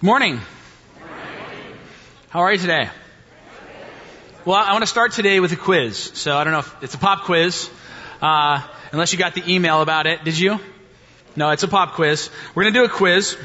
Good 0.00 0.06
morning. 0.06 0.40
How 2.28 2.40
are 2.40 2.52
you 2.52 2.58
today? 2.58 2.90
Well, 4.44 4.56
I 4.56 4.72
want 4.72 4.82
to 4.82 4.88
start 4.88 5.12
today 5.12 5.38
with 5.38 5.52
a 5.52 5.56
quiz. 5.56 5.96
So 5.96 6.36
I 6.36 6.42
don't 6.42 6.52
know 6.52 6.58
if 6.58 6.82
it's 6.82 6.94
a 6.94 6.98
pop 6.98 7.22
quiz, 7.22 7.70
uh, 8.20 8.60
unless 8.90 9.12
you 9.12 9.20
got 9.20 9.36
the 9.36 9.44
email 9.48 9.82
about 9.82 10.08
it. 10.08 10.24
Did 10.24 10.36
you? 10.36 10.58
No, 11.36 11.50
it's 11.50 11.62
a 11.62 11.68
pop 11.68 11.92
quiz. 11.92 12.28
We're 12.54 12.64
going 12.64 12.74
to 12.74 12.80
do 12.80 12.84
a 12.84 12.88
quiz. 12.88 13.36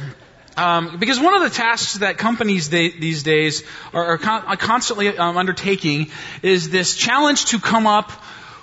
Um, 0.58 0.98
because 0.98 1.20
one 1.20 1.36
of 1.36 1.44
the 1.44 1.52
tasks 1.52 2.00
that 2.00 2.18
companies 2.18 2.72
they, 2.72 2.90
these 2.90 3.22
days 3.22 3.64
are, 3.94 4.06
are, 4.14 4.18
con- 4.18 4.44
are 4.46 4.58
constantly 4.58 5.16
um, 5.16 5.38
undertaking 5.38 6.10
is 6.42 6.72
this 6.72 6.96
challenge 6.96 7.46
to 7.46 7.60
come 7.60 7.86
up 7.86 8.12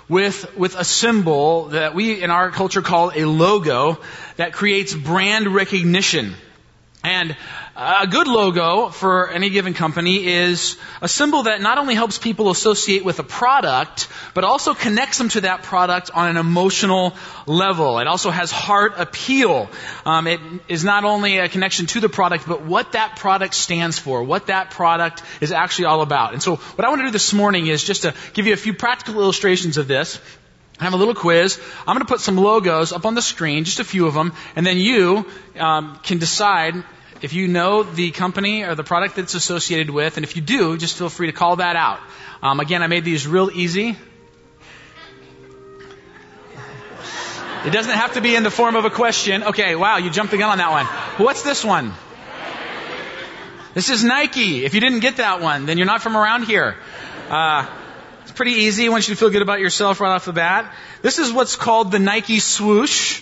with, 0.09 0.57
with 0.57 0.75
a 0.75 0.83
symbol 0.83 1.67
that 1.69 1.95
we 1.95 2.21
in 2.21 2.31
our 2.31 2.51
culture 2.51 2.81
call 2.81 3.13
a 3.15 3.23
logo 3.23 3.97
that 4.35 4.51
creates 4.51 4.93
brand 4.93 5.47
recognition. 5.47 6.35
And 7.03 7.37
a 7.77 8.07
good 8.07 8.27
logo 8.27 8.89
for 8.89 9.29
any 9.29 9.51
given 9.51 9.75
company 9.75 10.25
is 10.25 10.77
a 10.99 11.07
symbol 11.07 11.43
that 11.43 11.61
not 11.61 11.77
only 11.77 11.93
helps 11.93 12.17
people 12.17 12.49
associate 12.49 13.05
with 13.05 13.19
a 13.19 13.23
product, 13.23 14.07
but 14.33 14.43
also 14.43 14.73
connects 14.73 15.19
them 15.19 15.29
to 15.29 15.41
that 15.41 15.61
product 15.61 16.09
on 16.11 16.27
an 16.27 16.37
emotional 16.37 17.15
level. 17.45 17.99
It 17.99 18.07
also 18.07 18.31
has 18.31 18.51
heart 18.51 18.93
appeal. 18.97 19.69
Um, 20.07 20.25
it 20.25 20.39
is 20.67 20.83
not 20.83 21.03
only 21.03 21.37
a 21.37 21.49
connection 21.49 21.85
to 21.87 21.99
the 21.99 22.09
product, 22.09 22.47
but 22.47 22.63
what 22.63 22.93
that 22.93 23.17
product 23.17 23.53
stands 23.53 23.99
for, 23.99 24.23
what 24.23 24.47
that 24.47 24.71
product 24.71 25.21
is 25.39 25.51
actually 25.51 25.85
all 25.85 26.01
about. 26.01 26.33
And 26.33 26.41
so 26.41 26.55
what 26.55 26.83
I 26.83 26.89
want 26.89 27.01
to 27.01 27.05
do 27.05 27.11
this 27.11 27.31
morning 27.31 27.67
is 27.67 27.83
just 27.83 28.01
to 28.01 28.15
give 28.33 28.47
you 28.47 28.53
a 28.53 28.57
few 28.57 28.73
practical 28.73 29.21
illustrations 29.21 29.77
of 29.77 29.87
this. 29.87 30.19
I 30.79 30.83
have 30.83 30.93
a 30.93 30.97
little 30.97 31.15
quiz. 31.15 31.59
I'm 31.87 31.95
going 31.95 32.05
to 32.05 32.11
put 32.11 32.21
some 32.21 32.37
logos 32.37 32.91
up 32.91 33.05
on 33.05 33.13
the 33.13 33.21
screen, 33.21 33.65
just 33.65 33.79
a 33.79 33.83
few 33.83 34.07
of 34.07 34.15
them, 34.15 34.33
and 34.55 34.65
then 34.65 34.77
you 34.77 35.25
um, 35.59 35.99
can 36.03 36.17
decide 36.17 36.75
if 37.21 37.33
you 37.33 37.47
know 37.47 37.83
the 37.83 38.11
company 38.11 38.63
or 38.63 38.75
the 38.75 38.83
product 38.83 39.15
that's 39.15 39.33
associated 39.33 39.89
with, 39.89 40.17
and 40.17 40.23
if 40.23 40.35
you 40.35 40.41
do, 40.41 40.77
just 40.77 40.97
feel 40.97 41.09
free 41.09 41.27
to 41.27 41.33
call 41.33 41.57
that 41.57 41.75
out. 41.75 41.99
Um, 42.41 42.59
again, 42.59 42.83
I 42.83 42.87
made 42.87 43.03
these 43.03 43.27
real 43.27 43.49
easy. 43.51 43.97
It 47.65 47.71
doesn't 47.71 47.93
have 47.93 48.13
to 48.13 48.21
be 48.21 48.35
in 48.35 48.43
the 48.43 48.51
form 48.51 48.75
of 48.75 48.85
a 48.85 48.89
question. 48.89 49.43
Okay, 49.43 49.75
wow, 49.75 49.97
you 49.97 50.09
jumped 50.09 50.31
the 50.31 50.37
gun 50.37 50.49
on 50.49 50.57
that 50.59 50.71
one. 50.71 50.85
What's 51.25 51.41
this 51.41 51.65
one? 51.65 51.93
This 53.73 53.89
is 53.89 54.03
Nike. 54.03 54.63
If 54.63 54.73
you 54.73 54.79
didn't 54.79 54.99
get 55.01 55.17
that 55.17 55.41
one, 55.41 55.65
then 55.65 55.77
you're 55.77 55.87
not 55.87 56.01
from 56.01 56.15
around 56.15 56.43
here. 56.43 56.77
Uh, 57.29 57.67
it's 58.21 58.31
pretty 58.31 58.53
easy. 58.53 58.85
I 58.85 58.89
want 58.89 59.07
you 59.07 59.15
to 59.15 59.19
feel 59.19 59.29
good 59.29 59.41
about 59.41 59.59
yourself 59.59 59.99
right 59.99 60.11
off 60.11 60.25
the 60.25 60.33
bat. 60.33 60.73
This 61.01 61.19
is 61.19 61.31
what's 61.31 61.55
called 61.55 61.91
the 61.91 61.99
Nike 61.99 62.39
swoosh. 62.39 63.21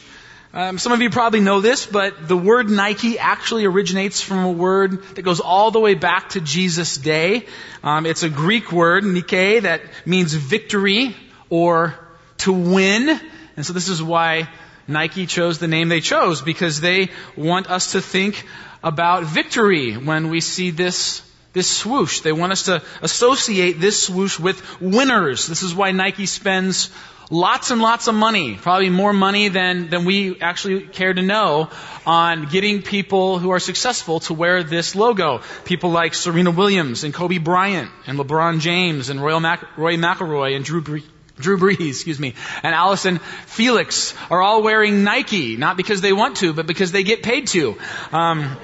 Um, 0.55 0.77
some 0.77 0.93
of 0.93 1.01
you 1.01 1.09
probably 1.09 1.41
know 1.41 1.59
this, 1.59 1.85
but 1.85 2.29
the 2.29 2.37
word 2.37 2.69
Nike 2.69 3.19
actually 3.19 3.65
originates 3.65 4.21
from 4.21 4.45
a 4.45 4.51
word 4.53 5.03
that 5.15 5.21
goes 5.21 5.41
all 5.41 5.69
the 5.69 5.81
way 5.81 5.95
back 5.95 6.29
to 6.29 6.39
Jesus' 6.39 6.95
day. 6.95 7.45
Um, 7.83 8.05
it's 8.05 8.23
a 8.23 8.29
Greek 8.29 8.71
word, 8.71 9.03
Nike, 9.03 9.59
that 9.59 9.81
means 10.05 10.33
victory 10.33 11.13
or 11.49 11.99
to 12.37 12.53
win. 12.53 13.19
And 13.57 13.65
so 13.65 13.73
this 13.73 13.89
is 13.89 14.01
why 14.01 14.47
Nike 14.87 15.25
chose 15.25 15.59
the 15.59 15.67
name 15.67 15.89
they 15.89 15.99
chose, 15.99 16.41
because 16.41 16.79
they 16.79 17.09
want 17.35 17.69
us 17.69 17.91
to 17.91 17.99
think 17.99 18.47
about 18.81 19.25
victory 19.25 19.97
when 19.97 20.29
we 20.29 20.39
see 20.39 20.71
this 20.71 21.21
this 21.55 21.71
swoosh. 21.71 22.19
They 22.19 22.31
want 22.31 22.51
us 22.51 22.63
to 22.63 22.83
associate 23.01 23.79
this 23.79 24.03
swoosh 24.03 24.39
with 24.39 24.61
winners. 24.79 25.47
This 25.47 25.63
is 25.63 25.73
why 25.73 25.91
Nike 25.91 26.27
spends 26.27 26.91
lots 27.31 27.71
and 27.71 27.81
lots 27.81 28.07
of 28.07 28.13
money, 28.13 28.55
probably 28.55 28.89
more 28.89 29.13
money 29.13 29.47
than, 29.47 29.89
than 29.89 30.05
we 30.05 30.39
actually 30.39 30.81
care 30.81 31.13
to 31.13 31.21
know, 31.21 31.69
on 32.05 32.45
getting 32.45 32.83
people 32.83 33.39
who 33.39 33.49
are 33.49 33.59
successful 33.59 34.19
to 34.21 34.33
wear 34.33 34.61
this 34.61 34.95
logo. 34.95 35.41
People 35.63 35.89
like 35.89 36.13
Serena 36.13 36.51
Williams 36.51 37.03
and 37.03 37.13
Kobe 37.13 37.39
Bryant 37.39 37.89
and 38.05 38.19
LeBron 38.19 38.59
James 38.59 39.09
and 39.09 39.19
Roy, 39.19 39.39
Mac- 39.39 39.77
Roy 39.77 39.95
McIlroy 39.95 40.55
and 40.55 40.63
Drew 40.63 40.83
Brees. 40.83 41.03
Drew 41.37 41.57
Brees, 41.57 41.89
excuse 41.89 42.19
me, 42.19 42.33
and 42.63 42.73
Allison 42.73 43.19
Felix 43.45 44.13
are 44.29 44.41
all 44.41 44.63
wearing 44.63 45.03
Nike, 45.03 45.57
not 45.57 45.75
because 45.75 45.99
they 45.99 46.13
want 46.13 46.37
to, 46.37 46.53
but 46.53 46.65
because 46.65 46.93
they 46.93 47.03
get 47.03 47.23
paid 47.23 47.47
to. 47.47 47.77
Um, 48.13 48.55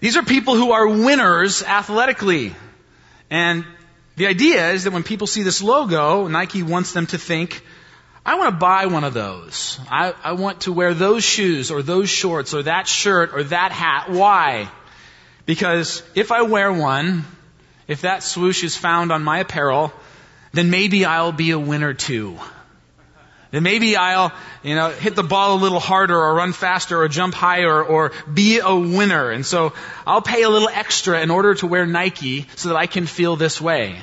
these 0.00 0.16
are 0.16 0.22
people 0.22 0.54
who 0.54 0.72
are 0.72 0.86
winners 0.86 1.62
athletically. 1.62 2.54
And 3.30 3.64
the 4.16 4.26
idea 4.26 4.70
is 4.72 4.84
that 4.84 4.92
when 4.92 5.02
people 5.02 5.26
see 5.26 5.42
this 5.42 5.62
logo, 5.62 6.28
Nike 6.28 6.62
wants 6.62 6.92
them 6.92 7.06
to 7.06 7.18
think, 7.18 7.62
I 8.24 8.36
want 8.36 8.54
to 8.54 8.58
buy 8.58 8.86
one 8.86 9.04
of 9.04 9.14
those. 9.14 9.78
I, 9.90 10.14
I 10.22 10.32
want 10.32 10.62
to 10.62 10.72
wear 10.72 10.92
those 10.94 11.24
shoes 11.24 11.70
or 11.70 11.82
those 11.82 12.10
shorts 12.10 12.52
or 12.54 12.62
that 12.64 12.86
shirt 12.86 13.30
or 13.32 13.42
that 13.44 13.72
hat. 13.72 14.10
Why? 14.10 14.70
Because 15.46 16.02
if 16.14 16.30
I 16.30 16.42
wear 16.42 16.72
one, 16.72 17.24
if 17.86 18.02
that 18.02 18.22
swoosh 18.22 18.64
is 18.64 18.76
found 18.76 19.12
on 19.12 19.24
my 19.24 19.38
apparel, 19.38 19.92
then 20.52 20.70
maybe 20.70 21.04
I'll 21.04 21.32
be 21.32 21.52
a 21.52 21.58
winner 21.58 21.94
too. 21.94 22.38
Then 23.50 23.62
maybe 23.62 23.96
I'll, 23.96 24.32
you 24.62 24.74
know, 24.74 24.90
hit 24.90 25.16
the 25.16 25.22
ball 25.22 25.56
a 25.56 25.60
little 25.60 25.80
harder 25.80 26.16
or 26.16 26.34
run 26.34 26.52
faster 26.52 27.00
or 27.00 27.08
jump 27.08 27.34
higher 27.34 27.82
or 27.82 28.12
be 28.32 28.58
a 28.58 28.74
winner. 28.74 29.30
And 29.30 29.44
so 29.44 29.72
I'll 30.06 30.20
pay 30.20 30.42
a 30.42 30.50
little 30.50 30.68
extra 30.68 31.22
in 31.22 31.30
order 31.30 31.54
to 31.54 31.66
wear 31.66 31.86
Nike 31.86 32.46
so 32.56 32.68
that 32.68 32.76
I 32.76 32.86
can 32.86 33.06
feel 33.06 33.36
this 33.36 33.60
way. 33.60 33.96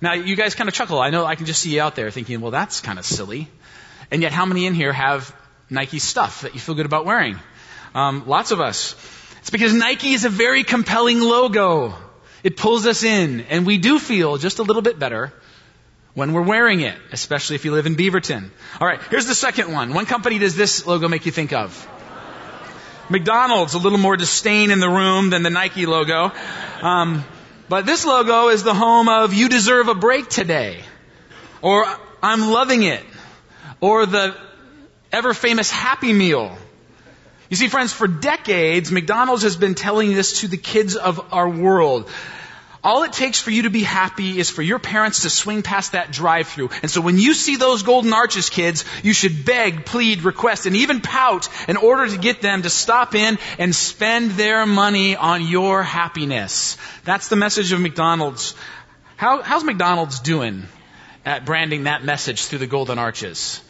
Now, 0.00 0.12
you 0.12 0.36
guys 0.36 0.54
kind 0.54 0.68
of 0.68 0.74
chuckle. 0.74 1.00
I 1.00 1.10
know 1.10 1.24
I 1.24 1.34
can 1.34 1.46
just 1.46 1.60
see 1.60 1.74
you 1.74 1.80
out 1.80 1.96
there 1.96 2.10
thinking, 2.10 2.40
well, 2.40 2.52
that's 2.52 2.80
kind 2.80 2.98
of 2.98 3.04
silly. 3.04 3.48
And 4.10 4.22
yet, 4.22 4.30
how 4.30 4.46
many 4.46 4.66
in 4.66 4.74
here 4.74 4.92
have 4.92 5.34
Nike 5.68 5.98
stuff 5.98 6.42
that 6.42 6.54
you 6.54 6.60
feel 6.60 6.76
good 6.76 6.86
about 6.86 7.06
wearing? 7.06 7.40
Um, 7.94 8.24
lots 8.26 8.52
of 8.52 8.60
us. 8.60 8.94
It's 9.38 9.50
because 9.50 9.72
Nike 9.72 10.12
is 10.12 10.24
a 10.24 10.28
very 10.28 10.62
compelling 10.62 11.20
logo. 11.20 11.94
It 12.44 12.56
pulls 12.56 12.86
us 12.86 13.02
in, 13.02 13.40
and 13.48 13.66
we 13.66 13.78
do 13.78 13.98
feel 13.98 14.36
just 14.36 14.60
a 14.60 14.62
little 14.62 14.82
bit 14.82 14.98
better 14.98 15.32
when 16.16 16.32
we're 16.32 16.40
wearing 16.40 16.80
it, 16.80 16.96
especially 17.12 17.56
if 17.56 17.66
you 17.66 17.72
live 17.72 17.84
in 17.84 17.94
Beaverton. 17.94 18.48
All 18.80 18.88
right, 18.88 18.98
here's 19.10 19.26
the 19.26 19.34
second 19.34 19.70
one. 19.70 19.92
One 19.92 20.06
company 20.06 20.38
does 20.38 20.56
this 20.56 20.86
logo 20.86 21.08
make 21.08 21.26
you 21.26 21.30
think 21.30 21.52
of? 21.52 21.86
McDonald's, 23.10 23.74
a 23.74 23.78
little 23.78 23.98
more 23.98 24.16
disdain 24.16 24.70
in 24.70 24.80
the 24.80 24.88
room 24.88 25.28
than 25.28 25.42
the 25.42 25.50
Nike 25.50 25.84
logo. 25.84 26.32
Um, 26.80 27.22
but 27.68 27.84
this 27.84 28.06
logo 28.06 28.48
is 28.48 28.62
the 28.62 28.72
home 28.72 29.10
of 29.10 29.34
You 29.34 29.50
Deserve 29.50 29.88
a 29.88 29.94
Break 29.94 30.30
Today. 30.30 30.82
Or 31.60 31.84
I'm 32.22 32.48
Loving 32.50 32.82
It. 32.82 33.04
Or 33.82 34.06
the 34.06 34.34
ever 35.12 35.34
famous 35.34 35.70
Happy 35.70 36.14
Meal. 36.14 36.56
You 37.50 37.56
see, 37.56 37.68
friends, 37.68 37.92
for 37.92 38.08
decades, 38.08 38.90
McDonald's 38.90 39.42
has 39.42 39.56
been 39.56 39.74
telling 39.74 40.14
this 40.14 40.40
to 40.40 40.48
the 40.48 40.56
kids 40.56 40.96
of 40.96 41.34
our 41.34 41.46
world. 41.46 42.10
All 42.86 43.02
it 43.02 43.12
takes 43.12 43.40
for 43.40 43.50
you 43.50 43.62
to 43.62 43.70
be 43.70 43.82
happy 43.82 44.38
is 44.38 44.48
for 44.48 44.62
your 44.62 44.78
parents 44.78 45.22
to 45.22 45.30
swing 45.30 45.64
past 45.64 45.90
that 45.90 46.12
drive 46.12 46.46
through. 46.46 46.70
And 46.82 46.88
so 46.88 47.00
when 47.00 47.18
you 47.18 47.34
see 47.34 47.56
those 47.56 47.82
golden 47.82 48.12
arches, 48.12 48.48
kids, 48.48 48.84
you 49.02 49.12
should 49.12 49.44
beg, 49.44 49.84
plead, 49.84 50.22
request, 50.22 50.66
and 50.66 50.76
even 50.76 51.00
pout 51.00 51.48
in 51.68 51.76
order 51.76 52.06
to 52.06 52.16
get 52.16 52.42
them 52.42 52.62
to 52.62 52.70
stop 52.70 53.16
in 53.16 53.38
and 53.58 53.74
spend 53.74 54.30
their 54.30 54.66
money 54.66 55.16
on 55.16 55.44
your 55.44 55.82
happiness. 55.82 56.76
That's 57.02 57.26
the 57.26 57.34
message 57.34 57.72
of 57.72 57.80
McDonald's. 57.80 58.54
How, 59.16 59.42
how's 59.42 59.64
McDonald's 59.64 60.20
doing 60.20 60.62
at 61.24 61.44
branding 61.44 61.84
that 61.84 62.04
message 62.04 62.44
through 62.44 62.60
the 62.60 62.68
golden 62.68 63.00
arches? 63.00 63.60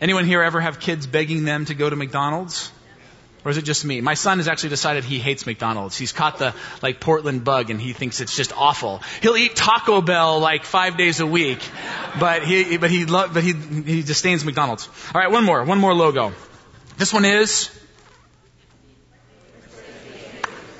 Anyone 0.00 0.24
here 0.24 0.42
ever 0.42 0.60
have 0.60 0.80
kids 0.80 1.06
begging 1.06 1.44
them 1.44 1.66
to 1.66 1.74
go 1.74 1.88
to 1.88 1.94
McDonald's? 1.94 2.72
Or 3.44 3.50
is 3.50 3.56
it 3.56 3.62
just 3.62 3.84
me? 3.84 4.00
My 4.00 4.14
son 4.14 4.38
has 4.38 4.48
actually 4.48 4.70
decided 4.70 5.04
he 5.04 5.18
hates 5.18 5.46
McDonald's. 5.46 5.96
He's 5.96 6.12
caught 6.12 6.38
the 6.38 6.54
like 6.82 7.00
Portland 7.00 7.44
bug 7.44 7.70
and 7.70 7.80
he 7.80 7.92
thinks 7.92 8.20
it's 8.20 8.36
just 8.36 8.52
awful. 8.56 9.00
He'll 9.22 9.36
eat 9.36 9.54
Taco 9.54 10.00
Bell 10.00 10.40
like 10.40 10.64
five 10.64 10.96
days 10.96 11.20
a 11.20 11.26
week, 11.26 11.60
but 12.18 12.44
he 12.44 12.76
but 12.78 12.90
he 12.90 13.04
lo- 13.04 13.28
but 13.32 13.44
he 13.44 13.52
he 13.52 14.02
disdains 14.02 14.44
McDonald's. 14.44 14.88
All 15.14 15.20
right, 15.20 15.30
one 15.30 15.44
more, 15.44 15.62
one 15.64 15.78
more 15.78 15.94
logo. 15.94 16.32
This 16.96 17.12
one 17.12 17.24
is 17.24 17.70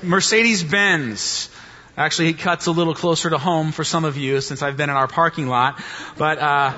Mercedes 0.03 0.63
Benz. 0.63 1.49
Actually, 1.97 2.27
he 2.27 2.33
cuts 2.33 2.67
a 2.67 2.71
little 2.71 2.93
closer 2.93 3.29
to 3.29 3.37
home 3.37 3.71
for 3.71 3.83
some 3.83 4.05
of 4.05 4.15
you 4.15 4.41
since 4.41 4.61
I've 4.61 4.77
been 4.77 4.89
in 4.89 4.95
our 4.95 5.07
parking 5.07 5.47
lot, 5.47 5.81
but. 6.17 6.39
Uh, 6.39 6.73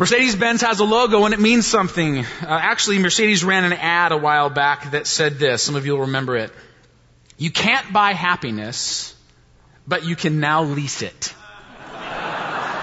Mercedes 0.00 0.34
Benz 0.34 0.62
has 0.62 0.80
a 0.80 0.84
logo 0.84 1.26
and 1.26 1.34
it 1.34 1.40
means 1.40 1.66
something. 1.66 2.20
Uh, 2.20 2.24
actually, 2.48 2.98
Mercedes 2.98 3.44
ran 3.44 3.64
an 3.64 3.74
ad 3.74 4.12
a 4.12 4.16
while 4.16 4.48
back 4.48 4.92
that 4.92 5.06
said 5.06 5.38
this. 5.38 5.62
Some 5.62 5.76
of 5.76 5.84
you 5.84 5.92
will 5.92 6.06
remember 6.06 6.38
it. 6.38 6.50
You 7.36 7.50
can't 7.50 7.92
buy 7.92 8.14
happiness, 8.14 9.14
but 9.86 10.06
you 10.06 10.16
can 10.16 10.40
now 10.40 10.62
lease 10.62 11.02
it. 11.02 11.34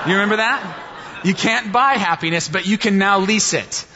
You 0.06 0.14
remember 0.14 0.36
that? 0.36 1.22
You 1.24 1.34
can't 1.34 1.74
buy 1.74 1.94
happiness, 1.94 2.48
but 2.50 2.68
you 2.68 2.78
can 2.78 3.00
now 3.00 3.18
lease 3.18 3.54
it. 3.54 3.88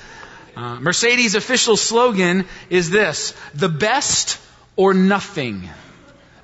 Uh, 0.58 0.80
Mercedes' 0.80 1.36
official 1.36 1.78
slogan 1.78 2.48
is 2.72 2.90
this 2.90 3.36
the 3.54 3.70
best 3.70 4.40
or 4.76 4.96
nothing. 4.96 5.70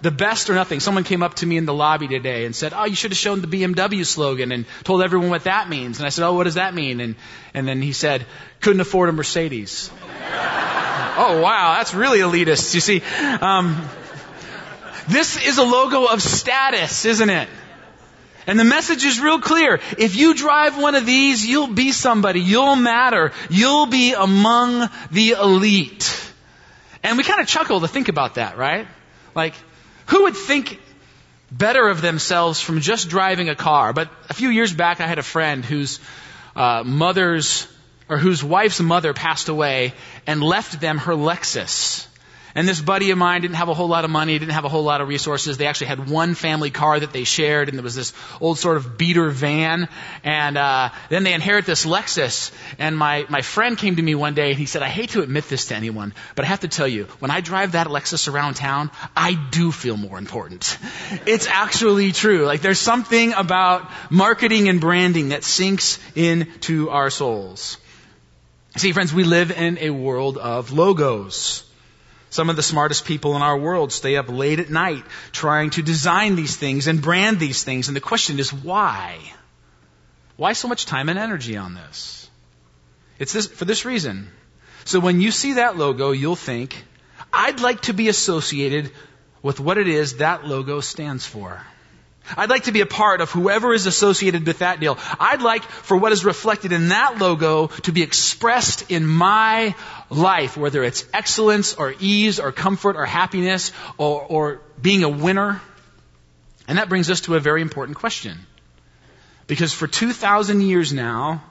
The 0.02 0.12
best 0.12 0.50
or 0.50 0.54
nothing. 0.54 0.80
Someone 0.80 1.04
came 1.04 1.24
up 1.24 1.36
to 1.36 1.46
me 1.46 1.58
in 1.58 1.66
the 1.66 1.74
lobby 1.74 2.08
today 2.08 2.46
and 2.46 2.56
said, 2.56 2.74
"Oh, 2.76 2.86
you 2.86 2.96
should 2.96 3.12
have 3.12 3.18
shown 3.18 3.42
the 3.42 3.48
BMW 3.48 4.06
slogan 4.06 4.52
and 4.52 4.66
told 4.84 5.02
everyone 5.02 5.30
what 5.30 5.46
that 5.46 5.70
means." 5.70 6.00
And 6.00 6.06
I 6.06 6.10
said, 6.10 6.26
"Oh, 6.26 6.34
what 6.34 6.44
does 6.44 6.56
that 6.56 6.74
mean?" 6.74 7.00
And 7.00 7.16
and 7.54 7.68
then 7.68 7.82
he 7.82 7.94
said, 7.94 8.26
"Couldn't 8.62 8.82
afford 8.82 9.10
a 9.10 9.12
Mercedes." 9.12 9.90
oh, 11.18 11.42
wow, 11.42 11.76
that's 11.78 11.94
really 11.94 12.20
elitist. 12.20 12.74
You 12.76 12.82
see, 12.82 13.02
um, 13.42 13.88
this 15.08 15.42
is 15.44 15.58
a 15.58 15.64
logo 15.64 16.06
of 16.06 16.22
status, 16.22 17.06
isn't 17.06 17.30
it? 17.30 17.50
And 18.46 18.58
the 18.58 18.64
message 18.64 19.04
is 19.04 19.20
real 19.20 19.42
clear. 19.42 19.82
If 19.98 20.16
you 20.16 20.34
drive 20.34 20.78
one 20.78 20.96
of 20.96 21.06
these, 21.06 21.46
you'll 21.46 21.68
be 21.68 21.92
somebody. 21.92 22.40
You'll 22.40 22.78
matter. 22.78 23.34
You'll 23.50 23.88
be 23.88 24.14
among 24.14 24.90
the 25.12 25.32
elite. 25.32 26.32
And 27.04 27.18
we 27.18 27.26
kind 27.26 27.42
of 27.42 27.48
chuckle 27.48 27.82
to 27.82 27.90
think 27.90 28.08
about 28.08 28.36
that, 28.36 28.58
right? 28.58 28.88
Like, 29.36 29.54
who 30.08 30.24
would 30.24 30.36
think 30.36 30.80
better 31.52 31.88
of 31.88 32.02
themselves 32.02 32.60
from 32.60 32.82
just 32.82 33.10
driving 33.10 33.50
a 33.50 33.56
car? 33.56 33.94
But 33.94 34.10
a 34.30 34.34
few 34.34 34.50
years 34.50 34.74
back, 34.74 35.00
I 35.00 35.08
had 35.08 35.20
a 35.20 35.24
friend 35.24 35.64
whose 35.64 36.00
uh, 36.56 36.84
mother's 36.86 37.68
or 38.10 38.18
whose 38.18 38.44
wife's 38.44 38.80
mother 38.80 39.14
passed 39.14 39.50
away 39.50 39.94
and 40.26 40.42
left 40.42 40.80
them 40.80 40.98
her 40.98 41.14
Lexus. 41.14 42.08
And 42.58 42.68
this 42.68 42.82
buddy 42.82 43.12
of 43.12 43.20
mine 43.20 43.42
didn't 43.42 43.58
have 43.58 43.70
a 43.70 43.76
whole 43.76 43.88
lot 43.88 44.04
of 44.04 44.10
money, 44.10 44.40
didn't 44.40 44.54
have 44.54 44.66
a 44.66 44.70
whole 44.70 44.82
lot 44.82 45.00
of 45.00 45.08
resources. 45.08 45.58
They 45.58 45.68
actually 45.68 45.88
had 45.88 46.10
one 46.10 46.34
family 46.34 46.72
car 46.72 47.00
that 47.00 47.14
they 47.14 47.24
shared, 47.24 47.70
and 47.70 47.78
there 47.78 47.84
was 47.84 47.94
this 47.94 48.14
old 48.42 48.58
sort 48.58 48.78
of 48.78 48.98
beater 48.98 49.30
van. 49.30 49.88
And 50.24 50.58
uh, 50.58 50.90
then 51.10 51.22
they 51.22 51.36
inherit 51.36 51.68
this 51.68 51.86
Lexus. 51.86 52.52
And 52.80 52.98
my 52.98 53.28
my 53.30 53.42
friend 53.44 53.78
came 53.78 53.98
to 53.98 54.02
me 54.02 54.16
one 54.16 54.34
day 54.34 54.50
and 54.50 54.58
he 54.58 54.66
said, 54.66 54.82
"I 54.82 54.88
hate 54.88 55.12
to 55.12 55.22
admit 55.22 55.48
this 55.50 55.68
to 55.68 55.76
anyone, 55.76 56.16
but 56.34 56.46
I 56.46 56.48
have 56.48 56.62
to 56.62 56.68
tell 56.68 56.88
you, 56.88 57.04
when 57.20 57.30
I 57.30 57.42
drive 57.42 57.74
that 57.74 57.86
Lexus 57.86 58.28
around 58.28 58.56
town, 58.56 58.90
I 59.16 59.36
do 59.52 59.72
feel 59.72 59.96
more 59.96 60.18
important. 60.18 60.80
It's 61.28 61.46
actually 61.46 62.12
true. 62.12 62.46
Like 62.46 62.62
there's 62.62 62.80
something 62.80 63.34
about 63.34 63.88
marketing 64.10 64.68
and 64.68 64.82
branding 64.82 65.30
that 65.30 65.44
sinks 65.44 66.00
into 66.16 66.90
our 66.90 67.12
souls." 67.12 67.78
See, 68.78 68.94
friends, 68.94 69.14
we 69.14 69.26
live 69.26 69.52
in 69.52 69.78
a 69.78 69.92
world 69.92 70.40
of 70.40 70.72
logos. 70.72 71.67
Some 72.30 72.50
of 72.50 72.56
the 72.56 72.64
smartest 72.64 73.06
people 73.06 73.36
in 73.36 73.42
our 73.42 73.58
world 73.58 73.92
stay 73.92 74.18
up 74.18 74.30
late 74.30 74.60
at 74.60 74.70
night 74.70 75.04
trying 75.32 75.70
to 75.72 75.82
design 75.82 76.36
these 76.36 76.56
things 76.56 76.88
and 76.88 77.02
brand 77.02 77.40
these 77.40 77.64
things. 77.64 77.88
And 77.88 77.96
the 77.96 78.02
question 78.02 78.40
is 78.40 78.52
why? 78.52 79.20
Why 80.36 80.54
so 80.54 80.68
much 80.68 80.86
time 80.86 81.10
and 81.10 81.18
energy 81.18 81.58
on 81.58 81.74
this? 81.74 82.30
It's 83.18 83.34
this, 83.34 83.48
for 83.48 83.66
this 83.66 83.86
reason. 83.86 84.30
So 84.86 85.00
when 85.00 85.22
you 85.22 85.32
see 85.32 85.54
that 85.54 85.78
logo, 85.78 86.12
you'll 86.12 86.36
think, 86.36 86.84
I'd 87.34 87.60
like 87.60 87.82
to 87.84 87.94
be 87.94 88.10
associated 88.10 88.92
with 89.42 89.60
what 89.60 89.78
it 89.78 89.88
is 89.88 90.18
that 90.18 90.46
logo 90.46 90.82
stands 90.82 91.26
for. 91.26 91.62
I'd 92.36 92.50
like 92.50 92.64
to 92.64 92.72
be 92.72 92.82
a 92.82 92.86
part 92.86 93.22
of 93.22 93.32
whoever 93.32 93.74
is 93.74 93.86
associated 93.86 94.46
with 94.46 94.60
that 94.60 94.80
deal. 94.80 94.98
I'd 95.20 95.42
like 95.42 95.64
for 95.64 95.96
what 95.96 96.12
is 96.12 96.26
reflected 96.26 96.72
in 96.74 96.90
that 96.90 97.20
logo 97.20 97.68
to 97.68 97.92
be 97.92 98.04
expressed 98.04 98.92
in 98.92 99.08
my 99.08 99.76
life, 100.10 100.58
whether 100.58 100.84
it's 100.84 101.06
excellence 101.14 101.74
or 101.74 101.94
ease 102.00 102.40
or 102.40 102.52
comfort 102.52 102.96
or 102.96 103.06
happiness 103.06 103.72
or, 103.98 104.24
or 104.24 104.62
being 104.82 105.04
a 105.04 105.10
winner. 105.10 105.62
And 106.68 106.78
that 106.78 106.90
brings 106.90 107.10
us 107.10 107.22
to 107.22 107.36
a 107.36 107.40
very 107.40 107.62
important 107.62 107.98
question. 107.98 108.38
Because 109.48 109.74
for 109.74 109.88
2,000 109.88 110.62
years 110.62 110.92
now, 110.94 111.44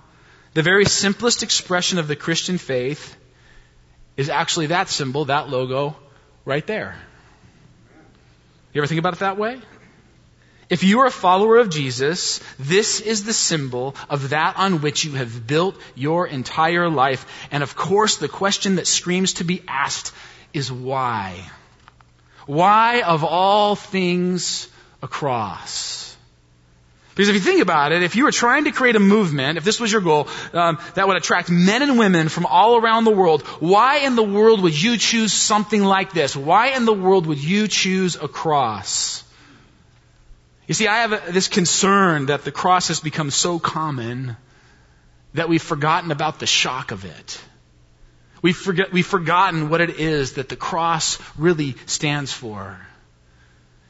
the 0.55 0.63
very 0.63 0.85
simplest 0.85 1.43
expression 1.43 1.99
of 1.99 2.09
the 2.09 2.17
Christian 2.17 2.59
faith 2.59 3.17
is 4.17 4.29
actually 4.29 4.67
that 4.67 4.89
symbol, 4.89 5.27
that 5.27 5.49
logo, 5.49 5.97
right 6.45 6.67
there. 6.67 6.97
You 8.73 8.81
ever 8.81 8.87
think 8.87 8.99
about 8.99 9.15
it 9.15 9.21
that 9.21 9.39
way? 9.39 9.61
If 10.69 10.83
you 10.83 11.01
are 11.01 11.07
a 11.07 11.13
follower 11.13 11.59
of 11.59 11.71
Jesus, 11.71 12.41
this 12.59 13.01
is 13.01 13.25
the 13.25 13.33
symbol 13.33 13.95
of 14.11 14.31
that 14.31 14.57
on 14.57 14.81
which 14.81 15.05
you 15.05 15.13
have 15.13 15.47
built 15.47 15.77
your 15.95 16.27
entire 16.27 16.89
life. 16.89 17.25
And 17.53 17.63
of 17.63 17.77
course, 17.77 18.17
the 18.17 18.29
question 18.29 18.77
that 18.77 18.89
screams 18.89 19.35
to 19.35 19.45
be 19.45 19.63
asked 19.69 20.13
is 20.53 20.73
why? 20.73 21.41
Why 22.47 23.03
of 23.03 23.23
all 23.23 23.77
things 23.77 24.69
a 25.03 25.09
cross? 25.09 26.17
Because 27.15 27.29
if 27.29 27.35
you 27.37 27.41
think 27.41 27.63
about 27.63 27.93
it, 27.93 28.03
if 28.03 28.15
you 28.17 28.25
were 28.25 28.33
trying 28.33 28.65
to 28.65 28.73
create 28.73 28.97
a 28.97 29.01
movement, 29.01 29.59
if 29.59 29.65
this 29.65 29.81
was 29.81 29.91
your 29.91 30.03
goal, 30.03 30.29
um, 30.53 30.79
that 30.97 31.09
would 31.09 31.17
attract 31.17 31.49
men 31.49 31.83
and 31.83 31.99
women 31.99 32.29
from 32.29 32.45
all 32.45 32.77
around 32.77 33.05
the 33.05 33.11
world, 33.11 33.43
why 33.61 33.99
in 33.99 34.17
the 34.17 34.23
world 34.23 34.63
would 34.63 34.81
you 34.81 34.99
choose 34.99 35.33
something 35.33 35.83
like 35.83 36.13
this? 36.13 36.37
Why 36.37 36.69
in 36.77 36.85
the 36.85 36.93
world 36.93 37.27
would 37.27 37.43
you 37.43 37.69
choose 37.69 38.17
a 38.17 38.29
cross? 38.29 39.23
You 40.67 40.75
see, 40.75 40.89
I 40.89 41.03
have 41.07 41.33
this 41.33 41.49
concern 41.49 42.27
that 42.27 42.45
the 42.45 42.53
cross 42.53 42.89
has 42.89 43.01
become 43.01 43.31
so 43.31 43.59
common 43.59 44.37
that 45.35 45.49
we've 45.49 45.63
forgotten 45.63 46.11
about 46.11 46.41
the 46.41 46.47
shock 46.47 46.91
of 46.91 47.05
it. 47.05 47.41
We've, 48.43 48.57
forget, 48.57 48.93
we've 48.93 49.07
forgotten 49.07 49.71
what 49.71 49.81
it 49.81 50.01
is 50.01 50.35
that 50.35 50.49
the 50.49 50.57
cross 50.57 51.19
really 51.39 51.77
stands 51.87 52.33
for. 52.33 52.79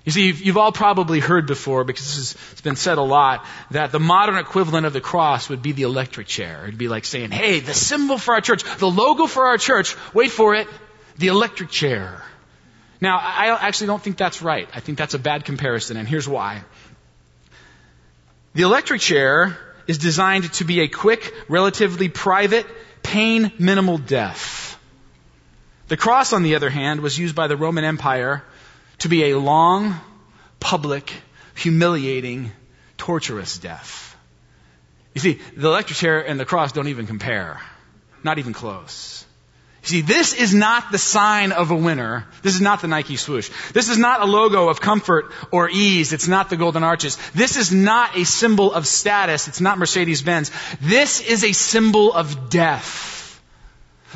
You 0.05 0.12
see, 0.12 0.26
you've, 0.26 0.40
you've 0.40 0.56
all 0.56 0.70
probably 0.70 1.19
heard 1.19 1.46
before, 1.46 1.82
because 1.82 2.37
it's 2.52 2.61
been 2.61 2.76
said 2.76 2.99
a 2.99 3.02
lot, 3.02 3.44
that 3.72 3.90
the 3.90 3.99
modern 3.99 4.37
equivalent 4.37 4.87
of 4.87 4.93
the 4.93 5.00
cross 5.00 5.49
would 5.49 5.62
be 5.62 5.72
the 5.72 5.82
electric 5.82 6.29
chair. 6.29 6.62
It'd 6.62 6.79
be 6.79 6.88
like 6.88 7.05
saying, 7.05 7.32
hey, 7.32 7.58
the 7.58 7.75
symbol 7.75 8.17
for 8.17 8.34
our 8.34 8.40
church, 8.40 8.62
the 8.79 8.90
logo 8.90 9.26
for 9.26 9.46
our 9.46 9.58
church, 9.58 9.96
wait 10.14 10.31
for 10.31 10.55
it, 10.55 10.69
the 11.19 11.26
electric 11.26 11.70
chair. 11.70 12.22
Now, 13.00 13.19
I 13.19 13.66
actually 13.66 13.88
don't 13.88 14.02
think 14.02 14.16
that's 14.16 14.40
right. 14.40 14.69
I 14.72 14.81
think 14.81 14.96
that's 14.98 15.14
a 15.14 15.19
bad 15.19 15.44
comparison, 15.44 15.96
and 15.96 16.08
here's 16.08 16.28
why. 16.28 16.62
The 18.54 18.62
electric 18.62 19.00
chair 19.02 19.58
is 19.87 19.98
designed 19.98 20.50
to 20.54 20.64
be 20.64 20.81
a 20.81 20.88
quick, 20.88 21.34
relatively 21.48 22.08
private, 22.08 22.66
pain 23.02 23.52
minimal 23.58 23.98
death. 23.98 24.78
The 25.88 25.96
cross, 25.96 26.32
on 26.32 26.43
the 26.43 26.54
other 26.54 26.70
hand, 26.70 27.00
was 27.00 27.19
used 27.19 27.37
by 27.37 27.48
the 27.48 27.56
Roman 27.56 27.84
Empire 27.84 28.43
to 29.00 29.08
be 29.08 29.31
a 29.31 29.38
long, 29.38 29.94
public, 30.58 31.12
humiliating, 31.54 32.50
torturous 32.96 33.58
death. 33.58 34.16
You 35.14 35.20
see, 35.20 35.40
the 35.54 35.69
electric 35.69 35.98
chair 35.98 36.26
and 36.26 36.40
the 36.40 36.46
cross 36.46 36.72
don't 36.72 36.88
even 36.88 37.06
compare. 37.06 37.60
Not 38.25 38.38
even 38.38 38.54
close. 38.54 39.25
See, 39.87 40.00
this 40.00 40.35
is 40.35 40.53
not 40.53 40.91
the 40.91 40.99
sign 40.99 41.53
of 41.53 41.71
a 41.71 41.77
winner. 41.77 42.27
This 42.43 42.56
is 42.56 42.61
not 42.61 42.83
the 42.83 42.88
Nike 42.88 43.15
swoosh. 43.15 43.50
This 43.73 43.88
is 43.88 43.97
not 43.97 44.21
a 44.21 44.25
logo 44.25 44.69
of 44.69 44.81
comfort 44.81 45.31
or 45.53 45.71
ease. 45.71 46.12
It's 46.12 46.27
not 46.27 46.50
the 46.50 46.56
golden 46.56 46.83
arches. 46.83 47.17
This 47.37 47.56
is 47.56 47.73
not 47.73 48.17
a 48.17 48.25
symbol 48.25 48.73
of 48.73 48.85
status. 48.85 49.47
It's 49.47 49.61
not 49.61 49.79
Mercedes 49.79 50.23
Benz. 50.23 50.50
This 50.81 51.21
is 51.21 51.44
a 51.44 51.53
symbol 51.53 52.12
of 52.12 52.50
death. 52.50 53.41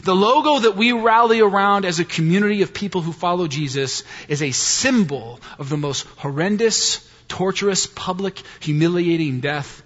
The 0.02 0.14
logo 0.14 0.58
that 0.58 0.76
we 0.76 0.90
rally 0.90 1.40
around 1.40 1.84
as 1.84 2.00
a 2.00 2.05
community 2.05 2.62
of 2.62 2.75
people 2.75 3.00
who 3.00 3.12
follow 3.12 3.46
Jesus 3.46 4.02
is 4.26 4.43
a 4.43 4.50
symbol 4.50 5.38
of 5.56 5.68
the 5.68 5.76
most 5.76 6.04
horrendous, 6.16 7.09
torturous, 7.28 7.87
public, 7.87 8.42
humiliating 8.59 9.38
death, 9.38 9.85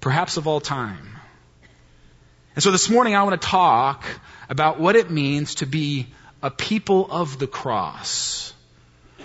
perhaps 0.00 0.38
of 0.38 0.48
all 0.48 0.62
time. 0.62 1.18
And 2.54 2.62
so 2.62 2.70
this 2.70 2.88
morning 2.88 3.14
I 3.14 3.22
want 3.24 3.40
to 3.40 3.46
talk 3.46 4.06
about 4.50 4.80
what 4.80 4.96
it 4.96 5.10
means 5.10 5.54
to 5.56 5.66
be 5.66 6.08
a 6.42 6.50
people 6.50 7.06
of 7.10 7.38
the 7.38 7.46
cross. 7.46 8.52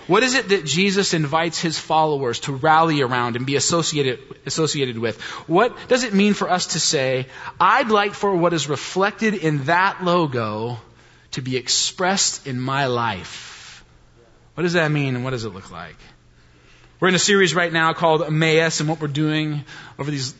What 0.06 0.22
is 0.22 0.34
it 0.34 0.50
that 0.50 0.64
Jesus 0.64 1.14
invites 1.14 1.58
his 1.58 1.78
followers 1.78 2.40
to 2.40 2.52
rally 2.52 3.00
around 3.02 3.34
and 3.34 3.44
be 3.44 3.56
associated, 3.56 4.20
associated 4.46 4.96
with? 4.96 5.20
What 5.48 5.88
does 5.88 6.04
it 6.04 6.14
mean 6.14 6.34
for 6.34 6.48
us 6.48 6.68
to 6.68 6.80
say, 6.80 7.26
I'd 7.60 7.88
like 7.88 8.14
for 8.14 8.34
what 8.34 8.52
is 8.52 8.68
reflected 8.68 9.34
in 9.34 9.64
that 9.64 10.04
logo 10.04 10.78
to 11.32 11.42
be 11.42 11.56
expressed 11.56 12.46
in 12.46 12.60
my 12.60 12.86
life? 12.86 13.84
What 14.54 14.62
does 14.62 14.74
that 14.74 14.92
mean 14.92 15.16
and 15.16 15.24
what 15.24 15.30
does 15.30 15.44
it 15.44 15.52
look 15.52 15.72
like? 15.72 15.96
We're 17.00 17.08
in 17.08 17.14
a 17.16 17.18
series 17.18 17.54
right 17.54 17.72
now 17.72 17.92
called 17.92 18.22
Emmaus, 18.22 18.78
and 18.80 18.88
what 18.88 19.00
we're 19.00 19.08
doing 19.08 19.64
over 19.98 20.10
these 20.10 20.34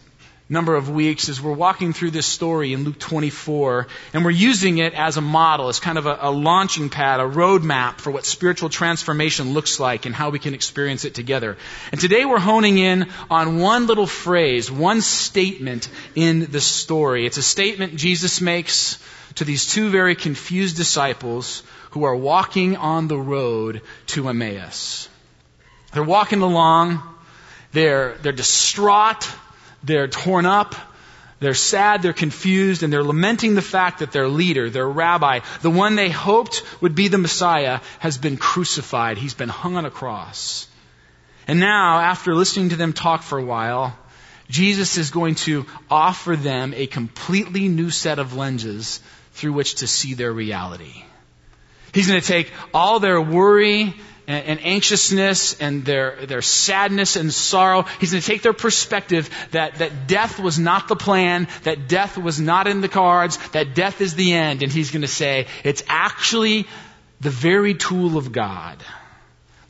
number 0.49 0.77
of 0.77 0.89
weeks 0.89 1.29
as 1.29 1.41
we're 1.41 1.53
walking 1.53 1.93
through 1.93 2.13
this 2.13 2.27
story 2.27 2.73
in 2.73 2.85
Luke 2.85 3.01
24, 3.01 3.89
and 4.13 4.25
we're 4.25 4.31
using 4.31 4.79
it 4.79 4.95
as 4.95 5.17
a 5.17 5.21
model, 5.21 5.69
as 5.69 5.81
kind 5.81 5.99
of 5.99 6.07
a, 6.07 6.19
a, 6.21 6.31
launching 6.31 6.89
pad, 6.89 7.19
a 7.19 7.25
roadmap 7.25 7.99
for 7.99 8.13
what 8.13 8.25
spiritual 8.25 8.69
transformation 8.69 9.55
looks 9.55 9.81
like 9.81 10.07
and 10.07 10.15
how 10.15 10.31
we 10.31 10.39
can 10.39 10.55
experience 10.55 11.05
it 11.05 11.15
together. 11.15 11.57
And 11.91 12.01
today 12.01 12.25
we're 12.25 12.39
honing 12.39 12.79
in 12.79 13.09
on 13.29 13.59
one 13.59 13.89
little 13.89 14.07
phrase, 14.07 14.71
one 14.71 15.01
statement 15.01 15.89
in 16.15 16.51
the 16.53 16.61
story. 16.61 17.27
It's 17.27 17.39
a 17.39 17.43
statement 17.43 17.97
Jesus 17.97 18.41
makes 18.41 19.03
to 19.37 19.45
these 19.45 19.67
two 19.67 19.91
very 19.91 20.15
confused 20.15 20.77
disciples 20.77 21.65
who 21.91 22.05
are 22.05 22.15
walking 22.15 22.77
on 22.77 23.09
the 23.09 23.19
road 23.19 23.83
to 24.07 24.29
Emmaus. 24.29 25.09
They're 25.93 26.05
walking 26.05 26.43
along, 26.43 27.03
they're, 27.73 28.15
they're 28.19 28.33
distraught, 28.33 29.29
they're 29.87 30.09
torn 30.09 30.47
up. 30.47 30.75
They're 31.39 31.55
sad, 31.55 32.01
they're 32.01 32.15
confused, 32.15 32.83
and 32.83 32.91
they're 32.91 33.05
lamenting 33.05 33.55
the 33.55 33.63
fact 33.63 33.99
that 33.99 34.11
their 34.11 34.27
leader, 34.27 34.71
their 34.71 34.89
rabbi, 34.89 35.41
the 35.61 35.71
one 35.71 35.95
they 35.95 36.09
hoped 36.09 36.63
would 36.81 36.95
be 36.95 37.09
the 37.09 37.19
Messiah, 37.19 37.81
has 37.99 38.17
been 38.17 38.39
crucified. 38.39 39.19
He's 39.19 39.35
been 39.35 39.51
hung 39.51 39.77
on 39.77 39.85
a 39.85 39.91
cross. 39.91 40.67
And 41.47 41.61
now, 41.61 41.99
after 41.99 42.35
listening 42.35 42.71
to 42.71 42.77
them 42.77 42.95
talk 42.95 43.23
for 43.23 43.39
a 43.39 43.45
while, 43.45 43.97
Jesus 44.49 44.97
is 44.97 45.11
going 45.11 45.35
to 45.47 45.67
offer 45.91 46.37
them 46.37 46.73
a 46.75 46.87
completely 46.87 47.69
new 47.69 47.91
set 47.91 48.19
of 48.19 48.35
lenses 48.35 49.01
through 49.33 49.53
which 49.53 49.77
to 49.77 49.87
see 49.87 50.15
their 50.15 50.33
reality. 50.33 51.05
He's 51.93 52.09
going 52.09 52.21
to 52.21 52.27
take 52.27 52.51
all 52.73 52.99
their 52.99 53.21
worry 53.21 53.95
and, 54.27 54.45
and, 54.47 54.61
anxiousness 54.65 55.61
and 55.61 55.85
their, 55.85 56.27
their 56.27 56.43
sadness 56.43 57.17
and 57.17 57.33
sorrow. 57.33 57.83
He's 58.01 58.11
going 58.11 58.21
to 58.21 58.27
take 58.27 58.43
their 58.43 58.53
perspective 58.53 59.31
that, 59.53 59.77
that 59.77 60.09
death 60.09 60.41
was 60.41 60.59
not 60.59 60.89
the 60.89 60.97
plan, 60.97 61.49
that 61.63 61.89
death 61.89 62.19
was 62.19 62.41
not 62.41 62.67
in 62.67 62.81
the 62.81 62.89
cards, 62.89 63.39
that 63.51 63.75
death 63.75 64.01
is 64.01 64.15
the 64.15 64.33
end. 64.33 64.63
And 64.63 64.73
he's 64.73 64.91
going 64.91 65.03
to 65.03 65.09
say, 65.09 65.47
it's 65.63 65.83
actually 65.87 66.67
the 67.21 67.31
very 67.31 67.75
tool 67.75 68.17
of 68.17 68.33
God. 68.33 68.83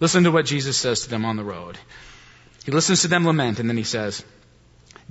Listen 0.00 0.24
to 0.24 0.30
what 0.30 0.46
Jesus 0.46 0.76
says 0.76 1.02
to 1.02 1.10
them 1.10 1.24
on 1.24 1.36
the 1.36 1.44
road. 1.44 1.78
He 2.64 2.72
listens 2.72 3.02
to 3.02 3.08
them 3.08 3.24
lament, 3.24 3.60
and 3.60 3.68
then 3.68 3.76
he 3.76 3.84
says, 3.84 4.24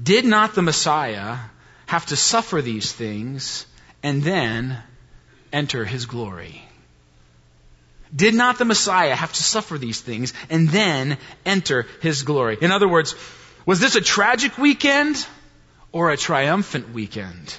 Did 0.02 0.26
not 0.26 0.56
the 0.56 0.62
Messiah 0.62 1.38
have 1.88 2.06
to 2.08 2.16
suffer 2.16 2.62
these 2.62 2.92
things 2.92 3.66
and 4.04 4.22
then 4.22 4.78
enter 5.54 5.86
his 5.86 6.06
glory? 6.06 6.62
Did 8.14 8.34
not 8.34 8.58
the 8.58 8.66
Messiah 8.66 9.16
have 9.16 9.34
to 9.34 9.44
suffer 9.44 9.78
these 9.78 10.02
things 10.02 10.34
and 10.50 10.70
then 10.70 11.18
enter 11.46 11.86
his 12.02 12.24
glory? 12.24 12.58
In 12.60 12.72
other 12.72 12.88
words, 12.88 13.16
was 13.66 13.80
this 13.80 13.96
a 13.96 14.02
tragic 14.02 14.58
weekend 14.58 15.26
or 15.92 16.12
a 16.12 16.18
triumphant 16.18 16.94
weekend? 16.94 17.56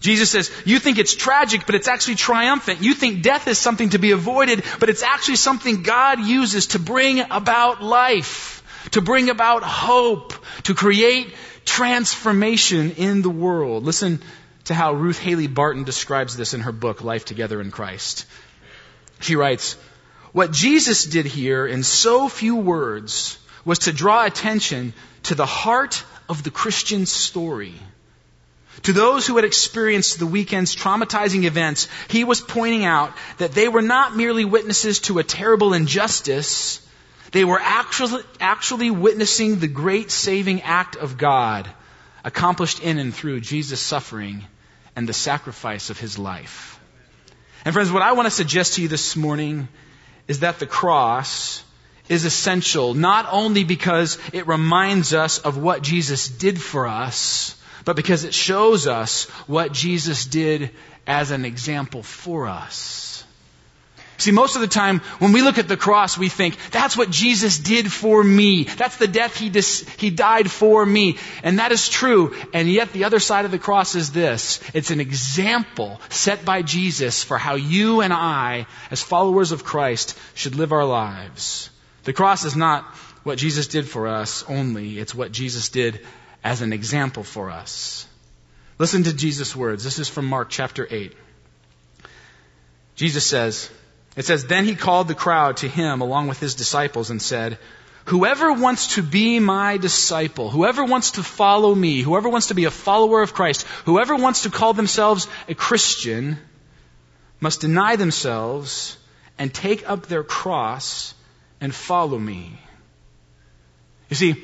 Jesus 0.00 0.30
says, 0.30 0.50
you 0.64 0.78
think 0.78 0.98
it's 0.98 1.14
tragic, 1.14 1.66
but 1.66 1.74
it's 1.74 1.88
actually 1.88 2.14
triumphant. 2.14 2.82
You 2.82 2.94
think 2.94 3.22
death 3.22 3.46
is 3.48 3.58
something 3.58 3.90
to 3.90 3.98
be 3.98 4.12
avoided, 4.12 4.64
but 4.78 4.88
it's 4.88 5.02
actually 5.02 5.36
something 5.36 5.82
God 5.82 6.20
uses 6.20 6.68
to 6.68 6.78
bring 6.78 7.20
about 7.30 7.82
life, 7.82 8.62
to 8.92 9.02
bring 9.02 9.28
about 9.28 9.62
hope, 9.62 10.32
to 10.64 10.74
create 10.74 11.34
transformation 11.66 12.92
in 12.92 13.20
the 13.20 13.30
world. 13.30 13.84
Listen 13.84 14.22
to 14.64 14.74
how 14.74 14.94
Ruth 14.94 15.18
Haley 15.18 15.48
Barton 15.48 15.84
describes 15.84 16.34
this 16.34 16.54
in 16.54 16.60
her 16.62 16.72
book, 16.72 17.04
Life 17.04 17.26
Together 17.26 17.60
in 17.60 17.70
Christ. 17.70 18.24
She 19.20 19.36
writes, 19.36 19.76
What 20.32 20.52
Jesus 20.52 21.04
did 21.04 21.26
here 21.26 21.66
in 21.66 21.82
so 21.82 22.28
few 22.28 22.56
words 22.56 23.38
was 23.64 23.80
to 23.80 23.92
draw 23.92 24.24
attention 24.24 24.92
to 25.24 25.34
the 25.34 25.46
heart 25.46 26.02
of 26.28 26.42
the 26.42 26.50
Christian 26.50 27.06
story. 27.06 27.74
To 28.84 28.92
those 28.92 29.26
who 29.26 29.36
had 29.36 29.44
experienced 29.44 30.18
the 30.18 30.26
weekend's 30.26 30.74
traumatizing 30.74 31.44
events, 31.44 31.88
he 32.08 32.24
was 32.24 32.40
pointing 32.40 32.84
out 32.84 33.12
that 33.38 33.52
they 33.52 33.68
were 33.68 33.82
not 33.82 34.16
merely 34.16 34.44
witnesses 34.44 35.00
to 35.00 35.18
a 35.18 35.24
terrible 35.24 35.74
injustice, 35.74 36.80
they 37.32 37.44
were 37.44 37.60
actually, 37.60 38.22
actually 38.40 38.90
witnessing 38.90 39.58
the 39.58 39.68
great 39.68 40.10
saving 40.10 40.62
act 40.62 40.96
of 40.96 41.18
God 41.18 41.68
accomplished 42.24 42.80
in 42.80 42.98
and 42.98 43.14
through 43.14 43.40
Jesus' 43.40 43.80
suffering 43.80 44.44
and 44.96 45.08
the 45.08 45.12
sacrifice 45.12 45.90
of 45.90 45.98
his 45.98 46.18
life. 46.18 46.79
And 47.64 47.74
friends, 47.74 47.92
what 47.92 48.02
I 48.02 48.12
want 48.12 48.26
to 48.26 48.30
suggest 48.30 48.74
to 48.74 48.82
you 48.82 48.88
this 48.88 49.16
morning 49.16 49.68
is 50.28 50.40
that 50.40 50.58
the 50.58 50.66
cross 50.66 51.62
is 52.08 52.24
essential 52.24 52.94
not 52.94 53.26
only 53.30 53.64
because 53.64 54.18
it 54.32 54.46
reminds 54.46 55.14
us 55.14 55.38
of 55.38 55.56
what 55.56 55.82
Jesus 55.82 56.28
did 56.28 56.60
for 56.60 56.86
us, 56.86 57.56
but 57.84 57.96
because 57.96 58.24
it 58.24 58.34
shows 58.34 58.86
us 58.86 59.24
what 59.46 59.72
Jesus 59.72 60.26
did 60.26 60.70
as 61.06 61.30
an 61.30 61.44
example 61.44 62.02
for 62.02 62.46
us. 62.46 63.24
See, 64.20 64.32
most 64.32 64.54
of 64.54 64.60
the 64.60 64.68
time 64.68 65.00
when 65.18 65.32
we 65.32 65.40
look 65.40 65.56
at 65.56 65.66
the 65.66 65.78
cross, 65.78 66.18
we 66.18 66.28
think, 66.28 66.56
that's 66.70 66.94
what 66.94 67.10
Jesus 67.10 67.58
did 67.58 67.90
for 67.90 68.22
me. 68.22 68.64
That's 68.64 68.98
the 68.98 69.08
death 69.08 69.36
he, 69.36 69.48
dis- 69.48 69.88
he 69.98 70.10
died 70.10 70.50
for 70.50 70.84
me. 70.84 71.16
And 71.42 71.58
that 71.58 71.72
is 71.72 71.88
true. 71.88 72.36
And 72.52 72.68
yet 72.68 72.92
the 72.92 73.04
other 73.04 73.18
side 73.18 73.46
of 73.46 73.50
the 73.50 73.58
cross 73.58 73.94
is 73.94 74.12
this. 74.12 74.60
It's 74.74 74.90
an 74.90 75.00
example 75.00 76.02
set 76.10 76.44
by 76.44 76.60
Jesus 76.60 77.24
for 77.24 77.38
how 77.38 77.54
you 77.54 78.02
and 78.02 78.12
I, 78.12 78.66
as 78.90 79.02
followers 79.02 79.52
of 79.52 79.64
Christ, 79.64 80.18
should 80.34 80.54
live 80.54 80.72
our 80.72 80.84
lives. 80.84 81.70
The 82.04 82.12
cross 82.12 82.44
is 82.44 82.54
not 82.54 82.84
what 83.22 83.38
Jesus 83.38 83.68
did 83.68 83.88
for 83.88 84.06
us 84.06 84.44
only. 84.48 84.98
It's 84.98 85.14
what 85.14 85.32
Jesus 85.32 85.70
did 85.70 86.00
as 86.44 86.60
an 86.60 86.74
example 86.74 87.22
for 87.22 87.50
us. 87.50 88.06
Listen 88.78 89.02
to 89.04 89.14
Jesus' 89.14 89.56
words. 89.56 89.82
This 89.82 89.98
is 89.98 90.10
from 90.10 90.26
Mark 90.26 90.50
chapter 90.50 90.86
8. 90.90 91.14
Jesus 92.96 93.24
says, 93.24 93.70
it 94.20 94.26
says, 94.26 94.44
Then 94.44 94.66
he 94.66 94.74
called 94.74 95.08
the 95.08 95.14
crowd 95.14 95.56
to 95.58 95.68
him 95.68 96.02
along 96.02 96.28
with 96.28 96.38
his 96.38 96.54
disciples 96.54 97.08
and 97.08 97.22
said, 97.22 97.56
Whoever 98.04 98.52
wants 98.52 98.96
to 98.96 99.02
be 99.02 99.40
my 99.40 99.78
disciple, 99.78 100.50
whoever 100.50 100.84
wants 100.84 101.12
to 101.12 101.22
follow 101.22 101.74
me, 101.74 102.02
whoever 102.02 102.28
wants 102.28 102.48
to 102.48 102.54
be 102.54 102.66
a 102.66 102.70
follower 102.70 103.22
of 103.22 103.32
Christ, 103.32 103.62
whoever 103.86 104.14
wants 104.14 104.42
to 104.42 104.50
call 104.50 104.74
themselves 104.74 105.26
a 105.48 105.54
Christian, 105.54 106.36
must 107.40 107.62
deny 107.62 107.96
themselves 107.96 108.98
and 109.38 109.54
take 109.54 109.88
up 109.88 110.04
their 110.04 110.22
cross 110.22 111.14
and 111.58 111.74
follow 111.74 112.18
me. 112.18 112.58
You 114.10 114.16
see, 114.16 114.34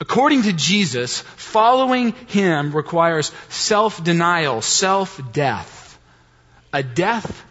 according 0.00 0.44
to 0.44 0.52
Jesus, 0.52 1.20
following 1.34 2.12
him 2.28 2.70
requires 2.70 3.32
self 3.48 4.04
denial, 4.04 4.62
self 4.62 5.20
death, 5.32 5.98
a 6.72 6.84
death 6.84 7.42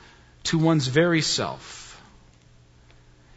to 0.45 0.57
one's 0.57 0.87
very 0.87 1.21
self. 1.21 1.85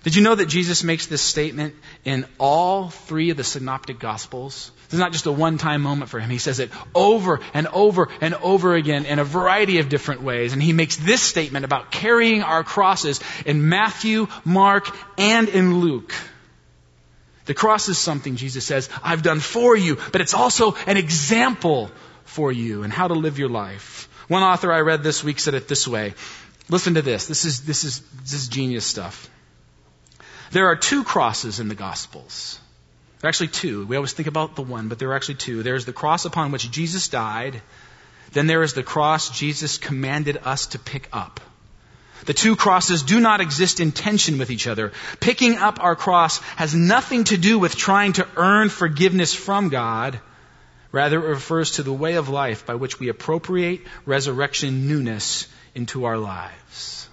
Did 0.04 0.14
you 0.14 0.22
know 0.22 0.34
that 0.34 0.46
Jesus 0.46 0.84
makes 0.84 1.06
this 1.06 1.20
statement 1.20 1.74
in 2.04 2.24
all 2.38 2.88
three 2.88 3.30
of 3.30 3.36
the 3.36 3.44
synoptic 3.44 3.98
gospels? 3.98 4.70
This 4.84 4.94
is 4.94 5.00
not 5.00 5.12
just 5.12 5.26
a 5.26 5.32
one 5.32 5.58
time 5.58 5.82
moment 5.82 6.10
for 6.10 6.20
him. 6.20 6.30
He 6.30 6.38
says 6.38 6.60
it 6.60 6.70
over 6.94 7.40
and 7.52 7.66
over 7.66 8.08
and 8.20 8.34
over 8.34 8.74
again 8.74 9.04
in 9.04 9.18
a 9.18 9.24
variety 9.24 9.80
of 9.80 9.88
different 9.88 10.22
ways. 10.22 10.52
And 10.52 10.62
he 10.62 10.72
makes 10.72 10.96
this 10.96 11.20
statement 11.20 11.64
about 11.64 11.90
carrying 11.90 12.42
our 12.42 12.64
crosses 12.64 13.20
in 13.44 13.68
Matthew, 13.68 14.28
Mark, 14.44 14.88
and 15.18 15.48
in 15.48 15.80
Luke. 15.80 16.14
The 17.44 17.54
cross 17.54 17.88
is 17.88 17.98
something, 17.98 18.36
Jesus 18.36 18.64
says, 18.64 18.88
I've 19.02 19.22
done 19.22 19.40
for 19.40 19.76
you, 19.76 19.98
but 20.12 20.20
it's 20.20 20.34
also 20.34 20.74
an 20.86 20.96
example 20.96 21.90
for 22.24 22.52
you 22.52 22.82
and 22.82 22.92
how 22.92 23.08
to 23.08 23.14
live 23.14 23.38
your 23.38 23.48
life. 23.48 24.08
One 24.28 24.42
author 24.42 24.72
I 24.72 24.80
read 24.80 25.02
this 25.02 25.24
week 25.24 25.38
said 25.40 25.54
it 25.54 25.66
this 25.66 25.88
way 25.88 26.14
Listen 26.68 26.94
to 26.94 27.02
this. 27.02 27.26
This 27.26 27.44
is, 27.44 27.62
this 27.62 27.84
is, 27.84 28.00
this 28.22 28.34
is 28.34 28.48
genius 28.48 28.84
stuff. 28.84 29.30
There 30.50 30.66
are 30.66 30.76
two 30.76 31.04
crosses 31.04 31.60
in 31.60 31.68
the 31.68 31.74
Gospels. 31.74 32.58
There 33.20 33.28
are 33.28 33.30
actually 33.30 33.48
two. 33.48 33.86
We 33.86 33.96
always 33.96 34.12
think 34.12 34.28
about 34.28 34.54
the 34.54 34.62
one, 34.62 34.88
but 34.88 34.98
there 34.98 35.10
are 35.10 35.14
actually 35.14 35.36
two. 35.36 35.62
There's 35.62 35.84
the 35.84 35.92
cross 35.92 36.24
upon 36.24 36.52
which 36.52 36.70
Jesus 36.70 37.08
died. 37.08 37.60
Then 38.32 38.46
there 38.46 38.62
is 38.62 38.74
the 38.74 38.82
cross 38.82 39.30
Jesus 39.30 39.78
commanded 39.78 40.38
us 40.44 40.66
to 40.68 40.78
pick 40.78 41.08
up. 41.12 41.40
The 42.26 42.34
two 42.34 42.56
crosses 42.56 43.02
do 43.02 43.20
not 43.20 43.40
exist 43.40 43.80
in 43.80 43.92
tension 43.92 44.38
with 44.38 44.50
each 44.50 44.66
other. 44.66 44.92
Picking 45.20 45.56
up 45.56 45.82
our 45.82 45.96
cross 45.96 46.38
has 46.56 46.74
nothing 46.74 47.24
to 47.24 47.36
do 47.36 47.58
with 47.58 47.76
trying 47.76 48.14
to 48.14 48.26
earn 48.36 48.68
forgiveness 48.68 49.34
from 49.34 49.68
God. 49.68 50.20
Rather, 50.92 51.24
it 51.24 51.28
refers 51.28 51.72
to 51.72 51.82
the 51.82 51.92
way 51.92 52.14
of 52.14 52.28
life 52.28 52.66
by 52.66 52.74
which 52.74 52.98
we 52.98 53.08
appropriate 53.08 53.82
resurrection 54.04 54.88
newness 54.88 55.46
into 55.74 56.04
our 56.04 56.18
lives. 56.18 57.08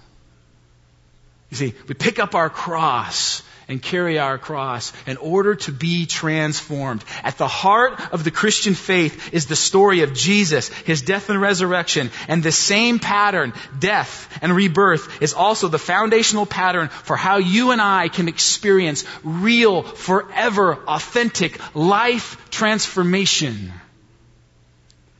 You 1.50 1.56
see, 1.56 1.74
we 1.86 1.94
pick 1.94 2.18
up 2.18 2.34
our 2.34 2.50
cross 2.50 3.42
and 3.68 3.82
carry 3.82 4.18
our 4.18 4.38
cross 4.38 4.92
in 5.06 5.16
order 5.16 5.54
to 5.54 5.72
be 5.72 6.06
transformed. 6.06 7.04
At 7.22 7.38
the 7.38 7.48
heart 7.48 8.00
of 8.12 8.24
the 8.24 8.30
Christian 8.30 8.74
faith 8.74 9.32
is 9.32 9.46
the 9.46 9.56
story 9.56 10.02
of 10.02 10.14
Jesus, 10.14 10.68
His 10.68 11.02
death 11.02 11.30
and 11.30 11.40
resurrection, 11.40 12.10
and 12.28 12.42
the 12.42 12.52
same 12.52 12.98
pattern, 12.98 13.52
death 13.78 14.38
and 14.40 14.54
rebirth, 14.54 15.22
is 15.22 15.34
also 15.34 15.68
the 15.68 15.78
foundational 15.78 16.46
pattern 16.46 16.88
for 16.88 17.16
how 17.16 17.38
you 17.38 17.72
and 17.72 17.80
I 17.80 18.08
can 18.08 18.28
experience 18.28 19.04
real, 19.24 19.82
forever, 19.82 20.76
authentic 20.86 21.58
life 21.74 22.50
transformation. 22.50 23.72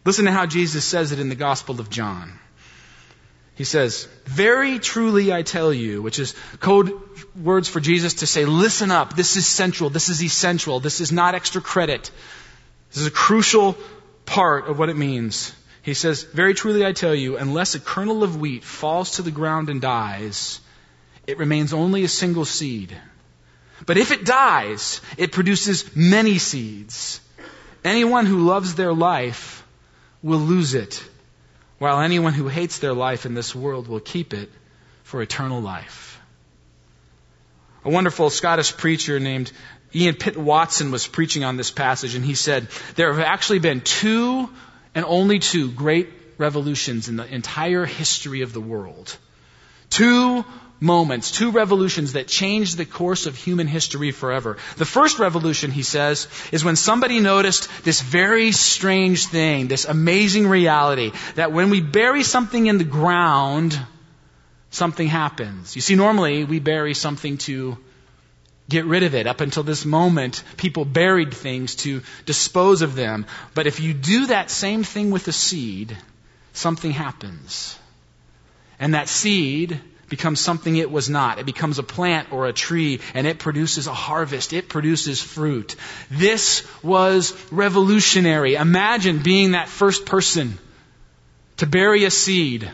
Listen 0.05 0.27
to 0.27 0.33
how 0.33 0.47
Jesus 0.47 0.85
says 0.85 1.11
it 1.11 1.19
in 1.19 1.29
the 1.29 1.35
Gospel 1.35 1.81
of 1.81 1.91
John. 1.91 2.39
He 3.57 3.65
says, 3.65 4.07
Very 4.27 4.79
truly 4.79 5.33
I 5.33 5.43
tell 5.43 5.73
you, 5.73 6.03
which 6.03 6.19
is 6.19 6.35
code 6.61 6.93
words 7.35 7.69
for 7.69 7.81
Jesus 7.81 8.15
to 8.15 8.27
say, 8.27 8.45
listen 8.45 8.91
up, 8.91 9.17
this 9.17 9.37
is 9.37 9.47
central, 9.47 9.91
this 9.91 10.09
is 10.11 10.23
essential, 10.23 10.79
this 10.79 11.01
is 11.01 11.11
not 11.11 11.35
extra 11.35 11.61
credit. 11.61 12.11
This 12.91 13.01
is 13.01 13.07
a 13.07 13.11
crucial 13.11 13.77
part 14.27 14.69
of 14.69 14.79
what 14.79 14.91
it 14.91 14.97
means. 14.97 15.55
He 15.83 15.95
says, 15.95 16.23
Very 16.23 16.53
truly 16.53 16.85
I 16.85 16.93
tell 16.93 17.15
you, 17.15 17.39
unless 17.39 17.75
a 17.75 17.81
kernel 17.81 18.23
of 18.23 18.37
wheat 18.37 18.63
falls 18.63 19.13
to 19.13 19.23
the 19.23 19.31
ground 19.31 19.71
and 19.71 19.81
dies, 19.81 20.61
it 21.27 21.39
remains 21.39 21.73
only 21.73 22.05
a 22.05 22.09
single 22.09 22.45
seed. 22.45 22.97
But 23.87 23.97
if 23.97 24.11
it 24.11 24.25
dies, 24.25 25.01
it 25.17 25.33
produces 25.33 25.97
many 25.97 26.39
seeds. 26.39 27.21
Anyone 27.85 28.27
who 28.27 28.47
loves 28.47 28.75
their 28.75 28.93
life 28.93 29.65
will 30.23 30.41
lose 30.41 30.75
it, 30.75 31.03
while 31.79 32.01
anyone 32.01 32.33
who 32.33 32.49
hates 32.49 32.79
their 32.79 32.95
life 32.95 33.27
in 33.27 33.35
this 33.35 33.55
world 33.55 33.89
will 33.89 34.01
keep 34.01 34.33
it 34.33 34.51
for 35.03 35.23
eternal 35.23 35.61
life. 35.61 36.21
A 37.85 37.91
wonderful 37.91 38.31
Scottish 38.31 38.77
preacher 38.77 39.21
named 39.21 39.53
Ian 39.95 40.17
Pitt 40.17 40.37
Watson 40.37 40.91
was 40.91 41.07
preaching 41.07 41.45
on 41.45 41.57
this 41.57 41.71
passage, 41.71 42.15
and 42.15 42.25
he 42.25 42.35
said, 42.35 42.69
There 42.97 43.13
have 43.13 43.23
actually 43.23 43.61
been 43.61 43.81
two 43.81 44.51
and 44.95 45.05
only 45.05 45.39
two 45.39 45.71
great 45.71 46.09
revolutions 46.39 47.09
in 47.09 47.17
the 47.17 47.27
entire 47.33 47.85
history 47.85 48.41
of 48.41 48.53
the 48.53 48.61
world. 48.61 49.17
Two 49.91 50.45
moments, 50.81 51.31
two 51.31 51.51
revolutions 51.51 52.13
that 52.13 52.29
changed 52.29 52.77
the 52.77 52.85
course 52.85 53.27
of 53.27 53.37
human 53.37 53.67
history 53.67 54.11
forever. 54.11 54.59
The 54.77 54.85
first 54.85 55.19
revolution, 55.19 55.71
he 55.71 55.83
says, 55.83 56.29
is 56.53 56.65
when 56.65 56.77
somebody 56.77 57.21
noticed 57.21 57.69
this 57.85 58.01
very 58.01 58.53
strange 58.53 59.27
thing, 59.27 59.69
this 59.69 59.85
amazing 59.87 60.47
reality, 60.47 61.13
that 61.37 61.53
when 61.53 61.71
we 61.71 61.81
bury 61.81 62.23
something 62.23 62.67
in 62.67 62.79
the 62.79 62.85
ground, 62.85 63.79
something 64.71 65.09
happens. 65.09 65.75
You 65.77 65.83
see, 65.83 65.95
normally 65.95 66.45
we 66.45 66.61
bury 66.61 66.95
something 66.95 67.39
to 67.39 67.79
get 68.69 68.85
rid 68.85 69.03
of 69.03 69.15
it. 69.15 69.27
Up 69.27 69.41
until 69.41 69.63
this 69.63 69.85
moment, 69.85 70.43
people 70.57 70.85
buried 70.85 71.33
things 71.33 71.77
to 71.77 72.03
dispose 72.27 72.83
of 72.83 72.95
them. 72.95 73.27
But 73.55 73.67
if 73.67 73.81
you 73.81 73.95
do 73.95 74.27
that 74.27 74.51
same 74.51 74.85
thing 74.85 75.11
with 75.11 75.29
a 75.29 75.33
seed, 75.33 75.97
something 76.53 76.91
happens. 76.91 77.79
And 78.79 78.95
that 78.95 79.09
seed 79.09 79.81
becomes 80.09 80.41
something 80.41 80.77
it 80.77 80.91
was 80.91 81.11
not. 81.11 81.39
It 81.39 81.47
becomes 81.47 81.79
a 81.79 81.83
plant 81.83 82.33
or 82.33 82.47
a 82.47 82.53
tree 82.53 83.01
and 83.15 83.27
it 83.27 83.39
produces 83.39 83.87
a 83.87 83.95
harvest. 83.95 84.53
It 84.53 84.69
produces 84.69 85.21
fruit. 85.21 85.77
This 86.11 86.67
was 86.83 87.35
revolutionary. 87.51 88.55
Imagine 88.55 89.23
being 89.23 89.53
that 89.53 89.69
first 89.69 90.07
person 90.07 90.59
to 91.59 91.67
bury 91.67 92.05
a 92.05 92.11
seed. 92.11 92.71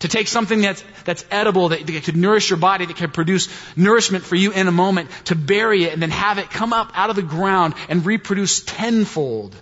To 0.00 0.08
take 0.08 0.28
something 0.28 0.60
that's, 0.60 0.84
that's 1.04 1.24
edible, 1.28 1.70
that, 1.70 1.84
that 1.84 2.04
could 2.04 2.16
nourish 2.16 2.50
your 2.50 2.56
body, 2.56 2.86
that 2.86 2.96
could 2.96 3.12
produce 3.12 3.48
nourishment 3.76 4.24
for 4.24 4.36
you 4.36 4.52
in 4.52 4.68
a 4.68 4.72
moment, 4.72 5.10
to 5.24 5.34
bury 5.34 5.84
it 5.84 5.92
and 5.92 6.00
then 6.00 6.10
have 6.10 6.38
it 6.38 6.50
come 6.50 6.72
up 6.72 6.92
out 6.94 7.10
of 7.10 7.16
the 7.16 7.22
ground 7.22 7.74
and 7.88 8.06
reproduce 8.06 8.60
tenfold. 8.60 9.56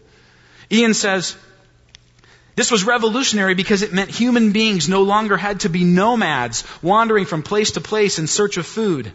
Ian 0.70 0.92
says, 0.92 1.36
this 2.56 2.70
was 2.70 2.84
revolutionary 2.84 3.54
because 3.54 3.82
it 3.82 3.92
meant 3.92 4.10
human 4.10 4.52
beings 4.52 4.88
no 4.88 5.02
longer 5.02 5.36
had 5.36 5.60
to 5.60 5.68
be 5.68 5.84
nomads, 5.84 6.64
wandering 6.82 7.26
from 7.26 7.42
place 7.42 7.72
to 7.72 7.82
place 7.82 8.18
in 8.18 8.26
search 8.26 8.56
of 8.56 8.66
food. 8.66 9.12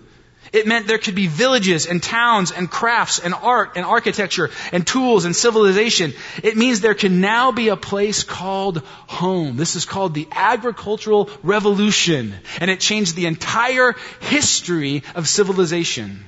It 0.54 0.68
meant 0.68 0.86
there 0.86 0.98
could 0.98 1.16
be 1.16 1.28
villages 1.28 1.88
and 1.88 2.04
towns 2.04 2.52
and 2.52 2.70
crafts 2.70 3.20
and 3.20 3.34
art 3.34 3.72
and 3.78 3.86
architecture 3.86 4.50
and 4.72 4.86
tools 4.86 5.26
and 5.26 5.36
civilization. 5.36 6.14
It 6.44 6.58
means 6.58 6.82
there 6.82 6.94
can 6.94 7.22
now 7.22 7.52
be 7.52 7.70
a 7.70 7.78
place 7.78 8.24
called 8.24 8.80
home. 9.08 9.56
This 9.56 9.76
is 9.76 9.86
called 9.86 10.14
the 10.14 10.28
agricultural 10.32 11.30
revolution. 11.42 12.34
And 12.60 12.70
it 12.70 12.80
changed 12.80 13.16
the 13.16 13.28
entire 13.28 13.96
history 14.20 15.04
of 15.16 15.28
civilization. 15.28 16.26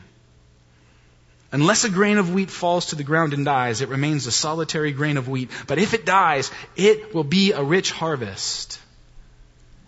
Unless 1.53 1.83
a 1.83 1.89
grain 1.89 2.17
of 2.17 2.33
wheat 2.33 2.49
falls 2.49 2.87
to 2.87 2.95
the 2.95 3.03
ground 3.03 3.35
and 3.35 3.45
dies, 3.45 3.81
it 3.81 3.89
remains 3.89 4.25
a 4.25 4.31
solitary 4.31 4.91
grain 4.91 5.17
of 5.17 5.29
wheat. 5.29 5.51
But 5.67 5.77
if 5.77 5.93
it 5.93 6.03
dies, 6.03 6.49
it 6.75 7.13
will 7.13 7.23
be 7.23 7.51
a 7.51 7.61
rich 7.61 7.91
harvest. 7.91 8.79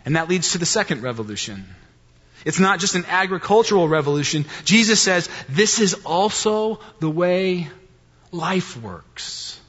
And 0.06 0.16
that 0.16 0.30
leads 0.30 0.52
to 0.52 0.60
the 0.60 0.68
second 0.68 1.02
revolution. 1.02 1.66
It's 2.46 2.60
not 2.60 2.80
just 2.80 2.94
an 2.94 3.06
agricultural 3.10 3.88
revolution. 3.88 4.46
Jesus 4.64 5.02
says 5.02 5.28
this 5.50 5.80
is 5.80 5.96
also 6.06 6.80
the 7.00 7.10
way 7.10 7.68
life 8.32 8.80
works. 8.80 9.60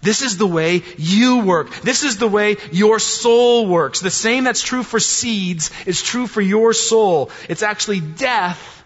This 0.00 0.22
is 0.22 0.38
the 0.38 0.46
way 0.46 0.84
you 0.96 1.40
work. 1.40 1.70
This 1.82 2.02
is 2.02 2.16
the 2.16 2.28
way 2.28 2.56
your 2.72 2.98
soul 2.98 3.66
works. 3.66 4.00
The 4.00 4.10
same 4.10 4.44
that's 4.44 4.62
true 4.62 4.82
for 4.82 5.00
seeds 5.00 5.70
is 5.84 6.02
true 6.02 6.26
for 6.26 6.40
your 6.40 6.72
soul. 6.72 7.30
It's 7.50 7.62
actually 7.62 8.00
death 8.00 8.83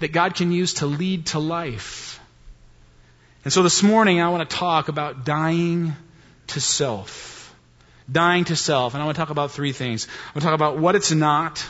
that 0.00 0.12
God 0.12 0.34
can 0.34 0.50
use 0.50 0.74
to 0.74 0.86
lead 0.86 1.26
to 1.26 1.38
life. 1.38 2.20
And 3.44 3.52
so 3.52 3.62
this 3.62 3.82
morning 3.82 4.20
I 4.20 4.28
want 4.30 4.48
to 4.48 4.56
talk 4.56 4.88
about 4.88 5.24
dying 5.24 5.94
to 6.48 6.60
self. 6.60 7.54
Dying 8.10 8.44
to 8.46 8.56
self. 8.56 8.94
And 8.94 9.02
I 9.02 9.06
want 9.06 9.16
to 9.16 9.20
talk 9.20 9.30
about 9.30 9.52
three 9.52 9.72
things. 9.72 10.06
I 10.06 10.28
want 10.28 10.42
to 10.42 10.46
talk 10.46 10.54
about 10.54 10.78
what 10.78 10.96
it's 10.96 11.12
not, 11.12 11.64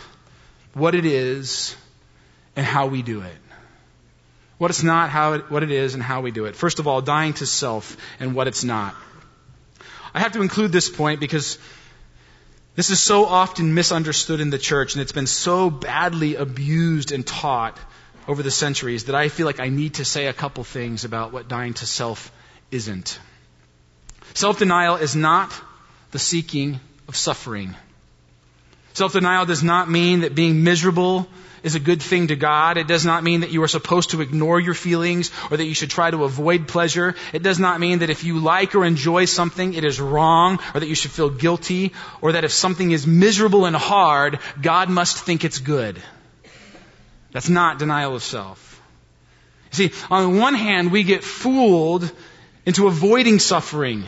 what 0.75 0.95
it 0.95 1.05
is, 1.05 1.77
and 2.57 2.65
how 2.65 2.87
we 2.87 3.03
do 3.03 3.21
it. 3.21 3.37
What 4.59 4.71
it's 4.71 4.83
not, 4.83 5.11
how 5.11 5.35
it, 5.35 5.51
what 5.51 5.63
it 5.63 5.71
is, 5.71 5.95
and 5.95 6.03
how 6.03 6.21
we 6.21 6.31
do 6.31 6.47
it. 6.47 6.57
First 6.57 6.79
of 6.79 6.87
all, 6.87 7.01
dying 7.01 7.35
to 7.35 7.47
self 7.47 7.97
and 8.19 8.35
what 8.35 8.47
it's 8.49 8.65
not. 8.65 8.95
I 10.13 10.21
have 10.21 10.33
to 10.33 10.43
include 10.43 10.73
this 10.73 10.89
point 10.89 11.21
because 11.21 11.59
this 12.75 12.91
is 12.91 13.01
so 13.01 13.27
often 13.27 13.75
misunderstood 13.75 14.41
in 14.41 14.51
the 14.51 14.59
church 14.59 14.95
and 14.95 15.03
it's 15.03 15.13
been 15.13 15.27
so 15.27 15.71
badly 15.71 16.37
abused 16.37 17.13
and 17.13 17.27
taught 17.27 17.79
over 18.29 18.43
the 18.43 18.51
centuries 18.51 19.05
that 19.05 19.15
I 19.15 19.29
feel 19.29 19.47
like 19.47 19.61
I 19.61 19.69
need 19.69 19.95
to 19.95 20.05
say 20.05 20.27
a 20.27 20.33
couple 20.33 20.65
things 20.65 21.05
about 21.05 21.33
what 21.33 21.49
dying 21.49 21.75
to 21.75 21.87
self 21.87 22.33
isn't. 22.71 23.19
Self 24.35 24.59
denial 24.59 24.97
is 24.97 25.17
not 25.17 25.53
the 26.11 26.19
seeking 26.19 26.81
of 27.09 27.17
suffering. 27.17 27.75
Self 28.93 29.13
denial 29.13 29.47
does 29.47 29.63
not 29.63 29.91
mean 29.91 30.21
that 30.21 30.35
being 30.35 30.63
miserable 30.63 31.29
is 31.63 31.75
a 31.75 31.81
good 31.81 32.03
thing 32.03 32.29
to 32.29 32.37
God. 32.37 32.77
It 32.79 32.87
does 32.87 33.05
not 33.05 33.23
mean 33.23 33.41
that 33.41 33.51
you 33.51 33.63
are 33.63 33.69
supposed 33.69 34.11
to 34.11 34.21
ignore 34.21 34.59
your 34.59 34.75
feelings 34.75 35.31
or 35.51 35.57
that 35.57 35.65
you 35.65 35.75
should 35.75 35.91
try 35.91 36.11
to 36.11 36.25
avoid 36.25 36.69
pleasure. 36.69 37.15
It 37.33 37.43
does 37.43 37.59
not 37.59 37.81
mean 37.81 38.01
that 38.01 38.11
if 38.11 38.25
you 38.25 38.39
like 38.39 38.75
or 38.75 38.85
enjoy 38.85 39.27
something, 39.27 39.75
it 39.75 39.85
is 39.85 40.01
wrong 40.01 40.59
or 40.75 40.81
that 40.81 40.89
you 40.89 40.95
should 40.95 41.11
feel 41.11 41.31
guilty 41.31 41.93
or 42.21 42.33
that 42.33 42.45
if 42.45 42.53
something 42.53 42.91
is 42.91 43.07
miserable 43.07 43.67
and 43.67 43.77
hard, 43.77 44.39
God 44.61 44.89
must 44.89 45.19
think 45.19 45.45
it's 45.45 45.59
good. 45.59 46.03
That's 47.33 47.49
not 47.49 47.79
denial 47.79 48.15
of 48.15 48.23
self. 48.23 48.83
You 49.73 49.89
see, 49.89 50.05
on 50.11 50.33
the 50.33 50.41
one 50.41 50.55
hand, 50.55 50.91
we 50.91 51.05
get 51.05 51.23
fooled 51.23 52.11
into 52.67 52.87
avoiding 52.87 53.39
suffering. 53.39 54.05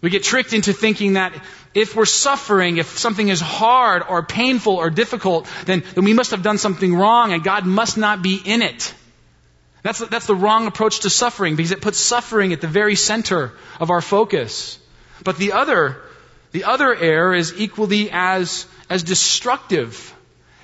We 0.00 0.10
get 0.10 0.22
tricked 0.22 0.52
into 0.52 0.72
thinking 0.72 1.14
that 1.14 1.32
if 1.74 1.96
we're 1.96 2.04
suffering, 2.04 2.76
if 2.76 2.98
something 2.98 3.28
is 3.28 3.40
hard 3.40 4.02
or 4.08 4.22
painful 4.22 4.74
or 4.74 4.90
difficult, 4.90 5.48
then, 5.64 5.82
then 5.94 6.04
we 6.04 6.12
must 6.12 6.32
have 6.32 6.42
done 6.42 6.58
something 6.58 6.94
wrong 6.94 7.32
and 7.32 7.42
God 7.42 7.66
must 7.66 7.96
not 7.96 8.22
be 8.22 8.40
in 8.44 8.62
it. 8.62 8.94
That's, 9.82 9.98
that's 9.98 10.26
the 10.26 10.34
wrong 10.34 10.66
approach 10.66 11.00
to 11.00 11.10
suffering 11.10 11.56
because 11.56 11.72
it 11.72 11.80
puts 11.80 11.98
suffering 11.98 12.52
at 12.52 12.60
the 12.60 12.66
very 12.66 12.96
center 12.96 13.52
of 13.80 13.90
our 13.90 14.00
focus. 14.00 14.78
But 15.22 15.36
the 15.36 15.52
other, 15.52 16.00
the 16.52 16.64
other 16.64 16.94
error 16.94 17.34
is 17.34 17.54
equally 17.58 18.10
as, 18.10 18.66
as 18.88 19.02
destructive. 19.02 20.14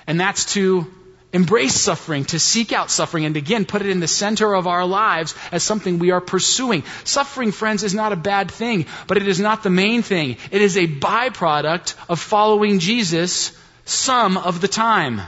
And 0.07 0.21
that's 0.21 0.53
to 0.55 0.87
embrace 1.33 1.75
suffering, 1.75 2.25
to 2.27 2.39
seek 2.39 2.73
out 2.73 2.91
suffering, 2.91 3.25
and 3.25 3.37
again, 3.37 3.65
put 3.65 3.83
it 3.83 3.89
in 3.89 4.01
the 4.01 4.09
center 4.09 4.53
of 4.55 4.67
our 4.67 4.85
lives 4.85 5.35
as 5.53 5.63
something 5.63 5.99
we 5.99 6.11
are 6.11 6.21
pursuing. 6.21 6.83
Suffering, 7.05 7.53
friends, 7.53 7.83
is 7.85 7.95
not 7.95 8.13
a 8.13 8.17
bad 8.17 8.51
thing, 8.51 8.87
but 9.07 9.17
it 9.17 9.29
is 9.29 9.39
not 9.39 9.63
the 9.63 9.71
main 9.71 10.03
thing. 10.03 10.37
It 10.51 10.61
is 10.61 10.77
a 10.77 10.87
byproduct 10.87 11.95
of 12.09 12.19
following 12.19 12.81
Jesus 12.81 13.57
some 13.85 14.37
of 14.37 14.61
the 14.61 14.69
time. 14.69 15.21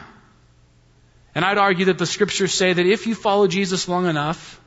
And 1.34 1.44
I'd 1.44 1.58
argue 1.58 1.86
that 1.86 1.98
the 1.98 2.06
scriptures 2.06 2.52
say 2.52 2.72
that 2.72 2.86
if 2.86 3.06
you 3.06 3.14
follow 3.14 3.46
Jesus 3.46 3.88
long 3.88 4.06
enough, 4.06 4.60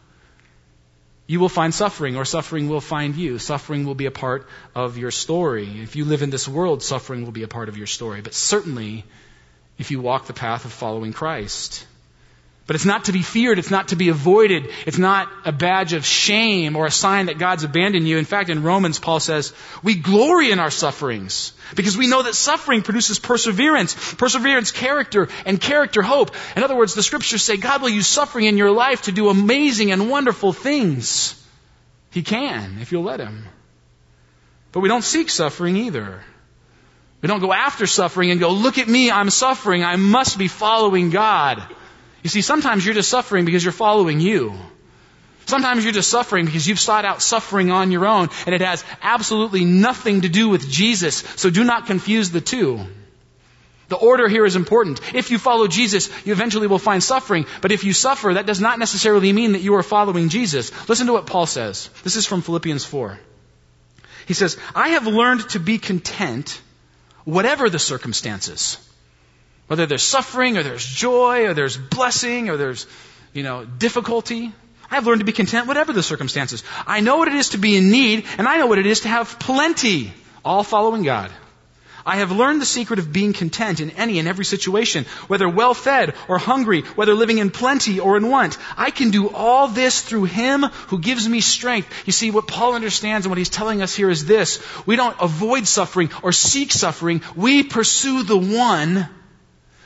you 1.28 1.40
will 1.40 1.50
find 1.50 1.74
suffering, 1.74 2.18
or 2.18 2.26
suffering 2.26 2.70
will 2.70 2.82
find 2.82 3.16
you. 3.16 3.40
Suffering 3.40 3.86
will 3.86 3.96
be 3.96 4.06
a 4.06 4.12
part 4.12 4.48
of 4.76 4.98
your 4.98 5.12
story. 5.12 5.82
If 5.82 5.96
you 5.96 6.06
live 6.06 6.22
in 6.22 6.30
this 6.30 6.48
world, 6.48 6.84
suffering 6.84 7.24
will 7.24 7.32
be 7.32 7.44
a 7.44 7.48
part 7.48 7.68
of 7.68 7.78
your 7.78 7.88
story. 7.88 8.22
But 8.22 8.36
certainly, 8.36 9.06
if 9.78 9.92
you 9.92 10.02
walk 10.02 10.28
the 10.28 10.34
path 10.34 10.66
of 10.66 10.72
following 10.72 11.14
Christ. 11.14 11.86
But 12.68 12.76
it's 12.76 12.86
not 12.86 13.06
to 13.06 13.12
be 13.12 13.22
feared. 13.22 13.60
It's 13.60 13.70
not 13.70 13.90
to 13.90 13.96
be 13.96 14.10
avoided. 14.10 14.72
It's 14.88 14.98
not 14.98 15.30
a 15.46 15.52
badge 15.52 15.94
of 15.94 16.04
shame 16.04 16.76
or 16.76 16.88
a 16.88 16.92
sign 16.92 17.28
that 17.28 17.38
God's 17.38 17.64
abandoned 17.64 18.08
you. 18.08 18.18
In 18.18 18.26
fact, 18.26 18.50
in 18.50 18.64
Romans, 18.64 18.98
Paul 18.98 19.20
says, 19.20 19.54
we 19.84 19.94
glory 19.94 20.50
in 20.50 20.58
our 20.60 20.72
sufferings 20.72 21.54
because 21.76 21.96
we 21.96 22.08
know 22.08 22.24
that 22.24 22.34
suffering 22.34 22.82
produces 22.82 23.20
perseverance, 23.20 24.16
perseverance, 24.16 24.72
character, 24.72 25.30
and 25.46 25.62
character, 25.62 26.02
hope. 26.02 26.32
In 26.56 26.64
other 26.64 26.76
words, 26.76 26.96
the 26.96 27.04
scriptures 27.04 27.44
say 27.44 27.58
God 27.58 27.84
will 27.84 27.90
use 27.90 28.08
suffering 28.08 28.46
in 28.46 28.58
your 28.58 28.72
life 28.72 29.04
to 29.04 29.12
do 29.12 29.30
amazing 29.30 29.92
and 29.92 30.10
wonderful 30.10 30.52
things. 30.52 31.40
He 32.10 32.24
can 32.24 32.80
if 32.82 32.92
you'll 32.92 33.04
let 33.04 33.20
Him. 33.20 33.46
But 34.72 34.80
we 34.80 34.90
don't 34.90 35.04
seek 35.04 35.30
suffering 35.30 35.78
either. 35.78 36.24
We 37.26 37.28
don't 37.28 37.40
go 37.40 37.54
after 37.54 37.88
suffering 37.88 38.30
and 38.30 38.40
go, 38.40 38.52
look 38.52 38.78
at 38.78 38.88
me, 38.88 39.10
I'm 39.10 39.32
suffering, 39.32 39.84
I 39.84 39.96
must 39.96 40.38
be 40.38 40.48
following 40.48 41.10
God. 41.10 41.60
You 42.22 42.30
see, 42.30 42.44
sometimes 42.44 42.86
you're 42.86 42.94
just 42.94 43.10
suffering 43.10 43.46
because 43.46 43.64
you're 43.64 43.72
following 43.74 44.20
you. 44.20 44.54
Sometimes 45.48 45.84
you're 45.84 45.92
just 45.92 46.12
suffering 46.12 46.46
because 46.46 46.68
you've 46.68 46.80
sought 46.80 47.04
out 47.04 47.24
suffering 47.24 47.72
on 47.72 47.90
your 47.90 48.06
own 48.06 48.30
and 48.46 48.54
it 48.54 48.62
has 48.62 48.86
absolutely 49.02 49.66
nothing 49.66 50.22
to 50.22 50.30
do 50.30 50.50
with 50.50 50.70
Jesus. 50.70 51.24
So 51.36 51.50
do 51.50 51.64
not 51.64 51.88
confuse 51.88 52.30
the 52.30 52.42
two. 52.42 52.86
The 53.88 53.96
order 53.98 54.28
here 54.28 54.46
is 54.46 54.56
important. 54.56 55.02
If 55.16 55.32
you 55.32 55.40
follow 55.40 55.66
Jesus, 55.66 56.12
you 56.28 56.32
eventually 56.32 56.68
will 56.68 56.78
find 56.78 57.02
suffering. 57.02 57.48
But 57.60 57.72
if 57.72 57.84
you 57.84 57.94
suffer, 57.94 58.36
that 58.36 58.46
does 58.46 58.62
not 58.62 58.78
necessarily 58.78 59.34
mean 59.34 59.54
that 59.54 59.64
you 59.64 59.74
are 59.74 59.82
following 59.82 60.30
Jesus. 60.30 60.72
Listen 60.88 61.08
to 61.08 61.14
what 61.14 61.26
Paul 61.26 61.48
says. 61.48 61.90
This 62.04 62.18
is 62.18 62.28
from 62.28 62.44
Philippians 62.44 62.86
4. 62.86 63.20
He 64.28 64.36
says, 64.36 64.60
I 64.76 64.90
have 64.90 65.08
learned 65.08 65.50
to 65.50 65.60
be 65.60 65.80
content 65.80 66.62
whatever 67.26 67.70
the 67.70 67.80
circumstances. 67.80 68.78
Whether 69.68 69.86
there's 69.88 70.04
suffering 70.04 70.58
or 70.58 70.64
there's 70.64 70.86
joy 70.86 71.48
or 71.48 71.54
there's 71.54 71.76
blessing 71.76 72.50
or 72.50 72.58
there's, 72.58 72.86
you 73.34 73.44
know, 73.44 73.66
difficulty. 73.66 74.54
I've 74.90 75.08
learned 75.08 75.22
to 75.22 75.26
be 75.26 75.32
content 75.32 75.68
whatever 75.68 75.92
the 75.92 76.04
circumstances. 76.04 76.64
I 76.86 77.00
know 77.02 77.18
what 77.18 77.28
it 77.28 77.34
is 77.34 77.50
to 77.50 77.58
be 77.58 77.76
in 77.76 77.90
need 77.90 78.26
and 78.38 78.48
I 78.48 78.58
know 78.58 78.68
what 78.68 78.78
it 78.78 78.86
is 78.86 79.02
to 79.02 79.08
have 79.10 79.40
plenty, 79.40 80.14
all 80.44 80.64
following 80.64 81.04
God. 81.04 81.32
I 82.08 82.18
have 82.18 82.32
learned 82.32 82.62
the 82.62 82.68
secret 82.68 83.00
of 83.00 83.12
being 83.12 83.34
content 83.34 83.80
in 83.80 83.90
any 83.92 84.20
and 84.20 84.28
every 84.28 84.46
situation, 84.46 85.06
whether 85.26 85.50
well 85.50 85.74
fed 85.74 86.14
or 86.28 86.38
hungry, 86.38 86.82
whether 86.82 87.16
living 87.16 87.40
in 87.40 87.50
plenty 87.50 88.00
or 88.00 88.16
in 88.16 88.30
want. 88.30 88.60
I 88.78 88.92
can 88.92 89.10
do 89.10 89.30
all 89.30 89.68
this 89.68 90.02
through 90.02 90.26
Him 90.26 90.62
who 90.90 91.00
gives 91.00 91.28
me 91.28 91.42
strength. 91.42 91.92
You 92.06 92.14
see, 92.14 92.30
what 92.30 92.48
Paul 92.48 92.76
understands 92.76 93.26
and 93.26 93.32
what 93.32 93.40
he's 93.40 93.50
telling 93.50 93.82
us 93.82 93.96
here 93.96 94.12
is 94.12 94.24
this. 94.24 94.62
We 94.86 94.98
don't 94.98 95.18
avoid 95.20 95.66
suffering 95.66 96.12
or 96.22 96.32
seek 96.32 96.72
suffering. 96.72 97.24
We 97.36 97.64
pursue 97.64 98.22
the 98.22 98.38
one 98.38 99.10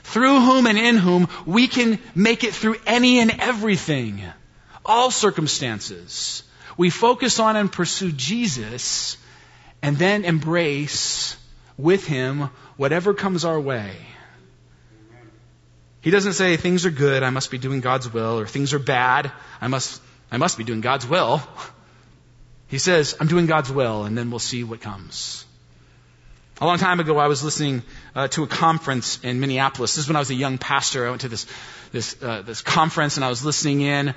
through 0.04 0.42
whom 0.42 0.68
and 0.68 0.78
in 0.78 0.98
whom 0.98 1.30
we 1.46 1.68
can 1.68 2.00
make 2.16 2.44
it 2.44 2.54
through 2.54 2.76
any 2.86 3.20
and 3.20 3.32
everything. 3.40 4.22
All 4.84 5.10
circumstances. 5.10 6.44
We 6.76 6.90
focus 6.90 7.40
on 7.40 7.56
and 7.56 7.72
pursue 7.72 8.12
Jesus 8.12 9.16
and 9.82 9.98
then 9.98 10.26
embrace 10.26 11.38
with 11.80 12.06
Him 12.06 12.50
whatever 12.76 13.14
comes 13.14 13.46
our 13.46 13.60
way. 13.60 13.96
He 16.02 16.12
doesn't 16.12 16.34
say 16.34 16.56
things 16.58 16.86
are 16.86 16.92
good, 16.92 17.24
I 17.24 17.30
must 17.30 17.52
be 17.52 17.58
doing 17.58 17.82
God's 17.82 18.12
will, 18.12 18.40
or 18.40 18.46
things 18.46 18.74
are 18.74 18.80
bad, 18.80 19.32
I 19.60 19.68
must, 19.68 20.02
I 20.32 20.38
must 20.38 20.58
be 20.58 20.64
doing 20.64 20.82
God's 20.82 21.08
will. 21.08 21.42
He 22.68 22.78
says, 22.78 23.16
I'm 23.20 23.28
doing 23.28 23.48
God's 23.48 23.72
will, 23.72 24.04
and 24.04 24.18
then 24.18 24.30
we'll 24.30 24.40
see 24.40 24.64
what 24.64 24.82
comes. 24.82 25.46
A 26.62 26.66
long 26.66 26.78
time 26.78 27.00
ago, 27.00 27.18
I 27.18 27.28
was 27.28 27.44
listening 27.44 27.84
uh, 28.16 28.28
to 28.30 28.44
a 28.44 28.48
conference 28.48 29.20
in 29.24 29.40
Minneapolis. 29.40 29.96
This 29.96 30.04
is 30.04 30.10
when 30.10 30.18
I 30.18 30.20
was 30.20 30.30
a 30.30 30.36
young 30.36 30.58
pastor. 30.58 31.08
I 31.08 31.10
went 31.10 31.22
to 31.22 31.30
this 31.30 31.46
this 31.94 32.22
uh, 32.22 32.42
this 32.42 32.62
conference, 32.62 33.16
and 33.16 33.24
I 33.24 33.30
was 33.30 33.46
listening 33.46 33.80
in 33.80 34.14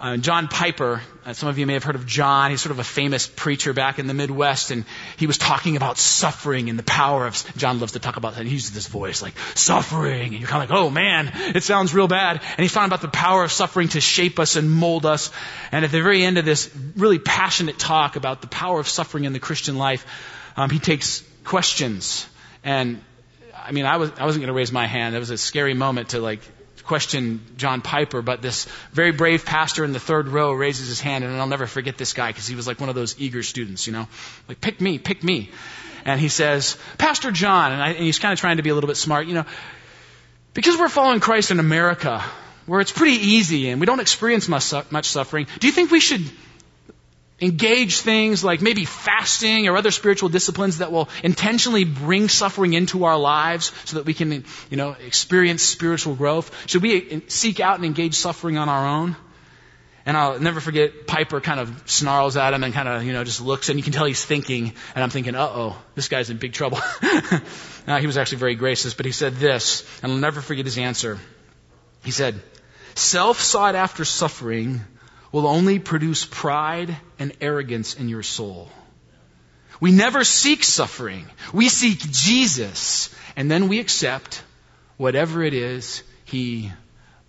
uh, 0.00 0.16
John 0.16 0.48
Piper, 0.48 1.00
uh, 1.24 1.32
some 1.34 1.48
of 1.48 1.56
you 1.56 1.66
may 1.66 1.74
have 1.74 1.84
heard 1.84 1.94
of 1.94 2.04
John. 2.04 2.50
He's 2.50 2.60
sort 2.60 2.72
of 2.72 2.80
a 2.80 2.84
famous 2.84 3.28
preacher 3.28 3.72
back 3.72 4.00
in 4.00 4.08
the 4.08 4.14
Midwest, 4.14 4.72
and 4.72 4.84
he 5.16 5.28
was 5.28 5.38
talking 5.38 5.76
about 5.76 5.98
suffering 5.98 6.68
and 6.68 6.76
the 6.76 6.82
power 6.82 7.26
of. 7.26 7.56
John 7.56 7.78
loves 7.78 7.92
to 7.92 8.00
talk 8.00 8.16
about 8.16 8.34
that. 8.34 8.44
He 8.44 8.52
uses 8.52 8.72
this 8.72 8.88
voice 8.88 9.22
like 9.22 9.38
suffering, 9.54 10.32
and 10.32 10.40
you're 10.40 10.48
kind 10.48 10.64
of 10.64 10.70
like, 10.70 10.78
oh 10.78 10.90
man, 10.90 11.30
it 11.54 11.62
sounds 11.62 11.94
real 11.94 12.08
bad. 12.08 12.40
And 12.42 12.58
he's 12.58 12.72
talking 12.72 12.88
about 12.88 13.02
the 13.02 13.08
power 13.08 13.44
of 13.44 13.52
suffering 13.52 13.88
to 13.90 14.00
shape 14.00 14.40
us 14.40 14.56
and 14.56 14.70
mold 14.70 15.06
us. 15.06 15.30
And 15.70 15.84
at 15.84 15.92
the 15.92 16.02
very 16.02 16.24
end 16.24 16.38
of 16.38 16.44
this 16.44 16.74
really 16.96 17.20
passionate 17.20 17.78
talk 17.78 18.16
about 18.16 18.40
the 18.40 18.48
power 18.48 18.80
of 18.80 18.88
suffering 18.88 19.24
in 19.24 19.32
the 19.32 19.40
Christian 19.40 19.78
life, 19.78 20.04
um, 20.56 20.70
he 20.70 20.80
takes 20.80 21.22
questions. 21.44 22.26
And 22.64 23.00
I 23.54 23.70
mean, 23.70 23.86
I 23.86 23.96
was 23.98 24.10
I 24.18 24.24
wasn't 24.24 24.42
going 24.42 24.52
to 24.52 24.54
raise 24.54 24.72
my 24.72 24.86
hand. 24.86 25.14
It 25.14 25.20
was 25.20 25.30
a 25.30 25.38
scary 25.38 25.74
moment 25.74 26.10
to 26.10 26.20
like 26.20 26.40
question 26.84 27.40
John 27.56 27.80
Piper, 27.80 28.22
but 28.22 28.42
this 28.42 28.66
very 28.92 29.12
brave 29.12 29.44
pastor 29.44 29.84
in 29.84 29.92
the 29.92 30.00
third 30.00 30.28
row 30.28 30.52
raises 30.52 30.88
his 30.88 31.00
hand, 31.00 31.24
and 31.24 31.34
I'll 31.36 31.46
never 31.46 31.66
forget 31.66 31.96
this 31.96 32.12
guy 32.12 32.28
because 32.28 32.46
he 32.46 32.54
was 32.54 32.66
like 32.66 32.80
one 32.80 32.88
of 32.88 32.94
those 32.94 33.18
eager 33.18 33.42
students, 33.42 33.86
you 33.86 33.92
know, 33.92 34.08
like 34.48 34.60
pick 34.60 34.80
me, 34.80 34.98
pick 34.98 35.22
me. 35.24 35.50
And 36.04 36.20
he 36.20 36.28
says, 36.28 36.76
Pastor 36.98 37.30
John, 37.30 37.72
and, 37.72 37.82
I, 37.82 37.88
and 37.90 38.04
he's 38.04 38.18
kind 38.18 38.32
of 38.32 38.38
trying 38.38 38.58
to 38.58 38.62
be 38.62 38.70
a 38.70 38.74
little 38.74 38.88
bit 38.88 38.96
smart, 38.96 39.26
you 39.26 39.34
know, 39.34 39.46
because 40.52 40.78
we're 40.78 40.88
following 40.88 41.20
Christ 41.20 41.50
in 41.50 41.58
America, 41.58 42.22
where 42.66 42.80
it's 42.80 42.92
pretty 42.92 43.16
easy 43.16 43.70
and 43.70 43.80
we 43.80 43.86
don't 43.86 44.00
experience 44.00 44.48
much, 44.48 44.72
much 44.90 45.06
suffering, 45.06 45.46
do 45.60 45.66
you 45.66 45.72
think 45.72 45.90
we 45.90 46.00
should 46.00 46.22
engage 47.40 48.00
things 48.00 48.44
like 48.44 48.62
maybe 48.62 48.84
fasting 48.84 49.66
or 49.68 49.76
other 49.76 49.90
spiritual 49.90 50.28
disciplines 50.28 50.78
that 50.78 50.92
will 50.92 51.08
intentionally 51.22 51.84
bring 51.84 52.28
suffering 52.28 52.74
into 52.74 53.04
our 53.04 53.18
lives 53.18 53.72
so 53.84 53.96
that 53.96 54.06
we 54.06 54.14
can, 54.14 54.44
you 54.70 54.76
know, 54.76 54.92
experience 54.92 55.62
spiritual 55.62 56.14
growth? 56.14 56.68
Should 56.68 56.82
we 56.82 57.22
seek 57.28 57.60
out 57.60 57.76
and 57.76 57.84
engage 57.84 58.14
suffering 58.14 58.56
on 58.56 58.68
our 58.68 58.86
own? 58.86 59.16
And 60.06 60.18
I'll 60.18 60.38
never 60.38 60.60
forget 60.60 61.06
Piper 61.06 61.40
kind 61.40 61.58
of 61.58 61.82
snarls 61.86 62.36
at 62.36 62.52
him 62.52 62.62
and 62.62 62.74
kind 62.74 62.88
of, 62.88 63.04
you 63.04 63.14
know, 63.14 63.24
just 63.24 63.40
looks 63.40 63.70
and 63.70 63.78
you 63.78 63.82
can 63.82 63.92
tell 63.92 64.04
he's 64.04 64.24
thinking 64.24 64.74
and 64.94 65.02
I'm 65.02 65.10
thinking, 65.10 65.34
uh 65.34 65.48
oh, 65.50 65.76
this 65.94 66.08
guy's 66.08 66.30
in 66.30 66.36
big 66.36 66.52
trouble. 66.52 66.78
now, 67.86 67.98
he 67.98 68.06
was 68.06 68.18
actually 68.18 68.38
very 68.38 68.54
gracious, 68.54 68.92
but 68.94 69.06
he 69.06 69.12
said 69.12 69.36
this, 69.36 69.82
and 70.02 70.12
I'll 70.12 70.18
never 70.18 70.42
forget 70.42 70.66
his 70.66 70.76
answer. 70.76 71.18
He 72.04 72.10
said, 72.10 72.40
self 72.94 73.40
sought 73.40 73.74
after 73.74 74.04
suffering 74.04 74.82
will 75.34 75.48
only 75.48 75.80
produce 75.80 76.24
pride 76.24 76.96
and 77.18 77.32
arrogance 77.40 77.94
in 77.94 78.08
your 78.08 78.22
soul. 78.22 78.70
We 79.80 79.90
never 79.90 80.22
seek 80.22 80.62
suffering. 80.62 81.26
We 81.52 81.68
seek 81.68 81.98
Jesus, 81.98 83.12
and 83.34 83.50
then 83.50 83.66
we 83.66 83.80
accept 83.80 84.44
whatever 84.96 85.42
it 85.42 85.52
is 85.52 86.04
He 86.24 86.70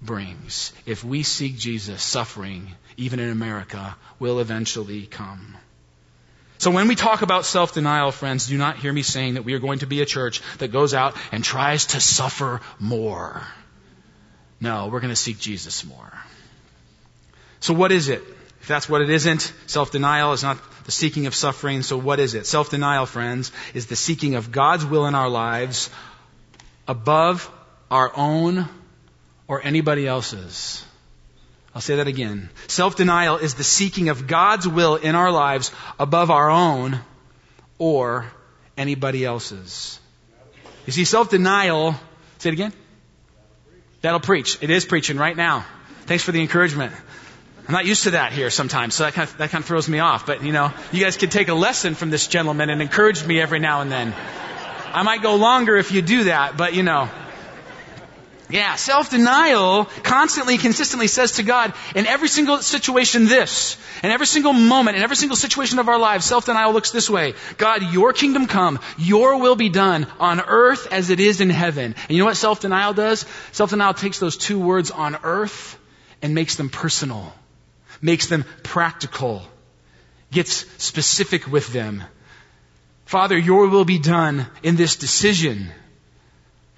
brings. 0.03 0.71
If 0.85 1.03
we 1.03 1.23
seek 1.23 1.57
Jesus, 1.57 2.03
suffering, 2.03 2.67
even 2.95 3.19
in 3.19 3.31
America, 3.31 3.95
will 4.19 4.39
eventually 4.39 5.07
come. 5.07 5.57
So 6.59 6.69
when 6.69 6.87
we 6.87 6.93
talk 6.93 7.23
about 7.23 7.43
self-denial, 7.43 8.11
friends, 8.11 8.45
do 8.45 8.55
not 8.55 8.77
hear 8.77 8.93
me 8.93 9.01
saying 9.01 9.33
that 9.33 9.45
we 9.45 9.55
are 9.55 9.59
going 9.59 9.79
to 9.79 9.87
be 9.87 10.03
a 10.03 10.05
church 10.05 10.43
that 10.59 10.67
goes 10.67 10.93
out 10.93 11.17
and 11.31 11.43
tries 11.43 11.87
to 11.87 11.99
suffer 11.99 12.61
more. 12.77 13.41
No, 14.61 14.89
we're 14.89 14.99
going 14.99 15.09
to 15.09 15.15
seek 15.15 15.39
Jesus 15.39 15.83
more. 15.83 16.13
So 17.59 17.73
what 17.73 17.91
is 17.91 18.09
it? 18.09 18.23
If 18.61 18.67
that's 18.67 18.89
what 18.89 19.01
it 19.01 19.09
isn't, 19.09 19.53
self-denial 19.67 20.33
is 20.33 20.41
not 20.41 20.57
the 20.85 20.91
seeking 20.91 21.27
of 21.27 21.35
suffering, 21.35 21.83
so 21.83 21.97
what 21.97 22.19
is 22.19 22.33
it? 22.33 22.45
Self-denial, 22.47 23.05
friends, 23.05 23.51
is 23.73 23.85
the 23.85 23.95
seeking 23.95 24.35
of 24.35 24.51
God's 24.51 24.85
will 24.85 25.05
in 25.05 25.15
our 25.15 25.29
lives 25.29 25.89
above 26.87 27.49
our 27.91 28.11
own 28.15 28.67
or 29.47 29.61
anybody 29.63 30.07
else's. 30.07 30.83
I'll 31.75 31.81
say 31.81 31.97
that 31.97 32.07
again. 32.07 32.49
Self-denial 32.67 33.37
is 33.37 33.55
the 33.55 33.63
seeking 33.63 34.09
of 34.09 34.27
God's 34.27 34.67
will 34.67 34.95
in 34.95 35.13
our 35.13 35.31
lives 35.31 35.71
above 35.99 36.31
our 36.31 36.49
own 36.49 36.99
or 37.77 38.25
anybody 38.77 39.25
else's. 39.25 39.99
You 40.85 40.93
see, 40.93 41.03
self-denial, 41.03 41.95
say 42.37 42.49
it 42.49 42.53
again. 42.53 42.73
That'll 44.01 44.19
preach. 44.19 44.57
It 44.61 44.69
is 44.69 44.85
preaching 44.85 45.17
right 45.17 45.35
now. 45.35 45.65
Thanks 46.05 46.23
for 46.23 46.31
the 46.31 46.41
encouragement. 46.41 46.93
I'm 47.67 47.73
not 47.73 47.85
used 47.85 48.03
to 48.03 48.11
that 48.11 48.31
here 48.31 48.51
sometimes, 48.51 48.93
so 48.93 49.05
that 49.05 49.13
kind, 49.13 49.27
of, 49.27 49.37
that 49.37 49.49
kind 49.49 49.63
of 49.63 49.67
throws 49.67 49.89
me 49.89 49.97
off. 49.97 50.27
But, 50.27 50.43
you 50.43 50.51
know, 50.51 50.71
you 50.91 51.03
guys 51.03 51.17
could 51.17 51.31
take 51.31 51.47
a 51.47 51.55
lesson 51.55 51.95
from 51.95 52.11
this 52.11 52.27
gentleman 52.27 52.69
and 52.69 52.79
encourage 52.79 53.25
me 53.25 53.41
every 53.41 53.59
now 53.59 53.81
and 53.81 53.91
then. 53.91 54.13
I 54.93 55.01
might 55.01 55.23
go 55.23 55.35
longer 55.35 55.75
if 55.75 55.91
you 55.91 56.03
do 56.03 56.25
that, 56.25 56.57
but, 56.57 56.75
you 56.75 56.83
know. 56.83 57.09
Yeah, 58.47 58.75
self-denial 58.75 59.85
constantly, 60.03 60.59
consistently 60.59 61.07
says 61.07 61.33
to 61.33 61.43
God, 61.43 61.73
in 61.95 62.05
every 62.05 62.27
single 62.27 62.59
situation 62.59 63.25
this, 63.25 63.77
in 64.03 64.11
every 64.11 64.27
single 64.27 64.53
moment, 64.53 64.97
in 64.97 65.01
every 65.01 65.15
single 65.15 65.35
situation 65.35 65.79
of 65.79 65.89
our 65.89 65.97
lives, 65.97 66.25
self-denial 66.25 66.71
looks 66.71 66.91
this 66.91 67.09
way. 67.09 67.33
God, 67.57 67.81
your 67.91 68.13
kingdom 68.13 68.45
come, 68.45 68.79
your 68.99 69.39
will 69.39 69.55
be 69.55 69.69
done 69.69 70.05
on 70.19 70.39
earth 70.39 70.87
as 70.91 71.09
it 71.09 71.19
is 71.19 71.41
in 71.41 71.49
heaven. 71.49 71.95
And 71.97 72.11
you 72.11 72.19
know 72.19 72.25
what 72.25 72.37
self-denial 72.37 72.93
does? 72.93 73.25
Self-denial 73.53 73.95
takes 73.95 74.19
those 74.19 74.37
two 74.37 74.59
words 74.59 74.91
on 74.91 75.17
earth 75.23 75.79
and 76.21 76.35
makes 76.35 76.55
them 76.55 76.69
personal 76.69 77.33
makes 78.01 78.27
them 78.27 78.45
practical, 78.63 79.43
gets 80.31 80.65
specific 80.83 81.47
with 81.47 81.71
them. 81.73 82.03
Father, 83.05 83.37
your 83.37 83.67
will 83.67 83.85
be 83.85 83.99
done 83.99 84.47
in 84.63 84.75
this 84.75 84.95
decision 84.95 85.69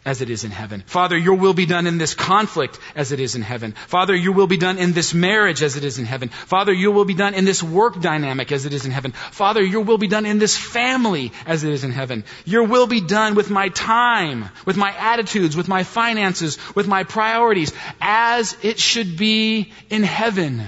as 0.08 0.21
it 0.21 0.30
is 0.30 0.45
in 0.45 0.51
heaven. 0.51 0.82
Father, 0.88 1.17
your 1.17 1.34
will 1.36 1.53
be 1.53 1.65
done 1.65 1.86
in 1.86 1.97
this 1.97 2.13
conflict 2.13 2.80
as 2.95 3.12
it 3.12 3.19
is 3.19 3.36
in 3.36 3.41
heaven. 3.41 3.73
Father, 3.73 4.15
your 4.15 4.32
will 4.34 4.47
be 4.47 4.56
done 4.56 4.77
in 4.77 4.93
this 4.93 5.13
marriage 5.13 5.62
as 5.62 5.75
it 5.75 5.84
is 5.84 5.99
in 5.99 6.06
heaven. 6.06 6.30
Father, 6.30 6.71
your 6.71 6.91
will 6.91 7.03
be 7.03 7.13
done 7.13 7.34
in 7.34 7.43
this 7.43 7.62
work 7.62 7.99
dynamic 7.99 8.53
as 8.53 8.65
it 8.65 8.71
is 8.71 8.86
in 8.86 8.91
heaven. 8.91 9.12
Father, 9.12 9.62
your 9.62 9.82
will 9.82 9.97
be 9.97 10.08
done 10.08 10.25
in 10.25 10.39
this 10.39 10.56
family 10.56 11.34
as 11.45 11.65
it 11.65 11.73
is 11.73 11.84
in 11.84 11.91
heaven. 11.91 12.23
Your 12.45 12.63
will 12.63 12.88
be 12.88 13.01
done 13.01 13.36
with 13.36 13.49
my 13.49 13.67
time, 13.67 14.47
with 14.65 14.77
my 14.77 14.95
attitudes, 14.97 15.58
with 15.58 15.67
my 15.67 15.84
finances, 15.84 16.58
with 16.73 16.88
my 16.88 17.03
priorities 17.03 17.73
as 17.99 18.56
it 18.63 18.80
should 18.80 19.17
be 19.17 19.73
in 19.89 20.03
heaven. 20.03 20.65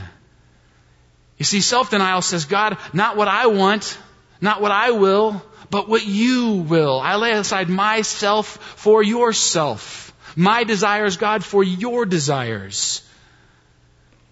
You 1.39 1.45
see, 1.45 1.61
self-denial 1.61 2.21
says, 2.21 2.45
God, 2.45 2.77
not 2.93 3.15
what 3.15 3.29
I 3.29 3.47
want, 3.47 3.97
not 4.41 4.61
what 4.61 4.71
I 4.71 4.91
will, 4.91 5.41
but 5.69 5.87
what 5.87 6.05
you 6.05 6.65
will. 6.67 6.99
I 6.99 7.15
lay 7.15 7.31
aside 7.31 7.69
myself 7.69 8.47
for 8.75 9.01
yourself. 9.01 10.13
My 10.35 10.65
desires, 10.65 11.17
God, 11.17 11.43
for 11.43 11.63
your 11.63 12.05
desires. 12.05 13.01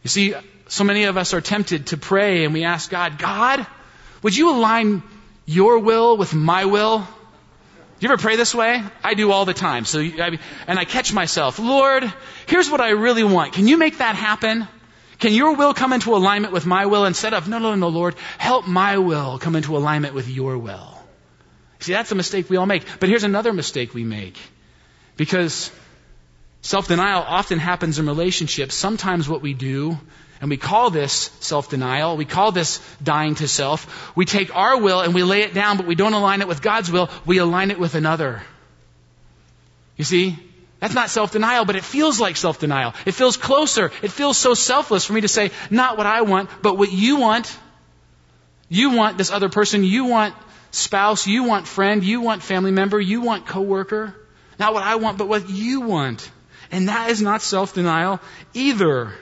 You 0.04 0.10
see, 0.10 0.34
so 0.67 0.84
many 0.84 1.06
of 1.06 1.15
us 1.17 1.34
are 1.34 1.41
tempted 1.41 1.88
to 1.88 1.98
pray 1.98 2.43
and 2.43 2.54
we 2.54 2.65
ask 2.65 2.89
God, 2.89 3.17
God, 3.17 3.65
would 4.22 4.36
you 4.36 4.52
align 4.52 5.02
your 5.46 5.80
will 5.80 6.17
with 6.17 6.34
my 6.34 6.65
will? 6.65 7.00
Do 7.00 7.06
you 8.06 8.10
ever 8.10 8.22
pray 8.22 8.36
this 8.36 8.54
way? 8.54 8.84
I 9.04 9.13
do 9.13 9.32
all 9.32 9.46
the 9.46 9.54
time. 9.54 9.86
So, 9.86 10.00
and 10.00 10.80
I 10.80 10.86
catch 10.86 11.13
myself, 11.13 11.58
Lord, 11.58 12.12
here's 12.48 12.70
what 12.70 12.82
I 12.82 12.89
really 12.89 13.24
want. 13.24 13.54
Can 13.54 13.67
you 13.67 13.78
make 13.78 14.00
that 14.00 14.15
happen? 14.15 14.67
Can 15.19 15.34
your 15.34 15.56
will 15.56 15.73
come 15.73 15.93
into 15.93 16.15
alignment 16.15 16.53
with 16.53 16.65
my 16.65 16.86
will 16.86 17.06
instead 17.06 17.34
of, 17.34 17.47
no, 17.47 17.58
no, 17.58 17.73
no, 17.73 17.88
Lord, 17.88 18.15
help 18.38 18.67
my 18.67 18.97
will 18.99 19.39
come 19.39 19.56
into 19.56 19.75
alignment 19.75 20.13
with 20.13 20.30
your 20.30 20.58
will? 20.58 20.97
See, 21.80 21.93
that's 21.93 22.12
a 22.12 22.15
mistake 22.15 22.49
we 22.49 22.58
all 22.58 22.65
make. 22.65 22.86
But 22.99 23.10
here's 23.10 23.23
another 23.23 23.53
mistake 23.53 23.93
we 23.93 24.03
make. 24.03 24.38
Because 25.15 25.71
self 26.62 26.88
denial 26.88 27.23
often 27.25 27.60
happens 27.60 27.97
in 27.97 28.06
relationships. 28.06 28.75
Sometimes 28.75 29.27
what 29.27 29.41
we 29.41 29.53
do, 29.53 29.97
and 30.39 30.49
we 30.49 30.58
call 30.58 30.91
this 30.91 31.32
self 31.39 31.69
denial, 31.69 32.17
we 32.17 32.25
call 32.25 32.51
this 32.51 32.80
dying 33.01 33.36
to 33.36 33.47
self, 33.47 34.15
we 34.15 34.25
take 34.25 34.56
our 34.56 34.80
will 34.80 35.01
and 35.01 35.15
we 35.15 35.23
lay 35.23 35.41
it 35.41 35.53
down, 35.53 35.77
but 35.77 35.88
we 35.88 35.95
don't 35.95 36.13
align 36.13 36.41
it 36.41 36.47
with 36.47 36.62
God's 36.62 36.91
will, 36.91 37.10
we 37.25 37.39
align 37.39 37.71
it 37.71 37.80
with 37.80 37.95
another. 37.95 38.43
You 39.95 40.03
see? 40.03 40.38
That's 40.79 40.93
not 40.93 41.09
self-denial, 41.09 41.65
but 41.65 41.75
it 41.75 41.83
feels 41.83 42.19
like 42.19 42.37
self-denial. 42.37 42.93
It 43.05 43.13
feels 43.13 43.35
closer. 43.35 43.91
It 44.03 44.11
feels 44.11 44.37
so 44.37 44.53
selfless 44.53 45.05
for 45.05 45.13
me 45.13 45.21
to 45.21 45.27
say, 45.27 45.51
not 45.71 45.97
what 45.97 46.05
I 46.05 46.21
want, 46.21 46.49
but 46.61 46.77
what 46.77 46.91
you 46.91 47.17
want. 47.17 47.57
You 48.69 48.91
want 48.91 49.17
this 49.17 49.31
other 49.31 49.49
person. 49.49 49.83
You 49.83 50.05
want 50.05 50.35
spouse. 50.71 51.25
You 51.25 51.43
want 51.43 51.67
friend. 51.67 52.03
You 52.03 52.21
want 52.21 52.43
family 52.43 52.71
member. 52.71 52.99
You 52.99 53.21
want 53.21 53.47
coworker. 53.47 54.13
Not 54.59 54.73
what 54.73 54.83
I 54.83 54.95
want, 54.95 55.17
but 55.17 55.27
what 55.27 55.49
you 55.49 55.81
want. 55.81 56.29
And 56.71 56.89
that 56.89 57.09
is 57.09 57.21
not 57.21 57.41
self-denial 57.41 58.19
either. 58.53 59.13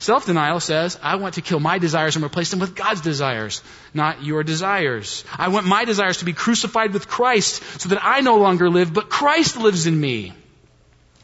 Self-denial 0.00 0.60
says, 0.60 0.98
I 1.02 1.16
want 1.16 1.34
to 1.34 1.42
kill 1.42 1.60
my 1.60 1.78
desires 1.78 2.16
and 2.16 2.24
replace 2.24 2.50
them 2.50 2.58
with 2.58 2.74
God's 2.74 3.02
desires, 3.02 3.62
not 3.92 4.24
your 4.24 4.42
desires. 4.42 5.24
I 5.36 5.48
want 5.48 5.66
my 5.66 5.84
desires 5.84 6.18
to 6.18 6.24
be 6.24 6.32
crucified 6.32 6.94
with 6.94 7.06
Christ 7.06 7.62
so 7.78 7.90
that 7.90 8.02
I 8.02 8.20
no 8.20 8.38
longer 8.38 8.70
live, 8.70 8.94
but 8.94 9.10
Christ 9.10 9.58
lives 9.58 9.86
in 9.86 10.00
me. 10.00 10.32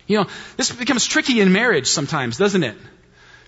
You 0.06 0.18
know, 0.18 0.26
this 0.58 0.70
becomes 0.70 1.06
tricky 1.06 1.40
in 1.40 1.52
marriage 1.52 1.86
sometimes, 1.86 2.36
doesn't 2.36 2.62
it? 2.62 2.76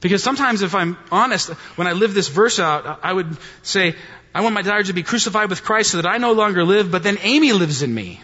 Because 0.00 0.22
sometimes 0.22 0.62
if 0.62 0.74
I'm 0.74 0.96
honest, 1.12 1.50
when 1.76 1.86
I 1.86 1.92
live 1.92 2.14
this 2.14 2.28
verse 2.28 2.58
out, 2.58 3.00
I 3.02 3.12
would 3.12 3.36
say, 3.62 3.96
I 4.34 4.40
want 4.40 4.54
my 4.54 4.62
desires 4.62 4.86
to 4.86 4.94
be 4.94 5.02
crucified 5.02 5.50
with 5.50 5.62
Christ 5.62 5.90
so 5.90 6.00
that 6.00 6.08
I 6.08 6.16
no 6.16 6.32
longer 6.32 6.64
live, 6.64 6.90
but 6.90 7.02
then 7.02 7.18
Amy 7.20 7.52
lives 7.52 7.82
in 7.82 7.94
me. 7.94 8.22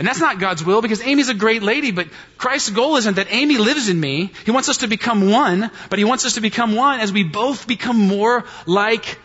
And 0.00 0.08
that's 0.08 0.18
not 0.18 0.38
God's 0.38 0.64
will 0.64 0.80
because 0.80 1.02
Amy's 1.02 1.28
a 1.28 1.34
great 1.34 1.62
lady, 1.62 1.90
but 1.90 2.08
Christ's 2.38 2.70
goal 2.70 2.96
isn't 2.96 3.16
that 3.16 3.26
Amy 3.28 3.58
lives 3.58 3.90
in 3.90 4.00
me. 4.00 4.32
He 4.46 4.50
wants 4.50 4.70
us 4.70 4.78
to 4.78 4.88
become 4.88 5.30
one, 5.30 5.70
but 5.90 5.98
He 5.98 6.06
wants 6.06 6.24
us 6.24 6.36
to 6.36 6.40
become 6.40 6.74
one 6.74 7.00
as 7.00 7.12
we 7.12 7.22
both 7.22 7.66
become 7.66 7.98
more 7.98 8.46
like 8.64 9.18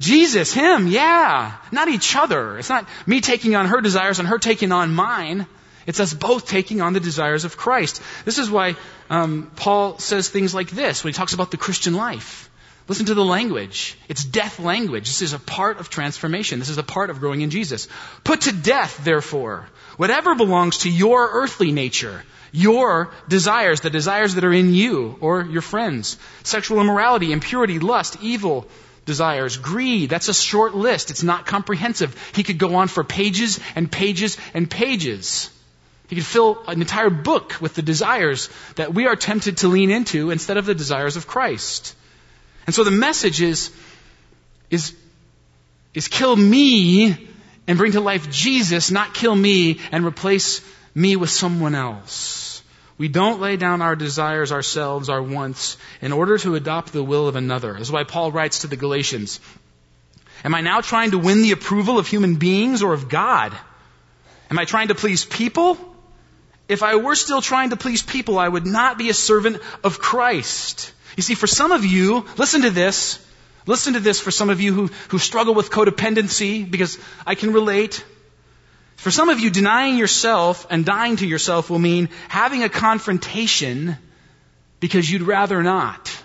Jesus, 0.00 0.52
Him, 0.52 0.88
yeah. 0.88 1.58
Not 1.70 1.86
each 1.86 2.16
other. 2.16 2.58
It's 2.58 2.68
not 2.68 2.88
me 3.06 3.20
taking 3.20 3.54
on 3.54 3.66
her 3.66 3.80
desires 3.80 4.18
and 4.18 4.26
her 4.26 4.38
taking 4.38 4.72
on 4.72 4.92
mine. 4.92 5.46
It's 5.86 6.00
us 6.00 6.12
both 6.12 6.48
taking 6.48 6.80
on 6.80 6.92
the 6.92 6.98
desires 6.98 7.44
of 7.44 7.56
Christ. 7.56 8.02
This 8.24 8.38
is 8.38 8.50
why 8.50 8.74
um, 9.10 9.52
Paul 9.54 10.00
says 10.00 10.28
things 10.28 10.56
like 10.56 10.70
this 10.70 11.04
when 11.04 11.12
he 11.12 11.16
talks 11.16 11.34
about 11.34 11.52
the 11.52 11.56
Christian 11.56 11.94
life. 11.94 12.50
Listen 12.88 13.06
to 13.06 13.14
the 13.14 13.24
language. 13.24 13.98
It's 14.08 14.24
death 14.24 14.60
language. 14.60 15.06
This 15.06 15.22
is 15.22 15.32
a 15.32 15.40
part 15.40 15.78
of 15.78 15.90
transformation. 15.90 16.60
This 16.60 16.68
is 16.68 16.78
a 16.78 16.84
part 16.84 17.10
of 17.10 17.18
growing 17.18 17.40
in 17.40 17.50
Jesus. 17.50 17.88
Put 18.22 18.42
to 18.42 18.52
death, 18.52 19.04
therefore, 19.04 19.66
whatever 19.96 20.36
belongs 20.36 20.78
to 20.78 20.90
your 20.90 21.28
earthly 21.32 21.72
nature, 21.72 22.22
your 22.52 23.10
desires, 23.28 23.80
the 23.80 23.90
desires 23.90 24.36
that 24.36 24.44
are 24.44 24.52
in 24.52 24.72
you 24.72 25.16
or 25.20 25.42
your 25.42 25.62
friends. 25.62 26.16
Sexual 26.44 26.80
immorality, 26.80 27.32
impurity, 27.32 27.80
lust, 27.80 28.18
evil 28.22 28.68
desires, 29.04 29.56
greed. 29.56 30.08
That's 30.08 30.28
a 30.28 30.34
short 30.34 30.74
list. 30.74 31.10
It's 31.10 31.24
not 31.24 31.44
comprehensive. 31.44 32.16
He 32.34 32.44
could 32.44 32.58
go 32.58 32.76
on 32.76 32.86
for 32.86 33.02
pages 33.02 33.58
and 33.74 33.90
pages 33.90 34.38
and 34.54 34.70
pages. 34.70 35.50
He 36.08 36.14
could 36.14 36.24
fill 36.24 36.62
an 36.68 36.80
entire 36.80 37.10
book 37.10 37.56
with 37.60 37.74
the 37.74 37.82
desires 37.82 38.48
that 38.76 38.94
we 38.94 39.06
are 39.06 39.16
tempted 39.16 39.58
to 39.58 39.68
lean 39.68 39.90
into 39.90 40.30
instead 40.30 40.56
of 40.56 40.66
the 40.66 40.74
desires 40.74 41.16
of 41.16 41.26
Christ. 41.26 41.96
And 42.66 42.74
so 42.74 42.84
the 42.84 42.90
message 42.90 43.40
is, 43.40 43.70
is, 44.70 44.94
is 45.94 46.08
kill 46.08 46.34
me 46.34 47.28
and 47.66 47.78
bring 47.78 47.92
to 47.92 48.00
life 48.00 48.30
Jesus, 48.30 48.90
not 48.90 49.14
kill 49.14 49.34
me 49.34 49.80
and 49.92 50.04
replace 50.04 50.60
me 50.94 51.16
with 51.16 51.30
someone 51.30 51.74
else. 51.74 52.62
We 52.98 53.08
don't 53.08 53.40
lay 53.40 53.56
down 53.56 53.82
our 53.82 53.94
desires 53.94 54.52
ourselves, 54.52 55.08
our 55.08 55.22
wants, 55.22 55.76
in 56.00 56.12
order 56.12 56.38
to 56.38 56.54
adopt 56.54 56.92
the 56.92 57.04
will 57.04 57.28
of 57.28 57.36
another. 57.36 57.74
This 57.74 57.82
is 57.82 57.92
why 57.92 58.04
Paul 58.04 58.32
writes 58.32 58.60
to 58.60 58.68
the 58.68 58.76
Galatians, 58.76 59.38
Am 60.44 60.54
I 60.54 60.60
now 60.60 60.80
trying 60.80 61.10
to 61.10 61.18
win 61.18 61.42
the 61.42 61.52
approval 61.52 61.98
of 61.98 62.06
human 62.06 62.36
beings 62.36 62.82
or 62.82 62.94
of 62.94 63.08
God? 63.08 63.56
Am 64.50 64.58
I 64.58 64.64
trying 64.64 64.88
to 64.88 64.94
please 64.94 65.24
people? 65.24 65.76
If 66.68 66.82
I 66.82 66.96
were 66.96 67.14
still 67.14 67.42
trying 67.42 67.70
to 67.70 67.76
please 67.76 68.02
people, 68.02 68.38
I 68.38 68.48
would 68.48 68.66
not 68.66 68.98
be 68.98 69.08
a 69.08 69.14
servant 69.14 69.60
of 69.84 69.98
Christ. 69.98 70.92
You 71.16 71.22
see, 71.22 71.34
for 71.34 71.46
some 71.46 71.72
of 71.72 71.84
you, 71.84 72.26
listen 72.36 72.62
to 72.62 72.70
this. 72.70 73.22
Listen 73.66 73.94
to 73.94 74.00
this 74.00 74.20
for 74.20 74.30
some 74.30 74.50
of 74.50 74.60
you 74.60 74.72
who, 74.72 74.86
who 75.08 75.18
struggle 75.18 75.54
with 75.54 75.70
codependency, 75.70 76.70
because 76.70 76.98
I 77.26 77.34
can 77.34 77.52
relate. 77.52 78.04
For 78.96 79.10
some 79.10 79.28
of 79.28 79.40
you, 79.40 79.50
denying 79.50 79.96
yourself 79.96 80.66
and 80.70 80.84
dying 80.84 81.16
to 81.16 81.26
yourself 81.26 81.68
will 81.68 81.78
mean 81.78 82.10
having 82.28 82.62
a 82.62 82.68
confrontation 82.68 83.96
because 84.78 85.10
you'd 85.10 85.22
rather 85.22 85.62
not. 85.62 86.22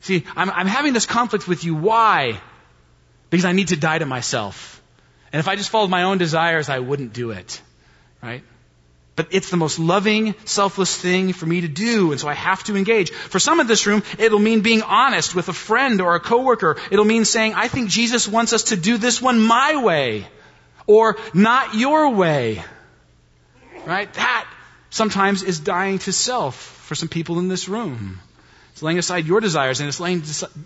See, 0.00 0.24
I'm, 0.36 0.50
I'm 0.50 0.66
having 0.66 0.92
this 0.92 1.04
conflict 1.04 1.48
with 1.48 1.64
you. 1.64 1.74
Why? 1.74 2.40
Because 3.28 3.44
I 3.44 3.52
need 3.52 3.68
to 3.68 3.76
die 3.76 3.98
to 3.98 4.06
myself. 4.06 4.80
And 5.32 5.40
if 5.40 5.48
I 5.48 5.56
just 5.56 5.70
followed 5.70 5.90
my 5.90 6.04
own 6.04 6.18
desires, 6.18 6.68
I 6.68 6.78
wouldn't 6.78 7.12
do 7.12 7.32
it. 7.32 7.60
Right? 8.22 8.42
But 9.16 9.28
it's 9.30 9.48
the 9.48 9.56
most 9.56 9.78
loving, 9.78 10.34
selfless 10.44 10.94
thing 10.94 11.32
for 11.32 11.46
me 11.46 11.62
to 11.62 11.68
do, 11.68 12.12
and 12.12 12.20
so 12.20 12.28
I 12.28 12.34
have 12.34 12.62
to 12.64 12.76
engage. 12.76 13.10
For 13.10 13.38
some 13.38 13.60
in 13.60 13.66
this 13.66 13.86
room, 13.86 14.02
it'll 14.18 14.38
mean 14.38 14.60
being 14.60 14.82
honest 14.82 15.34
with 15.34 15.48
a 15.48 15.54
friend 15.54 16.02
or 16.02 16.14
a 16.14 16.20
coworker. 16.20 16.76
It'll 16.90 17.06
mean 17.06 17.24
saying, 17.24 17.54
I 17.54 17.68
think 17.68 17.88
Jesus 17.88 18.28
wants 18.28 18.52
us 18.52 18.64
to 18.64 18.76
do 18.76 18.98
this 18.98 19.22
one 19.22 19.40
my 19.40 19.76
way, 19.76 20.28
or 20.86 21.16
not 21.32 21.74
your 21.74 22.10
way. 22.10 22.62
Right? 23.86 24.12
That 24.12 24.46
sometimes 24.90 25.42
is 25.42 25.60
dying 25.60 25.98
to 26.00 26.12
self 26.12 26.56
for 26.56 26.94
some 26.94 27.08
people 27.08 27.38
in 27.38 27.48
this 27.48 27.68
room. 27.68 28.20
It's 28.76 28.82
laying 28.82 28.98
aside 28.98 29.24
your 29.24 29.40
desires 29.40 29.80
and 29.80 29.88
it's 29.88 30.00
laying 30.00 30.22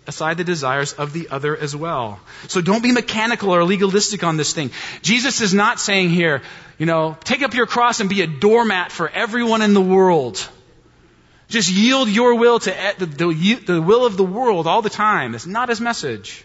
aside 0.09 0.37
the 0.37 0.42
desires 0.42 0.94
of 0.94 1.12
the 1.12 1.29
other 1.29 1.57
as 1.57 1.77
well. 1.77 2.18
So 2.49 2.61
don't 2.61 2.83
be 2.83 2.90
mechanical 2.90 3.55
or 3.55 3.62
legalistic 3.62 4.25
on 4.25 4.37
this 4.37 4.53
thing. 4.53 4.73
Jesus 5.01 5.40
is 5.40 5.55
not 5.55 5.79
saying 5.79 6.11
here, 6.11 6.42
you 6.77 6.87
know, 6.87 7.16
take 7.23 7.42
up 7.42 7.55
your 7.55 7.66
cross 7.66 8.01
and 8.01 8.11
be 8.11 8.23
a 8.23 8.27
doormat 8.27 8.90
for 8.90 9.09
everyone 9.09 9.62
in 9.62 9.75
the 9.75 9.81
world. 9.81 10.44
Just 11.46 11.70
yield 11.70 12.09
your 12.09 12.35
will 12.35 12.59
to 12.59 12.94
the, 12.99 13.07
the, 13.07 13.55
the 13.64 13.81
will 13.81 14.05
of 14.05 14.16
the 14.16 14.25
world 14.25 14.66
all 14.66 14.83
the 14.83 14.90
time. 14.90 15.31
That's 15.31 15.46
not 15.46 15.68
his 15.68 15.81
message. 15.81 16.44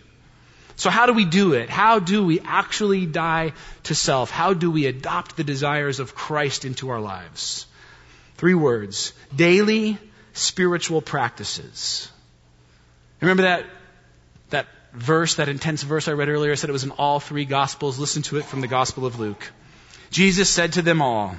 So 0.75 0.91
how 0.91 1.07
do 1.07 1.13
we 1.13 1.25
do 1.25 1.53
it? 1.53 1.71
How 1.71 1.97
do 1.97 2.23
we 2.23 2.41
actually 2.41 3.07
die 3.07 3.53
to 3.85 3.95
self? 3.95 4.29
How 4.29 4.53
do 4.53 4.69
we 4.69 4.85
adopt 4.85 5.35
the 5.35 5.43
desires 5.43 5.99
of 5.99 6.13
Christ 6.13 6.63
into 6.63 6.89
our 6.89 7.01
lives? 7.01 7.65
Three 8.37 8.53
words. 8.53 9.13
Daily 9.35 9.97
spiritual 10.35 11.01
practices. 11.01 12.11
Remember 13.21 13.43
that, 13.43 13.65
that 14.49 14.67
verse, 14.93 15.35
that 15.35 15.49
intense 15.49 15.81
verse 15.81 16.07
I 16.07 16.11
read 16.11 16.29
earlier? 16.29 16.51
I 16.51 16.55
said 16.55 16.69
it 16.69 16.73
was 16.73 16.83
in 16.83 16.91
all 16.91 17.19
three 17.19 17.45
Gospels. 17.45 17.97
Listen 17.97 18.21
to 18.23 18.37
it 18.37 18.45
from 18.45 18.61
the 18.61 18.67
Gospel 18.67 19.05
of 19.05 19.19
Luke. 19.19 19.51
Jesus 20.11 20.49
said 20.49 20.73
to 20.73 20.81
them 20.81 21.01
all, 21.01 21.35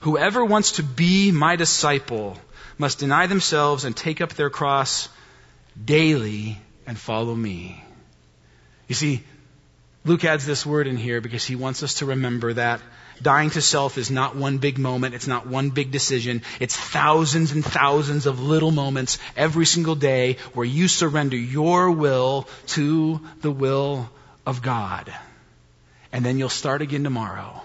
Whoever 0.00 0.44
wants 0.44 0.72
to 0.72 0.82
be 0.82 1.30
my 1.32 1.56
disciple 1.56 2.38
must 2.78 2.98
deny 2.98 3.26
themselves 3.26 3.84
and 3.84 3.96
take 3.96 4.20
up 4.20 4.32
their 4.32 4.50
cross 4.50 5.08
daily 5.82 6.58
and 6.86 6.98
follow 6.98 7.34
me. 7.34 7.82
You 8.86 8.94
see, 8.94 9.22
Luke 10.08 10.24
adds 10.24 10.46
this 10.46 10.66
word 10.66 10.86
in 10.86 10.96
here 10.96 11.20
because 11.20 11.44
he 11.44 11.54
wants 11.54 11.82
us 11.82 11.94
to 11.94 12.06
remember 12.06 12.54
that 12.54 12.80
Dying 13.20 13.50
to 13.50 13.62
self 13.62 13.98
is 13.98 14.10
not 14.10 14.36
one 14.36 14.58
big 14.58 14.78
moment. 14.78 15.14
It's 15.14 15.26
not 15.26 15.46
one 15.46 15.70
big 15.70 15.90
decision. 15.90 16.42
It's 16.60 16.76
thousands 16.76 17.50
and 17.50 17.64
thousands 17.64 18.26
of 18.26 18.40
little 18.40 18.70
moments 18.70 19.18
every 19.36 19.66
single 19.66 19.96
day 19.96 20.36
where 20.54 20.66
you 20.66 20.86
surrender 20.86 21.36
your 21.36 21.90
will 21.90 22.46
to 22.68 23.20
the 23.40 23.50
will 23.50 24.08
of 24.46 24.62
God. 24.62 25.12
And 26.12 26.24
then 26.24 26.38
you'll 26.38 26.48
start 26.48 26.80
again 26.80 27.02
tomorrow. 27.02 27.60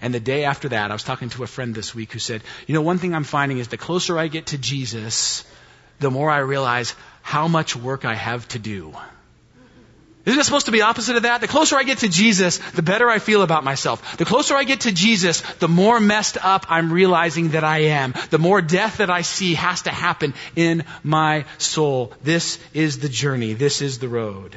And 0.00 0.14
the 0.14 0.20
day 0.20 0.44
after 0.44 0.70
that, 0.70 0.90
I 0.90 0.94
was 0.94 1.04
talking 1.04 1.28
to 1.30 1.44
a 1.44 1.46
friend 1.46 1.74
this 1.74 1.94
week 1.94 2.12
who 2.12 2.18
said, 2.18 2.42
you 2.66 2.74
know, 2.74 2.82
one 2.82 2.98
thing 2.98 3.14
I'm 3.14 3.24
finding 3.24 3.58
is 3.58 3.68
the 3.68 3.76
closer 3.76 4.18
I 4.18 4.28
get 4.28 4.46
to 4.46 4.58
Jesus, 4.58 5.44
the 6.00 6.10
more 6.10 6.30
I 6.30 6.38
realize 6.38 6.94
how 7.22 7.48
much 7.48 7.76
work 7.76 8.04
I 8.04 8.14
have 8.14 8.48
to 8.48 8.58
do. 8.58 8.94
Isn't 10.26 10.40
it 10.40 10.44
supposed 10.44 10.66
to 10.66 10.72
be 10.72 10.82
opposite 10.82 11.14
of 11.14 11.22
that? 11.22 11.40
The 11.40 11.46
closer 11.46 11.76
I 11.76 11.84
get 11.84 11.98
to 11.98 12.08
Jesus, 12.08 12.58
the 12.58 12.82
better 12.82 13.08
I 13.08 13.20
feel 13.20 13.42
about 13.42 13.62
myself. 13.62 14.16
The 14.16 14.24
closer 14.24 14.56
I 14.56 14.64
get 14.64 14.80
to 14.80 14.92
Jesus, 14.92 15.40
the 15.60 15.68
more 15.68 16.00
messed 16.00 16.36
up 16.44 16.66
I'm 16.68 16.92
realizing 16.92 17.50
that 17.50 17.62
I 17.62 17.78
am. 18.02 18.12
The 18.30 18.38
more 18.38 18.60
death 18.60 18.96
that 18.96 19.08
I 19.08 19.22
see 19.22 19.54
has 19.54 19.82
to 19.82 19.90
happen 19.90 20.34
in 20.56 20.84
my 21.04 21.44
soul. 21.58 22.12
This 22.24 22.58
is 22.74 22.98
the 22.98 23.08
journey. 23.08 23.52
This 23.52 23.80
is 23.80 24.00
the 24.00 24.08
road. 24.08 24.56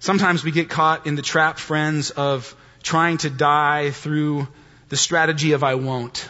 Sometimes 0.00 0.42
we 0.42 0.50
get 0.50 0.68
caught 0.68 1.06
in 1.06 1.14
the 1.14 1.22
trap, 1.22 1.60
friends, 1.60 2.10
of 2.10 2.56
trying 2.82 3.18
to 3.18 3.30
die 3.30 3.92
through 3.92 4.48
the 4.88 4.96
strategy 4.96 5.52
of 5.52 5.62
I 5.62 5.76
won't. 5.76 6.28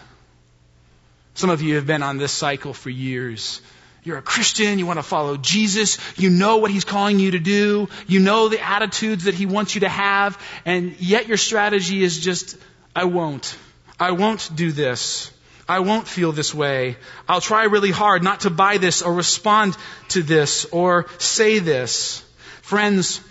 Some 1.33 1.49
of 1.49 1.63
you 1.63 1.77
have 1.77 1.87
been 1.87 2.03
on 2.03 2.19
this 2.19 2.33
cycle 2.33 2.75
for 2.75 2.91
years. 2.91 3.63
You're 4.05 4.19
a 4.19 4.23
Christian, 4.23 4.79
you 4.79 4.85
want 4.85 4.99
to 4.99 5.03
follow 5.03 5.39
Jesus, 5.39 5.99
you 6.19 6.29
know 6.29 6.59
what 6.59 6.71
He's 6.71 6.85
calling 6.85 7.19
you 7.19 7.31
to 7.33 7.39
do, 7.39 7.89
you 8.07 8.21
know 8.21 8.51
the 8.51 8.61
attitudes 8.61 9.25
that 9.25 9.35
He 9.35 9.47
wants 9.47 9.75
you 9.75 9.81
to 9.81 9.89
have, 9.89 10.39
and 10.67 11.01
yet 11.01 11.27
your 11.27 11.39
strategy 11.39 12.03
is 12.03 12.21
just, 12.21 12.59
I 12.95 13.05
won't. 13.05 13.57
I 13.99 14.11
won't 14.11 14.51
do 14.55 14.73
this. 14.73 15.31
I 15.67 15.81
won't 15.81 16.07
feel 16.07 16.33
this 16.33 16.55
way. 16.55 16.97
I'll 17.27 17.41
try 17.41 17.65
really 17.65 17.91
hard 17.91 18.23
not 18.23 18.41
to 18.41 18.51
buy 18.51 18.77
this 18.77 19.01
or 19.01 19.15
respond 19.15 19.77
to 20.09 20.23
this 20.23 20.67
or 20.67 21.07
say 21.17 21.59
this. 21.59 22.23
Friends, 22.61 23.23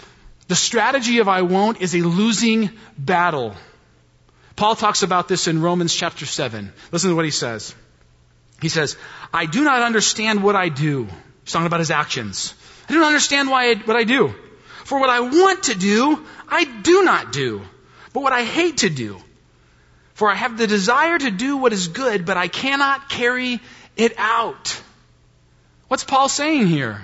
the 0.48 0.56
strategy 0.56 1.20
of 1.20 1.28
I 1.28 1.44
won't 1.44 1.82
is 1.82 1.94
a 1.94 2.02
losing 2.02 2.72
battle. 2.98 3.56
Paul 4.56 4.76
talks 4.76 5.04
about 5.04 5.28
this 5.28 5.48
in 5.48 5.62
Romans 5.62 5.94
chapter 5.94 6.26
7. 6.26 6.74
Listen 6.92 7.12
to 7.12 7.16
what 7.16 7.26
he 7.26 7.32
says. 7.32 7.76
He 8.64 8.70
says, 8.70 8.98
I 9.34 9.46
do 9.46 9.64
not 9.64 9.82
understand 9.82 10.42
what 10.42 10.56
I 10.56 10.70
do. 10.70 11.08
He's 11.44 11.52
talking 11.52 11.68
about 11.68 11.82
his 11.82 11.92
actions. 11.92 12.56
I 12.88 12.94
don't 12.94 13.04
understand 13.04 13.50
why 13.50 13.72
I, 13.72 13.76
what 13.76 13.98
I 13.98 14.06
do. 14.06 14.34
For 14.86 15.00
what 15.00 15.10
I 15.10 15.20
want 15.20 15.64
to 15.64 15.76
do, 15.76 16.26
I 16.48 16.64
do 16.64 17.04
not 17.04 17.34
do. 17.34 17.62
But 18.14 18.24
what 18.24 18.32
I 18.32 18.44
hate 18.44 18.78
to 18.78 18.90
do. 18.90 19.20
For 20.14 20.32
I 20.32 20.36
have 20.36 20.58
the 20.58 20.66
desire 20.66 21.18
to 21.18 21.30
do 21.30 21.58
what 21.58 21.74
is 21.74 21.90
good, 21.90 22.26
but 22.26 22.38
I 22.38 22.48
cannot 22.48 23.10
carry 23.10 23.60
it 23.98 24.14
out. 24.18 24.82
What's 25.90 26.06
Paul 26.06 26.30
saying 26.30 26.68
here? 26.68 27.02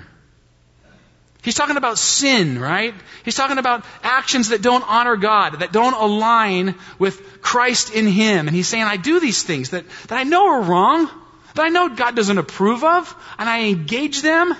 He's 1.42 1.54
talking 1.54 1.76
about 1.76 1.98
sin, 1.98 2.58
right? 2.58 2.94
He's 3.24 3.34
talking 3.34 3.58
about 3.58 3.84
actions 4.02 4.48
that 4.48 4.62
don't 4.62 4.84
honor 4.88 5.16
God, 5.16 5.60
that 5.60 5.72
don't 5.72 5.94
align 5.94 6.74
with 6.98 7.42
Christ 7.42 7.92
in 7.92 8.06
Him. 8.06 8.46
And 8.46 8.56
he's 8.56 8.68
saying, 8.68 8.84
I 8.84 8.96
do 8.96 9.20
these 9.20 9.42
things 9.42 9.70
that, 9.70 9.84
that 10.08 10.18
I 10.18 10.24
know 10.24 10.48
are 10.48 10.62
wrong 10.62 11.10
that 11.54 11.62
I 11.62 11.68
know 11.68 11.88
God 11.88 12.16
doesn't 12.16 12.38
approve 12.38 12.84
of, 12.84 13.14
and 13.38 13.48
I 13.48 13.68
engage 13.68 14.22
them, 14.22 14.54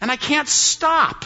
and 0.00 0.10
I 0.10 0.16
can't 0.16 0.48
stop. 0.48 1.24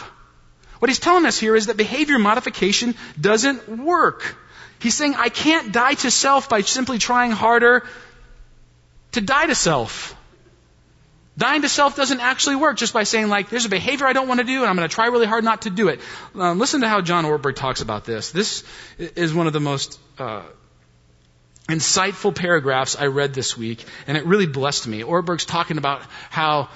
What 0.79 0.89
he's 0.89 0.99
telling 0.99 1.25
us 1.25 1.39
here 1.39 1.55
is 1.55 1.67
that 1.67 1.77
behavior 1.77 2.19
modification 2.19 2.95
doesn't 3.19 3.67
work. 3.67 4.37
He's 4.79 4.93
saying, 4.93 5.15
I 5.15 5.29
can't 5.29 5.71
die 5.71 5.95
to 5.95 6.11
self 6.11 6.49
by 6.49 6.61
simply 6.61 6.99
trying 6.99 7.31
harder 7.31 7.85
to 9.13 9.21
die 9.21 9.47
to 9.47 9.55
self. 9.55 10.15
Dying 11.37 11.61
to 11.61 11.69
self 11.69 11.95
doesn't 11.95 12.19
actually 12.19 12.55
work 12.55 12.77
just 12.77 12.93
by 12.93 13.03
saying, 13.03 13.29
like, 13.29 13.49
there's 13.49 13.65
a 13.65 13.69
behavior 13.69 14.07
I 14.07 14.13
don't 14.13 14.27
want 14.27 14.39
to 14.39 14.43
do, 14.43 14.61
and 14.61 14.65
I'm 14.65 14.75
going 14.75 14.89
to 14.89 14.93
try 14.93 15.07
really 15.07 15.27
hard 15.27 15.43
not 15.43 15.63
to 15.63 15.69
do 15.69 15.87
it. 15.87 15.99
Um, 16.33 16.57
listen 16.57 16.81
to 16.81 16.89
how 16.89 17.01
John 17.01 17.25
Ortberg 17.25 17.55
talks 17.55 17.81
about 17.81 18.05
this. 18.05 18.31
This 18.31 18.63
is 18.97 19.35
one 19.35 19.45
of 19.45 19.53
the 19.53 19.59
most 19.59 19.99
uh, 20.17 20.41
insightful 21.67 22.33
paragraphs 22.33 22.95
I 22.95 23.07
read 23.07 23.33
this 23.33 23.57
week, 23.57 23.83
and 24.07 24.17
it 24.17 24.25
really 24.25 24.47
blessed 24.47 24.87
me. 24.87 25.01
Ortberg's 25.03 25.45
talking 25.45 25.77
about 25.77 26.01
how 26.29 26.69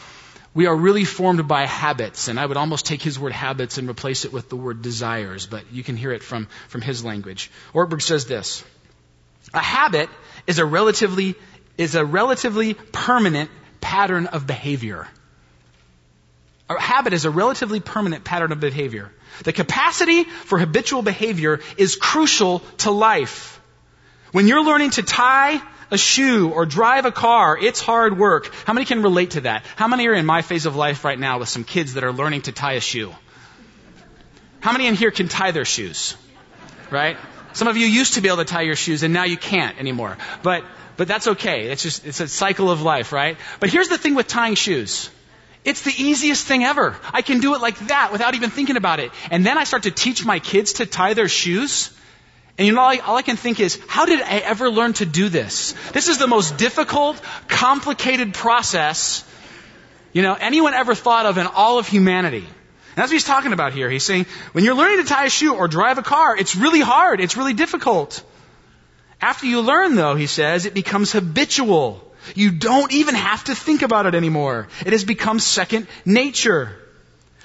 we 0.53 0.65
are 0.65 0.75
really 0.75 1.05
formed 1.05 1.47
by 1.47 1.65
habits, 1.65 2.27
and 2.27 2.39
I 2.39 2.45
would 2.45 2.57
almost 2.57 2.85
take 2.85 3.01
his 3.01 3.17
word 3.17 3.31
habits 3.31 3.77
and 3.77 3.89
replace 3.89 4.25
it 4.25 4.33
with 4.33 4.49
the 4.49 4.57
word 4.57 4.81
desires, 4.81 5.45
but 5.45 5.71
you 5.71 5.81
can 5.83 5.95
hear 5.95 6.11
it 6.11 6.23
from, 6.23 6.47
from 6.67 6.81
his 6.81 7.05
language. 7.05 7.49
Orberg 7.73 8.01
says 8.01 8.25
this 8.25 8.63
A 9.53 9.59
habit 9.59 10.09
is 10.47 10.59
a 10.59 10.65
relatively 10.65 11.35
is 11.77 11.95
a 11.95 12.03
relatively 12.03 12.73
permanent 12.73 13.49
pattern 13.79 14.27
of 14.27 14.45
behavior. 14.45 15.07
A 16.69 16.79
habit 16.79 17.13
is 17.13 17.25
a 17.25 17.29
relatively 17.29 17.79
permanent 17.79 18.23
pattern 18.23 18.51
of 18.51 18.59
behavior. 18.59 19.11
The 19.43 19.53
capacity 19.53 20.23
for 20.23 20.59
habitual 20.59 21.01
behavior 21.01 21.61
is 21.77 21.95
crucial 21.95 22.59
to 22.79 22.91
life. 22.91 23.60
When 24.31 24.47
you're 24.47 24.63
learning 24.63 24.91
to 24.91 25.03
tie 25.03 25.61
a 25.91 25.97
shoe 25.97 26.49
or 26.49 26.65
drive 26.65 27.05
a 27.05 27.11
car, 27.11 27.57
it's 27.57 27.81
hard 27.81 28.17
work. 28.17 28.53
How 28.65 28.73
many 28.73 28.85
can 28.85 29.03
relate 29.03 29.31
to 29.31 29.41
that? 29.41 29.65
How 29.75 29.87
many 29.87 30.07
are 30.07 30.13
in 30.13 30.25
my 30.25 30.41
phase 30.41 30.65
of 30.65 30.75
life 30.75 31.03
right 31.03 31.19
now 31.19 31.39
with 31.39 31.49
some 31.49 31.65
kids 31.65 31.95
that 31.95 32.03
are 32.03 32.13
learning 32.13 32.43
to 32.43 32.51
tie 32.51 32.73
a 32.73 32.79
shoe? 32.79 33.13
How 34.61 34.71
many 34.71 34.87
in 34.87 34.95
here 34.95 35.11
can 35.11 35.27
tie 35.27 35.51
their 35.51 35.65
shoes? 35.65 36.15
Right? 36.89 37.17
Some 37.53 37.67
of 37.67 37.75
you 37.75 37.85
used 37.85 38.13
to 38.13 38.21
be 38.21 38.29
able 38.29 38.37
to 38.37 38.45
tie 38.45 38.61
your 38.61 38.75
shoes 38.75 39.03
and 39.03 39.13
now 39.13 39.25
you 39.25 39.37
can't 39.37 39.77
anymore. 39.77 40.17
But, 40.43 40.63
but 40.95 41.07
that's 41.07 41.27
okay. 41.27 41.69
It's 41.69 41.83
just, 41.83 42.05
it's 42.05 42.21
a 42.21 42.27
cycle 42.27 42.71
of 42.71 42.81
life, 42.81 43.11
right? 43.11 43.37
But 43.59 43.69
here's 43.69 43.89
the 43.89 43.97
thing 43.97 44.15
with 44.15 44.27
tying 44.27 44.55
shoes. 44.55 45.09
It's 45.65 45.81
the 45.81 45.93
easiest 45.95 46.47
thing 46.47 46.63
ever. 46.63 46.95
I 47.11 47.21
can 47.21 47.39
do 47.39 47.53
it 47.53 47.61
like 47.61 47.77
that 47.87 48.11
without 48.11 48.33
even 48.35 48.49
thinking 48.49 48.77
about 48.77 48.99
it. 48.99 49.11
And 49.29 49.45
then 49.45 49.57
I 49.57 49.65
start 49.65 49.83
to 49.83 49.91
teach 49.91 50.25
my 50.25 50.39
kids 50.39 50.73
to 50.73 50.85
tie 50.85 51.13
their 51.13 51.27
shoes. 51.27 51.91
And 52.61 52.67
you 52.67 52.73
know, 52.73 52.81
all 52.81 52.89
I, 52.89 52.97
all 52.97 53.17
I, 53.17 53.23
can 53.23 53.37
think 53.37 53.59
is, 53.59 53.79
how 53.87 54.05
did 54.05 54.21
I 54.21 54.37
ever 54.37 54.69
learn 54.69 54.93
to 54.93 55.05
do 55.07 55.29
this? 55.29 55.73
This 55.93 56.09
is 56.09 56.19
the 56.19 56.27
most 56.27 56.57
difficult, 56.57 57.19
complicated 57.47 58.35
process, 58.35 59.25
you 60.13 60.21
know, 60.21 60.35
anyone 60.35 60.75
ever 60.75 60.93
thought 60.93 61.25
of 61.25 61.39
in 61.39 61.47
all 61.47 61.79
of 61.79 61.87
humanity. 61.87 62.45
And 62.45 62.95
that's 62.95 63.09
what 63.09 63.13
he's 63.13 63.23
talking 63.23 63.51
about 63.51 63.73
here. 63.73 63.89
He's 63.89 64.03
saying, 64.03 64.27
when 64.51 64.63
you're 64.63 64.75
learning 64.75 65.03
to 65.03 65.09
tie 65.09 65.25
a 65.25 65.29
shoe 65.31 65.55
or 65.55 65.67
drive 65.67 65.97
a 65.97 66.03
car, 66.03 66.37
it's 66.37 66.55
really 66.55 66.81
hard. 66.81 67.19
It's 67.19 67.35
really 67.35 67.53
difficult. 67.53 68.23
After 69.19 69.47
you 69.47 69.61
learn, 69.61 69.95
though, 69.95 70.13
he 70.13 70.27
says, 70.27 70.67
it 70.67 70.75
becomes 70.75 71.11
habitual. 71.11 72.13
You 72.35 72.51
don't 72.51 72.93
even 72.93 73.15
have 73.15 73.43
to 73.45 73.55
think 73.55 73.81
about 73.81 74.05
it 74.05 74.13
anymore. 74.13 74.67
It 74.85 74.93
has 74.93 75.03
become 75.03 75.39
second 75.39 75.87
nature. 76.05 76.77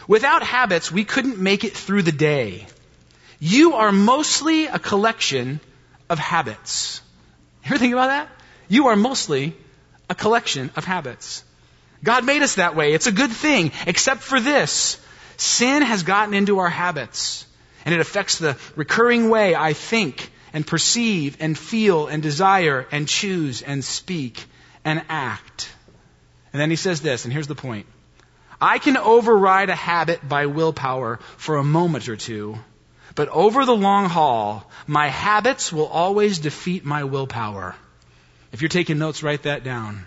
Without 0.06 0.42
habits, 0.42 0.92
we 0.92 1.04
couldn't 1.04 1.38
make 1.38 1.64
it 1.64 1.74
through 1.74 2.02
the 2.02 2.12
day. 2.12 2.66
You 3.38 3.74
are 3.74 3.92
mostly 3.92 4.66
a 4.66 4.78
collection 4.78 5.60
of 6.08 6.18
habits. 6.18 7.00
You 7.64 7.70
ever 7.70 7.78
think 7.78 7.92
about 7.92 8.08
that? 8.08 8.28
You 8.68 8.88
are 8.88 8.96
mostly 8.96 9.54
a 10.08 10.14
collection 10.14 10.70
of 10.76 10.84
habits. 10.84 11.44
God 12.02 12.24
made 12.24 12.42
us 12.42 12.56
that 12.56 12.76
way. 12.76 12.92
It's 12.92 13.06
a 13.06 13.12
good 13.12 13.30
thing, 13.30 13.72
except 13.86 14.22
for 14.22 14.40
this. 14.40 15.00
Sin 15.36 15.82
has 15.82 16.02
gotten 16.02 16.34
into 16.34 16.58
our 16.58 16.68
habits, 16.68 17.46
and 17.84 17.94
it 17.94 18.00
affects 18.00 18.38
the 18.38 18.56
recurring 18.74 19.28
way 19.28 19.54
I 19.54 19.72
think 19.72 20.30
and 20.52 20.66
perceive 20.66 21.36
and 21.40 21.58
feel 21.58 22.06
and 22.06 22.22
desire 22.22 22.86
and 22.90 23.06
choose 23.06 23.62
and 23.62 23.84
speak 23.84 24.44
and 24.84 25.02
act. 25.08 25.68
And 26.52 26.60
then 26.60 26.70
he 26.70 26.76
says 26.76 27.02
this, 27.02 27.24
and 27.24 27.32
here's 27.32 27.48
the 27.48 27.54
point. 27.54 27.86
I 28.60 28.78
can 28.78 28.96
override 28.96 29.68
a 29.68 29.74
habit 29.74 30.26
by 30.26 30.46
willpower 30.46 31.18
for 31.36 31.56
a 31.56 31.64
moment 31.64 32.08
or 32.08 32.16
two, 32.16 32.58
but 33.16 33.28
over 33.30 33.64
the 33.64 33.74
long 33.74 34.08
haul, 34.08 34.70
my 34.86 35.08
habits 35.08 35.72
will 35.72 35.86
always 35.86 36.38
defeat 36.38 36.84
my 36.84 37.04
willpower. 37.04 37.74
If 38.52 38.60
you're 38.62 38.68
taking 38.68 38.98
notes, 38.98 39.22
write 39.22 39.42
that 39.42 39.64
down. 39.64 40.06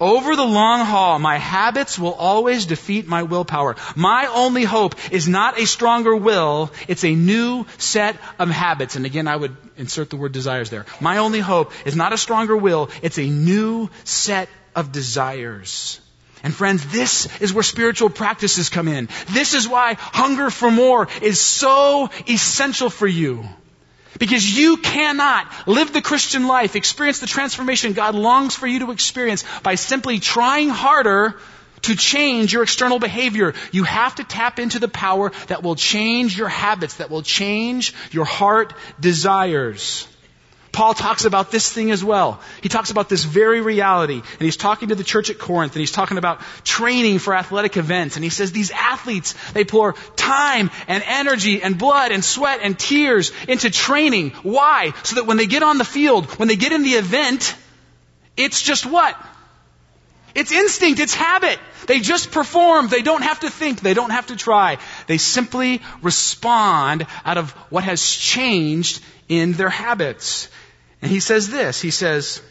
Over 0.00 0.36
the 0.36 0.44
long 0.44 0.84
haul, 0.84 1.18
my 1.18 1.38
habits 1.38 1.98
will 1.98 2.12
always 2.12 2.66
defeat 2.66 3.08
my 3.08 3.22
willpower. 3.22 3.76
My 3.96 4.26
only 4.26 4.64
hope 4.64 4.94
is 5.12 5.28
not 5.28 5.58
a 5.58 5.66
stronger 5.66 6.14
will, 6.14 6.70
it's 6.86 7.04
a 7.04 7.14
new 7.14 7.66
set 7.78 8.16
of 8.38 8.48
habits. 8.50 8.96
And 8.96 9.06
again, 9.06 9.26
I 9.26 9.36
would 9.36 9.56
insert 9.76 10.10
the 10.10 10.16
word 10.16 10.32
desires 10.32 10.70
there. 10.70 10.86
My 11.00 11.18
only 11.18 11.40
hope 11.40 11.72
is 11.84 11.96
not 11.96 12.12
a 12.12 12.18
stronger 12.18 12.56
will, 12.56 12.90
it's 13.02 13.18
a 13.18 13.26
new 13.28 13.88
set 14.04 14.48
of 14.74 14.92
desires. 14.92 16.00
And 16.42 16.54
friends, 16.54 16.86
this 16.90 17.28
is 17.40 17.52
where 17.52 17.62
spiritual 17.62 18.10
practices 18.10 18.68
come 18.68 18.88
in. 18.88 19.08
This 19.30 19.54
is 19.54 19.68
why 19.68 19.94
hunger 19.98 20.50
for 20.50 20.70
more 20.70 21.08
is 21.20 21.40
so 21.40 22.10
essential 22.28 22.90
for 22.90 23.06
you. 23.06 23.44
Because 24.18 24.58
you 24.58 24.78
cannot 24.78 25.52
live 25.66 25.92
the 25.92 26.02
Christian 26.02 26.46
life, 26.46 26.76
experience 26.76 27.20
the 27.20 27.26
transformation 27.26 27.92
God 27.92 28.14
longs 28.14 28.54
for 28.54 28.66
you 28.66 28.80
to 28.80 28.90
experience 28.90 29.44
by 29.62 29.74
simply 29.74 30.18
trying 30.18 30.70
harder 30.70 31.38
to 31.82 31.94
change 31.94 32.52
your 32.52 32.62
external 32.62 32.98
behavior. 32.98 33.54
You 33.70 33.84
have 33.84 34.16
to 34.16 34.24
tap 34.24 34.58
into 34.58 34.78
the 34.78 34.88
power 34.88 35.30
that 35.46 35.62
will 35.62 35.76
change 35.76 36.36
your 36.36 36.48
habits, 36.48 36.96
that 36.96 37.10
will 37.10 37.22
change 37.22 37.94
your 38.10 38.24
heart 38.24 38.74
desires. 38.98 40.08
Paul 40.78 40.94
talks 40.94 41.24
about 41.24 41.50
this 41.50 41.68
thing 41.72 41.90
as 41.90 42.04
well. 42.04 42.40
He 42.62 42.68
talks 42.68 42.92
about 42.92 43.08
this 43.08 43.24
very 43.24 43.60
reality. 43.60 44.14
And 44.14 44.40
he's 44.40 44.56
talking 44.56 44.90
to 44.90 44.94
the 44.94 45.02
church 45.02 45.28
at 45.28 45.36
Corinth 45.36 45.72
and 45.72 45.80
he's 45.80 45.90
talking 45.90 46.18
about 46.18 46.40
training 46.62 47.18
for 47.18 47.34
athletic 47.34 47.76
events. 47.76 48.14
And 48.14 48.22
he 48.22 48.30
says 48.30 48.52
these 48.52 48.70
athletes, 48.70 49.34
they 49.54 49.64
pour 49.64 49.94
time 50.14 50.70
and 50.86 51.02
energy 51.04 51.64
and 51.64 51.76
blood 51.76 52.12
and 52.12 52.24
sweat 52.24 52.60
and 52.62 52.78
tears 52.78 53.32
into 53.48 53.70
training. 53.70 54.30
Why? 54.44 54.92
So 55.02 55.16
that 55.16 55.26
when 55.26 55.36
they 55.36 55.46
get 55.46 55.64
on 55.64 55.78
the 55.78 55.84
field, 55.84 56.26
when 56.38 56.46
they 56.46 56.54
get 56.54 56.70
in 56.70 56.84
the 56.84 56.94
event, 56.94 57.56
it's 58.36 58.62
just 58.62 58.86
what? 58.86 59.20
It's 60.36 60.52
instinct, 60.52 61.00
it's 61.00 61.14
habit. 61.16 61.58
They 61.88 61.98
just 61.98 62.30
perform. 62.30 62.86
They 62.86 63.02
don't 63.02 63.22
have 63.22 63.40
to 63.40 63.50
think. 63.50 63.80
They 63.80 63.94
don't 63.94 64.10
have 64.10 64.28
to 64.28 64.36
try. 64.36 64.78
They 65.08 65.18
simply 65.18 65.82
respond 66.02 67.04
out 67.24 67.36
of 67.36 67.50
what 67.68 67.82
has 67.82 68.00
changed 68.00 69.02
in 69.28 69.54
their 69.54 69.70
habits. 69.70 70.48
And 71.00 71.10
he 71.10 71.20
says 71.20 71.48
this 71.48 71.80
He 71.80 71.90
says, 71.90 72.42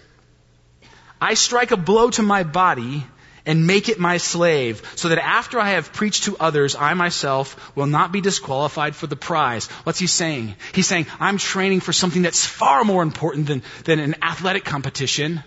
I 1.19 1.33
strike 1.33 1.71
a 1.71 1.77
blow 1.77 2.09
to 2.11 2.23
my 2.23 2.43
body 2.43 3.05
and 3.45 3.65
make 3.65 3.87
it 3.87 3.97
my 3.97 4.17
slave, 4.17 4.81
so 4.95 5.07
that 5.07 5.23
after 5.23 5.57
I 5.57 5.69
have 5.69 5.93
preached 5.93 6.25
to 6.25 6.35
others, 6.37 6.75
I 6.75 6.93
myself 6.95 7.75
will 7.77 7.85
not 7.85 8.11
be 8.11 8.19
disqualified 8.19 8.93
for 8.93 9.07
the 9.07 9.15
prize. 9.15 9.67
What's 9.85 9.99
he 9.99 10.07
saying? 10.07 10.55
He's 10.73 10.85
saying, 10.85 11.07
I'm 11.17 11.37
training 11.37 11.79
for 11.79 11.93
something 11.93 12.23
that's 12.23 12.45
far 12.45 12.83
more 12.83 13.01
important 13.01 13.47
than, 13.47 13.63
than 13.85 13.99
an 13.99 14.15
athletic 14.21 14.65
competition. 14.65 15.43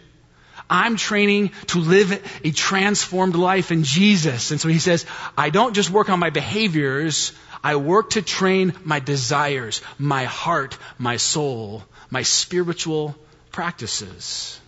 I'm 0.71 0.97
training 0.97 1.51
to 1.69 1.81
live 1.81 2.41
a 2.43 2.53
transformed 2.53 3.35
life 3.35 3.71
in 3.71 3.85
Jesus. 3.85 4.51
And 4.51 4.59
so 4.59 4.69
he 4.69 4.79
says, 4.79 5.05
I 5.37 5.51
don't 5.51 5.75
just 5.75 5.91
work 5.91 6.09
on 6.09 6.21
my 6.21 6.31
behaviors, 6.31 7.33
I 7.63 7.77
work 7.77 8.11
to 8.11 8.23
train 8.23 8.73
my 8.83 9.01
desires, 9.01 9.83
my 9.99 10.25
heart, 10.25 10.79
my 10.97 11.19
soul, 11.19 11.83
my 12.11 12.23
spiritual 12.23 13.17
practices. 13.53 14.61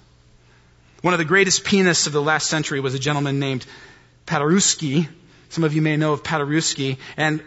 One 1.03 1.14
of 1.14 1.18
the 1.18 1.24
greatest 1.24 1.64
pianists 1.64 2.07
of 2.07 2.12
the 2.12 2.22
last 2.22 2.49
century 2.49 2.80
was 2.80 2.95
a 2.95 2.99
gentleman 2.99 3.40
named 3.40 3.66
Paderewski. 4.26 5.09
Some 5.49 5.64
of 5.64 5.74
you 5.74 5.82
may 5.82 5.97
know 5.97 6.12
of 6.12 6.22
Paderewski. 6.22 6.99
And 7.16 7.43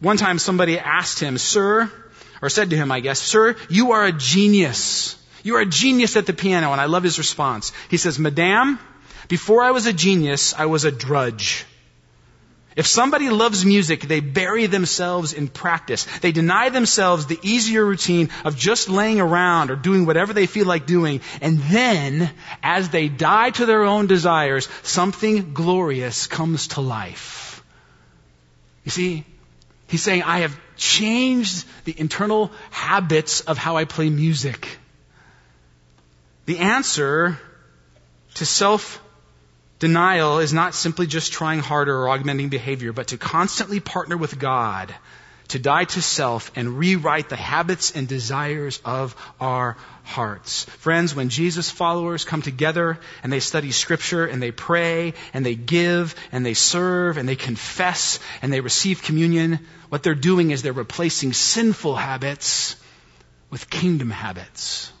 one 0.00 0.16
time 0.16 0.38
somebody 0.38 0.78
asked 0.78 1.20
him, 1.20 1.36
Sir, 1.36 1.92
or 2.40 2.48
said 2.48 2.70
to 2.70 2.76
him, 2.76 2.90
I 2.90 3.00
guess, 3.00 3.20
Sir, 3.20 3.56
you 3.68 3.92
are 3.92 4.06
a 4.06 4.12
genius. 4.12 5.22
You 5.42 5.56
are 5.56 5.60
a 5.60 5.66
genius 5.66 6.16
at 6.16 6.26
the 6.26 6.32
piano. 6.32 6.72
And 6.72 6.80
I 6.80 6.86
love 6.86 7.02
his 7.02 7.18
response. 7.18 7.72
He 7.90 7.98
says, 7.98 8.18
Madame, 8.18 8.78
before 9.28 9.62
I 9.62 9.72
was 9.72 9.86
a 9.86 9.92
genius, 9.92 10.54
I 10.54 10.66
was 10.66 10.84
a 10.84 10.90
drudge. 10.90 11.66
If 12.76 12.86
somebody 12.86 13.30
loves 13.30 13.64
music, 13.64 14.02
they 14.02 14.20
bury 14.20 14.66
themselves 14.66 15.32
in 15.32 15.48
practice. 15.48 16.04
They 16.20 16.30
deny 16.30 16.68
themselves 16.68 17.24
the 17.24 17.38
easier 17.42 17.82
routine 17.82 18.28
of 18.44 18.54
just 18.54 18.90
laying 18.90 19.18
around 19.18 19.70
or 19.70 19.76
doing 19.76 20.04
whatever 20.04 20.34
they 20.34 20.44
feel 20.44 20.66
like 20.66 20.84
doing. 20.84 21.22
And 21.40 21.58
then, 21.58 22.30
as 22.62 22.90
they 22.90 23.08
die 23.08 23.48
to 23.50 23.64
their 23.64 23.84
own 23.84 24.08
desires, 24.08 24.68
something 24.82 25.54
glorious 25.54 26.26
comes 26.26 26.68
to 26.68 26.82
life. 26.82 27.64
You 28.84 28.90
see, 28.90 29.24
he's 29.88 30.02
saying, 30.02 30.24
I 30.24 30.40
have 30.40 30.54
changed 30.76 31.64
the 31.86 31.94
internal 31.98 32.52
habits 32.70 33.40
of 33.40 33.56
how 33.56 33.78
I 33.78 33.86
play 33.86 34.10
music. 34.10 34.78
The 36.44 36.58
answer 36.58 37.38
to 38.34 38.44
self 38.44 39.00
Denial 39.78 40.38
is 40.38 40.52
not 40.52 40.74
simply 40.74 41.06
just 41.06 41.32
trying 41.32 41.60
harder 41.60 41.94
or 41.94 42.08
augmenting 42.08 42.48
behavior, 42.48 42.92
but 42.92 43.08
to 43.08 43.18
constantly 43.18 43.80
partner 43.80 44.16
with 44.16 44.38
God 44.38 44.94
to 45.48 45.58
die 45.58 45.84
to 45.84 46.02
self 46.02 46.50
and 46.56 46.78
rewrite 46.78 47.28
the 47.28 47.36
habits 47.36 47.92
and 47.92 48.08
desires 48.08 48.80
of 48.84 49.14
our 49.40 49.76
hearts. 50.02 50.64
Friends, 50.64 51.14
when 51.14 51.28
Jesus 51.28 51.70
followers 51.70 52.24
come 52.24 52.42
together 52.42 52.98
and 53.22 53.32
they 53.32 53.40
study 53.40 53.70
scripture 53.70 54.26
and 54.26 54.42
they 54.42 54.50
pray 54.50 55.14
and 55.32 55.46
they 55.46 55.54
give 55.54 56.14
and 56.32 56.44
they 56.44 56.54
serve 56.54 57.16
and 57.16 57.28
they 57.28 57.36
confess 57.36 58.18
and 58.42 58.52
they 58.52 58.60
receive 58.60 59.02
communion, 59.02 59.60
what 59.88 60.02
they're 60.02 60.14
doing 60.14 60.50
is 60.50 60.62
they're 60.62 60.72
replacing 60.72 61.32
sinful 61.32 61.94
habits 61.94 62.76
with 63.50 63.70
kingdom 63.70 64.10
habits. 64.10 64.92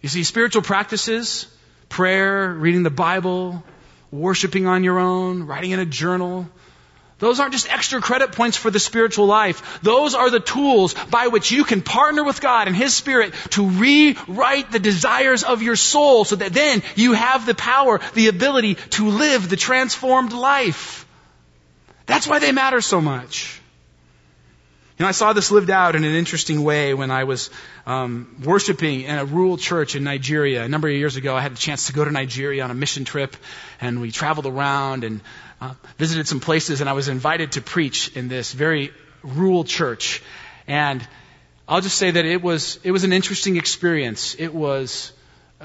You 0.00 0.08
see, 0.08 0.24
spiritual 0.24 0.62
practices 0.62 1.46
prayer, 1.94 2.52
reading 2.52 2.82
the 2.82 2.90
Bible, 2.90 3.62
worshiping 4.10 4.66
on 4.66 4.82
your 4.82 4.98
own, 4.98 5.44
writing 5.44 5.70
in 5.70 5.78
a 5.78 5.86
journal. 5.86 6.48
Those 7.20 7.38
aren't 7.38 7.52
just 7.52 7.72
extra 7.72 8.00
credit 8.00 8.32
points 8.32 8.56
for 8.56 8.68
the 8.68 8.80
spiritual 8.80 9.26
life. 9.26 9.78
Those 9.80 10.16
are 10.16 10.28
the 10.28 10.40
tools 10.40 10.94
by 11.10 11.28
which 11.28 11.52
you 11.52 11.62
can 11.62 11.82
partner 11.82 12.24
with 12.24 12.40
God 12.40 12.66
and 12.66 12.76
His 12.76 12.92
Spirit 12.94 13.32
to 13.50 13.68
rewrite 13.68 14.72
the 14.72 14.80
desires 14.80 15.44
of 15.44 15.62
your 15.62 15.76
soul 15.76 16.24
so 16.24 16.34
that 16.34 16.52
then 16.52 16.82
you 16.96 17.12
have 17.12 17.46
the 17.46 17.54
power, 17.54 18.00
the 18.14 18.26
ability 18.26 18.74
to 18.98 19.10
live 19.10 19.48
the 19.48 19.56
transformed 19.56 20.32
life. 20.32 21.06
That's 22.06 22.26
why 22.26 22.40
they 22.40 22.50
matter 22.50 22.80
so 22.80 23.00
much. 23.00 23.60
You 24.96 25.02
know, 25.02 25.08
I 25.08 25.12
saw 25.12 25.32
this 25.32 25.50
lived 25.50 25.70
out 25.70 25.96
in 25.96 26.04
an 26.04 26.14
interesting 26.14 26.62
way 26.62 26.94
when 26.94 27.10
I 27.10 27.24
was 27.24 27.50
um, 27.84 28.36
worshiping 28.44 29.00
in 29.00 29.18
a 29.18 29.24
rural 29.24 29.56
church 29.56 29.96
in 29.96 30.04
Nigeria. 30.04 30.62
A 30.62 30.68
number 30.68 30.86
of 30.86 30.94
years 30.94 31.16
ago, 31.16 31.34
I 31.34 31.40
had 31.40 31.50
a 31.50 31.56
chance 31.56 31.88
to 31.88 31.92
go 31.92 32.04
to 32.04 32.12
Nigeria 32.12 32.62
on 32.62 32.70
a 32.70 32.74
mission 32.74 33.04
trip, 33.04 33.34
and 33.80 34.00
we 34.00 34.12
traveled 34.12 34.46
around 34.46 35.02
and 35.02 35.20
uh, 35.60 35.74
visited 35.98 36.28
some 36.28 36.38
places, 36.38 36.80
and 36.80 36.88
I 36.88 36.92
was 36.92 37.08
invited 37.08 37.52
to 37.52 37.60
preach 37.60 38.16
in 38.16 38.28
this 38.28 38.52
very 38.52 38.92
rural 39.24 39.64
church. 39.64 40.22
And 40.68 41.04
I'll 41.66 41.80
just 41.80 41.98
say 41.98 42.12
that 42.12 42.24
it 42.24 42.40
was 42.40 42.78
it 42.84 42.92
was 42.92 43.02
an 43.02 43.12
interesting 43.12 43.56
experience. 43.56 44.36
It 44.38 44.54
was 44.54 45.10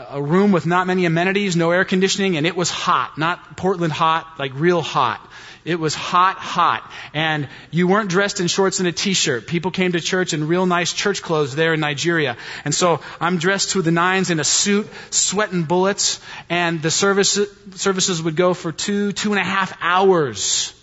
a 0.09 0.21
room 0.21 0.51
with 0.51 0.65
not 0.65 0.87
many 0.87 1.05
amenities, 1.05 1.55
no 1.55 1.71
air 1.71 1.85
conditioning, 1.85 2.37
and 2.37 2.45
it 2.45 2.55
was 2.55 2.69
hot, 2.69 3.17
not 3.17 3.57
Portland 3.57 3.93
hot, 3.93 4.25
like 4.39 4.51
real 4.55 4.81
hot. 4.81 5.19
It 5.65 5.79
was 5.79 5.93
hot, 5.93 6.37
hot. 6.37 6.89
And 7.13 7.49
you 7.69 7.87
weren't 7.87 8.09
dressed 8.09 8.39
in 8.39 8.47
shorts 8.47 8.79
and 8.79 8.87
a 8.87 8.91
t-shirt. 8.91 9.45
People 9.45 9.71
came 9.71 9.91
to 9.91 9.99
church 9.99 10.33
in 10.33 10.47
real 10.47 10.65
nice 10.65 10.93
church 10.93 11.21
clothes 11.21 11.53
there 11.55 11.73
in 11.73 11.79
Nigeria. 11.79 12.37
And 12.63 12.73
so 12.73 13.01
I'm 13.19 13.37
dressed 13.37 13.71
to 13.71 13.81
the 13.81 13.91
nines 13.91 14.29
in 14.29 14.39
a 14.39 14.43
suit, 14.43 14.87
sweating 15.09 15.63
bullets, 15.63 16.21
and 16.49 16.81
the 16.81 16.89
service, 16.89 17.37
services 17.75 18.23
would 18.23 18.35
go 18.35 18.53
for 18.53 18.71
two, 18.71 19.11
two 19.11 19.31
and 19.33 19.39
a 19.39 19.43
half 19.43 19.77
hours. 19.81 20.73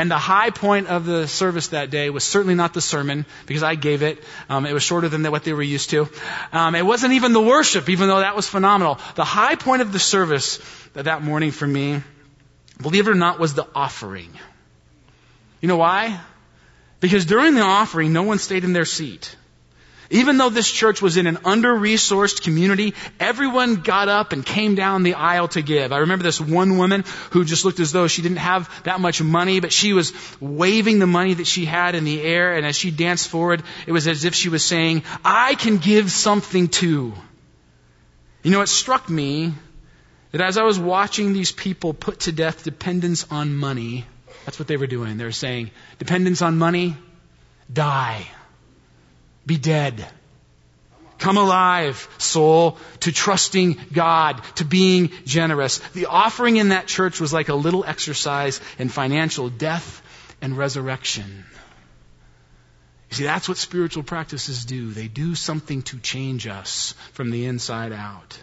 And 0.00 0.10
the 0.10 0.18
high 0.18 0.48
point 0.48 0.86
of 0.88 1.04
the 1.04 1.28
service 1.28 1.68
that 1.68 1.90
day 1.90 2.08
was 2.08 2.24
certainly 2.24 2.54
not 2.54 2.72
the 2.72 2.80
sermon, 2.80 3.26
because 3.46 3.62
I 3.62 3.74
gave 3.74 4.02
it. 4.02 4.24
Um, 4.48 4.64
it 4.64 4.72
was 4.72 4.82
shorter 4.82 5.10
than 5.10 5.22
what 5.30 5.44
they 5.44 5.52
were 5.52 5.62
used 5.62 5.90
to. 5.90 6.08
Um, 6.52 6.74
it 6.74 6.86
wasn't 6.86 7.12
even 7.12 7.34
the 7.34 7.40
worship, 7.42 7.88
even 7.90 8.08
though 8.08 8.20
that 8.20 8.34
was 8.34 8.48
phenomenal. 8.48 8.98
The 9.16 9.24
high 9.24 9.56
point 9.56 9.82
of 9.82 9.92
the 9.92 9.98
service 9.98 10.58
that 10.94 11.22
morning 11.22 11.50
for 11.50 11.66
me 11.66 12.02
believe 12.80 13.08
it 13.08 13.10
or 13.10 13.14
not, 13.14 13.38
was 13.38 13.54
the 13.54 13.66
offering. 13.74 14.30
You 15.60 15.68
know 15.68 15.76
why? 15.76 16.20
Because 17.00 17.26
during 17.26 17.54
the 17.54 17.62
offering, 17.62 18.12
no 18.12 18.22
one 18.22 18.38
stayed 18.38 18.64
in 18.64 18.72
their 18.72 18.84
seat. 18.84 19.36
Even 20.12 20.38
though 20.38 20.50
this 20.50 20.68
church 20.68 21.00
was 21.00 21.16
in 21.16 21.28
an 21.28 21.38
under-resourced 21.44 22.42
community, 22.42 22.94
everyone 23.20 23.76
got 23.76 24.08
up 24.08 24.32
and 24.32 24.44
came 24.44 24.74
down 24.74 25.04
the 25.04 25.14
aisle 25.14 25.46
to 25.48 25.62
give. 25.62 25.92
I 25.92 25.98
remember 25.98 26.24
this 26.24 26.40
one 26.40 26.78
woman 26.78 27.04
who 27.30 27.44
just 27.44 27.64
looked 27.64 27.78
as 27.78 27.92
though 27.92 28.08
she 28.08 28.20
didn't 28.20 28.38
have 28.38 28.68
that 28.82 29.00
much 29.00 29.22
money, 29.22 29.60
but 29.60 29.72
she 29.72 29.92
was 29.92 30.12
waving 30.40 30.98
the 30.98 31.06
money 31.06 31.34
that 31.34 31.46
she 31.46 31.64
had 31.64 31.94
in 31.94 32.02
the 32.02 32.20
air, 32.20 32.56
and 32.56 32.66
as 32.66 32.74
she 32.74 32.90
danced 32.90 33.28
forward, 33.28 33.62
it 33.86 33.92
was 33.92 34.08
as 34.08 34.24
if 34.24 34.34
she 34.34 34.48
was 34.48 34.64
saying, 34.64 35.04
I 35.24 35.54
can 35.54 35.76
give 35.76 36.10
something 36.10 36.66
too. 36.66 37.12
You 38.42 38.50
know, 38.50 38.62
it 38.62 38.68
struck 38.68 39.08
me 39.08 39.54
that 40.32 40.40
as 40.40 40.58
I 40.58 40.64
was 40.64 40.76
watching 40.78 41.34
these 41.34 41.52
people 41.52 41.94
put 41.94 42.20
to 42.20 42.32
death 42.32 42.64
dependence 42.64 43.26
on 43.30 43.56
money, 43.56 44.06
that's 44.44 44.58
what 44.58 44.66
they 44.66 44.76
were 44.76 44.88
doing. 44.88 45.18
They 45.18 45.24
were 45.24 45.30
saying, 45.30 45.70
dependence 46.00 46.42
on 46.42 46.58
money, 46.58 46.96
die. 47.72 48.26
Be 49.50 49.58
dead. 49.58 50.06
Come 51.18 51.36
alive, 51.36 52.08
soul, 52.18 52.78
to 53.00 53.10
trusting 53.10 53.78
God, 53.92 54.40
to 54.54 54.64
being 54.64 55.10
generous. 55.24 55.78
The 55.92 56.06
offering 56.06 56.58
in 56.58 56.68
that 56.68 56.86
church 56.86 57.18
was 57.18 57.32
like 57.32 57.48
a 57.48 57.56
little 57.56 57.84
exercise 57.84 58.60
in 58.78 58.90
financial 58.90 59.50
death 59.50 60.02
and 60.40 60.56
resurrection. 60.56 61.44
You 63.10 63.16
see, 63.16 63.24
that's 63.24 63.48
what 63.48 63.58
spiritual 63.58 64.04
practices 64.04 64.64
do. 64.64 64.92
They 64.92 65.08
do 65.08 65.34
something 65.34 65.82
to 65.90 65.98
change 65.98 66.46
us 66.46 66.94
from 67.14 67.32
the 67.32 67.46
inside 67.46 67.90
out. 67.90 68.38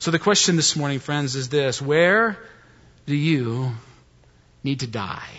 So 0.00 0.10
the 0.10 0.18
question 0.18 0.56
this 0.56 0.74
morning, 0.74 0.98
friends, 0.98 1.36
is 1.36 1.48
this 1.48 1.80
Where 1.80 2.36
do 3.06 3.14
you 3.14 3.70
need 4.64 4.80
to 4.80 4.88
die? 4.88 5.30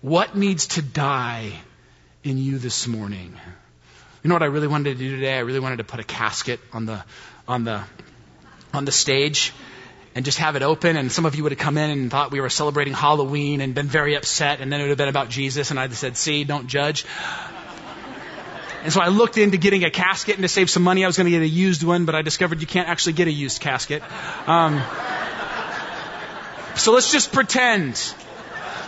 What 0.00 0.34
needs 0.34 0.68
to 0.68 0.80
die 0.80 1.52
in 2.24 2.38
you 2.38 2.58
this 2.58 2.86
morning? 2.86 3.32
You 4.22 4.28
know 4.28 4.34
what 4.34 4.42
I 4.42 4.46
really 4.46 4.66
wanted 4.66 4.98
to 4.98 4.98
do 4.98 5.16
today? 5.16 5.36
I 5.36 5.40
really 5.40 5.60
wanted 5.60 5.76
to 5.76 5.84
put 5.84 6.00
a 6.00 6.04
casket 6.04 6.60
on 6.72 6.86
the, 6.86 7.04
on 7.46 7.64
the, 7.64 7.82
on 8.74 8.84
the 8.84 8.92
stage 8.92 9.52
and 10.14 10.24
just 10.24 10.38
have 10.38 10.56
it 10.56 10.62
open 10.62 10.96
and 10.96 11.12
some 11.12 11.26
of 11.26 11.36
you 11.36 11.44
would 11.44 11.52
have 11.52 11.58
come 11.58 11.78
in 11.78 11.90
and 11.90 12.10
thought 12.10 12.32
we 12.32 12.40
were 12.40 12.50
celebrating 12.50 12.92
Halloween 12.92 13.60
and 13.60 13.74
been 13.74 13.86
very 13.86 14.16
upset 14.16 14.60
and 14.60 14.72
then 14.72 14.80
it 14.80 14.84
would 14.84 14.90
have 14.90 14.98
been 14.98 15.08
about 15.08 15.28
Jesus 15.28 15.70
and 15.70 15.78
I'd 15.78 15.90
have 15.90 15.98
said, 15.98 16.16
see, 16.16 16.44
don't 16.44 16.66
judge. 16.66 17.06
And 18.82 18.92
so 18.92 19.00
I 19.00 19.08
looked 19.08 19.38
into 19.38 19.56
getting 19.56 19.84
a 19.84 19.90
casket 19.90 20.34
and 20.34 20.42
to 20.42 20.48
save 20.48 20.70
some 20.70 20.82
money, 20.82 21.04
I 21.04 21.06
was 21.06 21.16
going 21.16 21.26
to 21.26 21.30
get 21.30 21.42
a 21.42 21.48
used 21.48 21.82
one, 21.82 22.04
but 22.04 22.14
I 22.14 22.22
discovered 22.22 22.60
you 22.60 22.66
can't 22.66 22.88
actually 22.88 23.14
get 23.14 23.28
a 23.28 23.32
used 23.32 23.60
casket. 23.60 24.02
Um, 24.48 24.82
so 26.76 26.92
let's 26.92 27.12
just 27.12 27.32
pretend. 27.32 28.14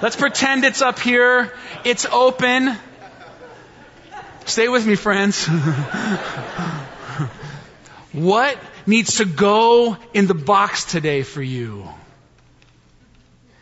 Let's 0.03 0.17
pretend 0.17 0.65
it's 0.65 0.83
up 0.83 0.99
here. 0.99 1.53
It's 1.85 2.07
open. 2.07 2.77
Stay 4.47 4.69
with 4.69 4.87
me, 4.87 4.95
friends. 4.97 5.47
what 8.13 8.59
needs 8.87 9.17
to 9.17 9.25
go 9.25 9.97
in 10.13 10.27
the 10.27 10.35
box 10.35 10.85
today 10.85 11.23
for 11.23 11.43
you? 11.43 11.89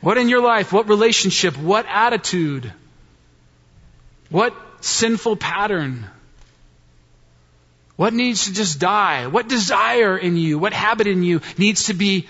What 0.00 0.18
in 0.18 0.28
your 0.28 0.40
life? 0.40 0.72
What 0.72 0.88
relationship? 0.88 1.56
What 1.56 1.86
attitude? 1.88 2.72
What 4.30 4.54
sinful 4.80 5.36
pattern? 5.36 6.06
What 7.96 8.14
needs 8.14 8.44
to 8.44 8.52
just 8.52 8.78
die? 8.78 9.26
What 9.26 9.48
desire 9.48 10.16
in 10.16 10.36
you, 10.36 10.58
what 10.58 10.72
habit 10.72 11.08
in 11.08 11.24
you 11.24 11.40
needs 11.56 11.86
to 11.86 11.94
be 11.94 12.28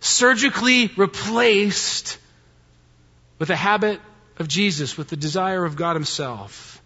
surgically 0.00 0.92
replaced 0.96 2.18
with 3.40 3.50
a 3.50 3.56
habit 3.56 4.00
of 4.38 4.46
Jesus, 4.46 4.96
with 4.96 5.08
the 5.08 5.16
desire 5.16 5.64
of 5.64 5.74
God 5.74 5.94
Himself? 5.94 6.77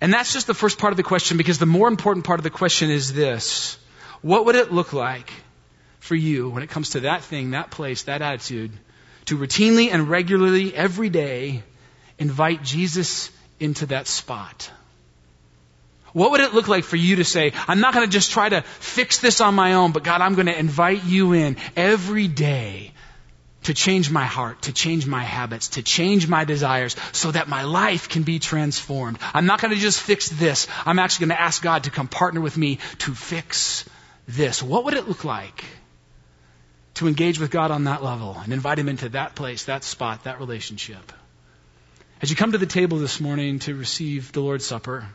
And 0.00 0.12
that's 0.12 0.32
just 0.32 0.46
the 0.46 0.54
first 0.54 0.78
part 0.78 0.92
of 0.92 0.96
the 0.96 1.02
question 1.02 1.36
because 1.36 1.58
the 1.58 1.66
more 1.66 1.88
important 1.88 2.24
part 2.24 2.40
of 2.40 2.44
the 2.44 2.50
question 2.50 2.90
is 2.90 3.12
this. 3.12 3.78
What 4.22 4.46
would 4.46 4.54
it 4.54 4.72
look 4.72 4.92
like 4.92 5.30
for 5.98 6.14
you 6.14 6.48
when 6.50 6.62
it 6.62 6.70
comes 6.70 6.90
to 6.90 7.00
that 7.00 7.22
thing, 7.22 7.50
that 7.50 7.70
place, 7.70 8.04
that 8.04 8.22
attitude, 8.22 8.72
to 9.26 9.36
routinely 9.36 9.92
and 9.92 10.08
regularly 10.08 10.74
every 10.74 11.10
day 11.10 11.62
invite 12.18 12.62
Jesus 12.62 13.30
into 13.58 13.86
that 13.86 14.06
spot? 14.06 14.70
What 16.12 16.32
would 16.32 16.40
it 16.40 16.54
look 16.54 16.66
like 16.66 16.84
for 16.84 16.96
you 16.96 17.16
to 17.16 17.24
say, 17.24 17.52
I'm 17.68 17.80
not 17.80 17.94
going 17.94 18.06
to 18.06 18.10
just 18.10 18.32
try 18.32 18.48
to 18.48 18.62
fix 18.62 19.18
this 19.18 19.40
on 19.40 19.54
my 19.54 19.74
own, 19.74 19.92
but 19.92 20.02
God, 20.02 20.20
I'm 20.20 20.34
going 20.34 20.46
to 20.46 20.58
invite 20.58 21.04
you 21.04 21.34
in 21.34 21.56
every 21.76 22.26
day 22.26 22.92
to 23.64 23.74
change 23.74 24.10
my 24.10 24.24
heart, 24.24 24.62
to 24.62 24.72
change 24.72 25.06
my 25.06 25.22
habits, 25.22 25.68
to 25.68 25.82
change 25.82 26.26
my 26.28 26.44
desires 26.44 26.96
so 27.12 27.30
that 27.30 27.48
my 27.48 27.64
life 27.64 28.08
can 28.08 28.22
be 28.22 28.38
transformed. 28.38 29.18
I'm 29.34 29.46
not 29.46 29.60
going 29.60 29.74
to 29.74 29.80
just 29.80 30.00
fix 30.00 30.28
this. 30.28 30.66
I'm 30.86 30.98
actually 30.98 31.26
going 31.26 31.36
to 31.36 31.42
ask 31.42 31.62
God 31.62 31.84
to 31.84 31.90
come 31.90 32.08
partner 32.08 32.40
with 32.40 32.56
me 32.56 32.78
to 33.00 33.14
fix 33.14 33.84
this. 34.26 34.62
What 34.62 34.84
would 34.84 34.94
it 34.94 35.08
look 35.08 35.24
like 35.24 35.64
to 36.94 37.06
engage 37.06 37.38
with 37.38 37.50
God 37.50 37.70
on 37.70 37.84
that 37.84 38.02
level 38.02 38.36
and 38.42 38.52
invite 38.52 38.78
Him 38.78 38.88
into 38.88 39.10
that 39.10 39.34
place, 39.34 39.64
that 39.64 39.84
spot, 39.84 40.24
that 40.24 40.40
relationship? 40.40 41.12
As 42.22 42.30
you 42.30 42.36
come 42.36 42.52
to 42.52 42.58
the 42.58 42.66
table 42.66 42.98
this 42.98 43.20
morning 43.20 43.60
to 43.60 43.74
receive 43.74 44.32
the 44.32 44.40
Lord's 44.40 44.66
Supper, 44.66 45.06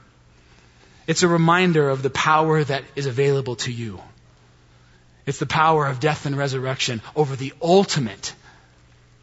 it's 1.08 1.22
a 1.22 1.28
reminder 1.28 1.90
of 1.90 2.02
the 2.02 2.10
power 2.10 2.64
that 2.64 2.84
is 2.96 3.06
available 3.06 3.56
to 3.58 3.72
you. 3.72 4.02
It's 5.26 5.40
the 5.40 5.46
power 5.46 5.86
of 5.88 6.00
death 6.00 6.26
and 6.26 6.38
resurrection 6.38 7.02
over 7.16 7.36
the 7.36 7.54
ultimate 7.62 8.34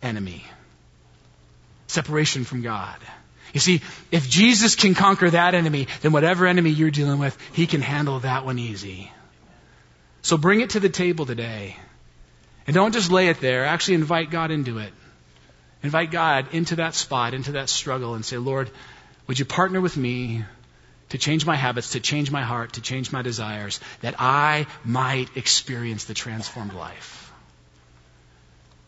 enemy 0.03 0.45
separation 1.87 2.45
from 2.45 2.63
God. 2.63 2.97
You 3.53 3.61
see, 3.61 3.83
if 4.11 4.29
Jesus 4.29 4.77
can 4.77 4.95
conquer 4.95 5.31
that 5.31 5.55
enemy, 5.55 5.89
then 6.01 6.13
whatever 6.13 6.47
enemy 6.47 6.71
you're 6.71 6.91
dealing 6.91 7.19
with, 7.19 7.37
he 7.53 7.67
can 7.67 7.83
handle 7.83 8.21
that 8.21 8.45
one 8.45 8.59
easy. 8.59 9.13
So 10.23 10.39
bring 10.39 10.61
it 10.61 10.71
to 10.71 10.81
the 10.81 10.89
table 10.89 11.27
today. 11.27 11.77
And 12.67 12.75
don't 12.75 12.93
just 12.93 13.11
lay 13.11 13.29
it 13.29 13.41
there. 13.41 13.65
Actually 13.65 13.95
invite 13.95 14.31
God 14.31 14.51
into 14.51 14.79
it. 14.79 14.93
Invite 15.83 16.11
God 16.11 16.47
into 16.53 16.77
that 16.77 16.95
spot, 16.95 17.35
into 17.35 17.53
that 17.53 17.69
struggle, 17.69 18.15
and 18.15 18.25
say, 18.25 18.39
Lord, 18.39 18.71
would 19.27 19.39
you 19.39 19.45
partner 19.45 19.81
with 19.81 19.97
me 19.97 20.45
to 21.13 21.19
change 21.19 21.45
my 21.45 21.57
habits, 21.57 21.91
to 21.91 22.01
change 22.01 22.31
my 22.31 22.41
heart, 22.41 22.73
to 22.73 22.81
change 22.81 23.13
my 23.13 23.21
desires, 23.21 23.81
that 24.01 24.15
I 24.19 24.67
might 24.83 25.37
experience 25.37 26.07
the 26.07 26.15
transformed 26.15 26.73
life. 26.73 27.31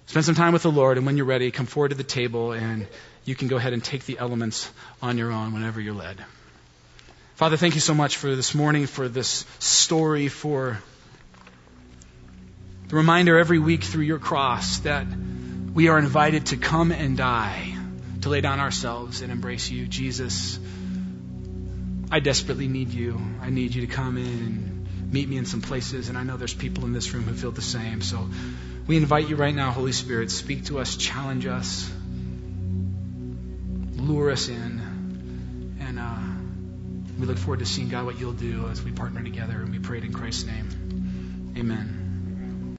Spend 0.07 0.25
some 0.25 0.35
time 0.35 0.55
with 0.55 0.63
the 0.63 0.71
Lord, 0.71 0.97
and 0.97 1.05
when 1.05 1.19
you're 1.19 1.27
ready, 1.27 1.51
come 1.51 1.67
forward 1.67 1.91
to 1.91 1.97
the 1.97 2.03
table, 2.03 2.53
and 2.53 2.87
you 3.27 3.35
can 3.35 3.49
go 3.49 3.57
ahead 3.57 3.75
and 3.75 3.85
take 3.85 4.07
the 4.07 4.19
elements 4.19 4.73
on 5.03 5.19
your 5.19 5.33
own 5.33 5.53
whenever 5.53 5.83
you're 5.83 5.93
led. 5.93 6.17
Father, 7.35 7.59
thank 7.59 7.75
you 7.75 7.83
so 7.83 7.93
much 7.93 8.17
for 8.17 8.35
this 8.35 8.55
morning, 8.55 8.87
for 8.87 9.07
this 9.07 9.45
story, 9.59 10.29
for 10.29 10.79
the 12.89 12.97
reminder 12.97 13.39
every 13.39 13.59
week 13.59 13.85
through 13.85 14.05
your 14.05 14.19
cross 14.19 14.79
that 14.79 15.07
we 15.75 15.89
are 15.89 15.99
invited 15.99 16.47
to 16.47 16.57
come 16.57 16.91
and 16.91 17.19
die, 17.19 17.77
to 18.23 18.31
lay 18.31 18.41
down 18.41 18.61
ourselves 18.61 19.21
and 19.21 19.31
embrace 19.31 19.69
you, 19.69 19.87
Jesus. 19.87 20.59
I 22.11 22.21
desperately 22.21 22.69
need 22.69 22.91
you. 22.91 23.21
I 23.41 23.51
need 23.51 23.75
you 23.75 23.87
to 23.87 23.93
come 23.93 24.17
in 24.17 24.27
and 24.27 25.13
meet 25.13 25.29
me 25.29 25.37
in 25.37 25.47
some 25.47 25.63
places. 25.63 26.09
And 26.09 26.19
I 26.19 26.23
know 26.23 26.37
there's 26.37 26.55
people 26.55 26.85
in 26.85 26.93
this 26.93 27.13
room 27.13 27.25
who 27.25 27.35
feel 27.35 27.51
the 27.51 27.63
same. 27.63 28.03
So 28.03 28.29
we 28.87 28.97
invite 28.97 29.29
you 29.29 29.37
right 29.37 29.55
now, 29.55 29.71
Holy 29.71 29.93
Spirit, 29.93 30.31
speak 30.31 30.67
to 30.67 30.79
us, 30.79 30.97
challenge 30.97 31.47
us, 31.47 31.91
lure 33.97 34.31
us 34.31 34.49
in. 34.49 35.77
And 35.81 35.99
uh, 35.99 37.19
we 37.19 37.27
look 37.27 37.39
forward 37.39 37.61
to 37.61 37.67
seeing, 37.67 37.89
God, 37.89 38.07
what 38.07 38.19
you'll 38.19 38.33
do 38.33 38.69
as 38.69 38.83
we 38.83 38.93
partner 38.93 39.23
together. 39.23 39.55
And 39.55 39.71
we 39.71 39.79
pray 39.79 39.99
it 39.99 40.05
in 40.05 40.13
Christ's 40.13 40.45
name. 40.45 41.55
Amen. 41.57 42.04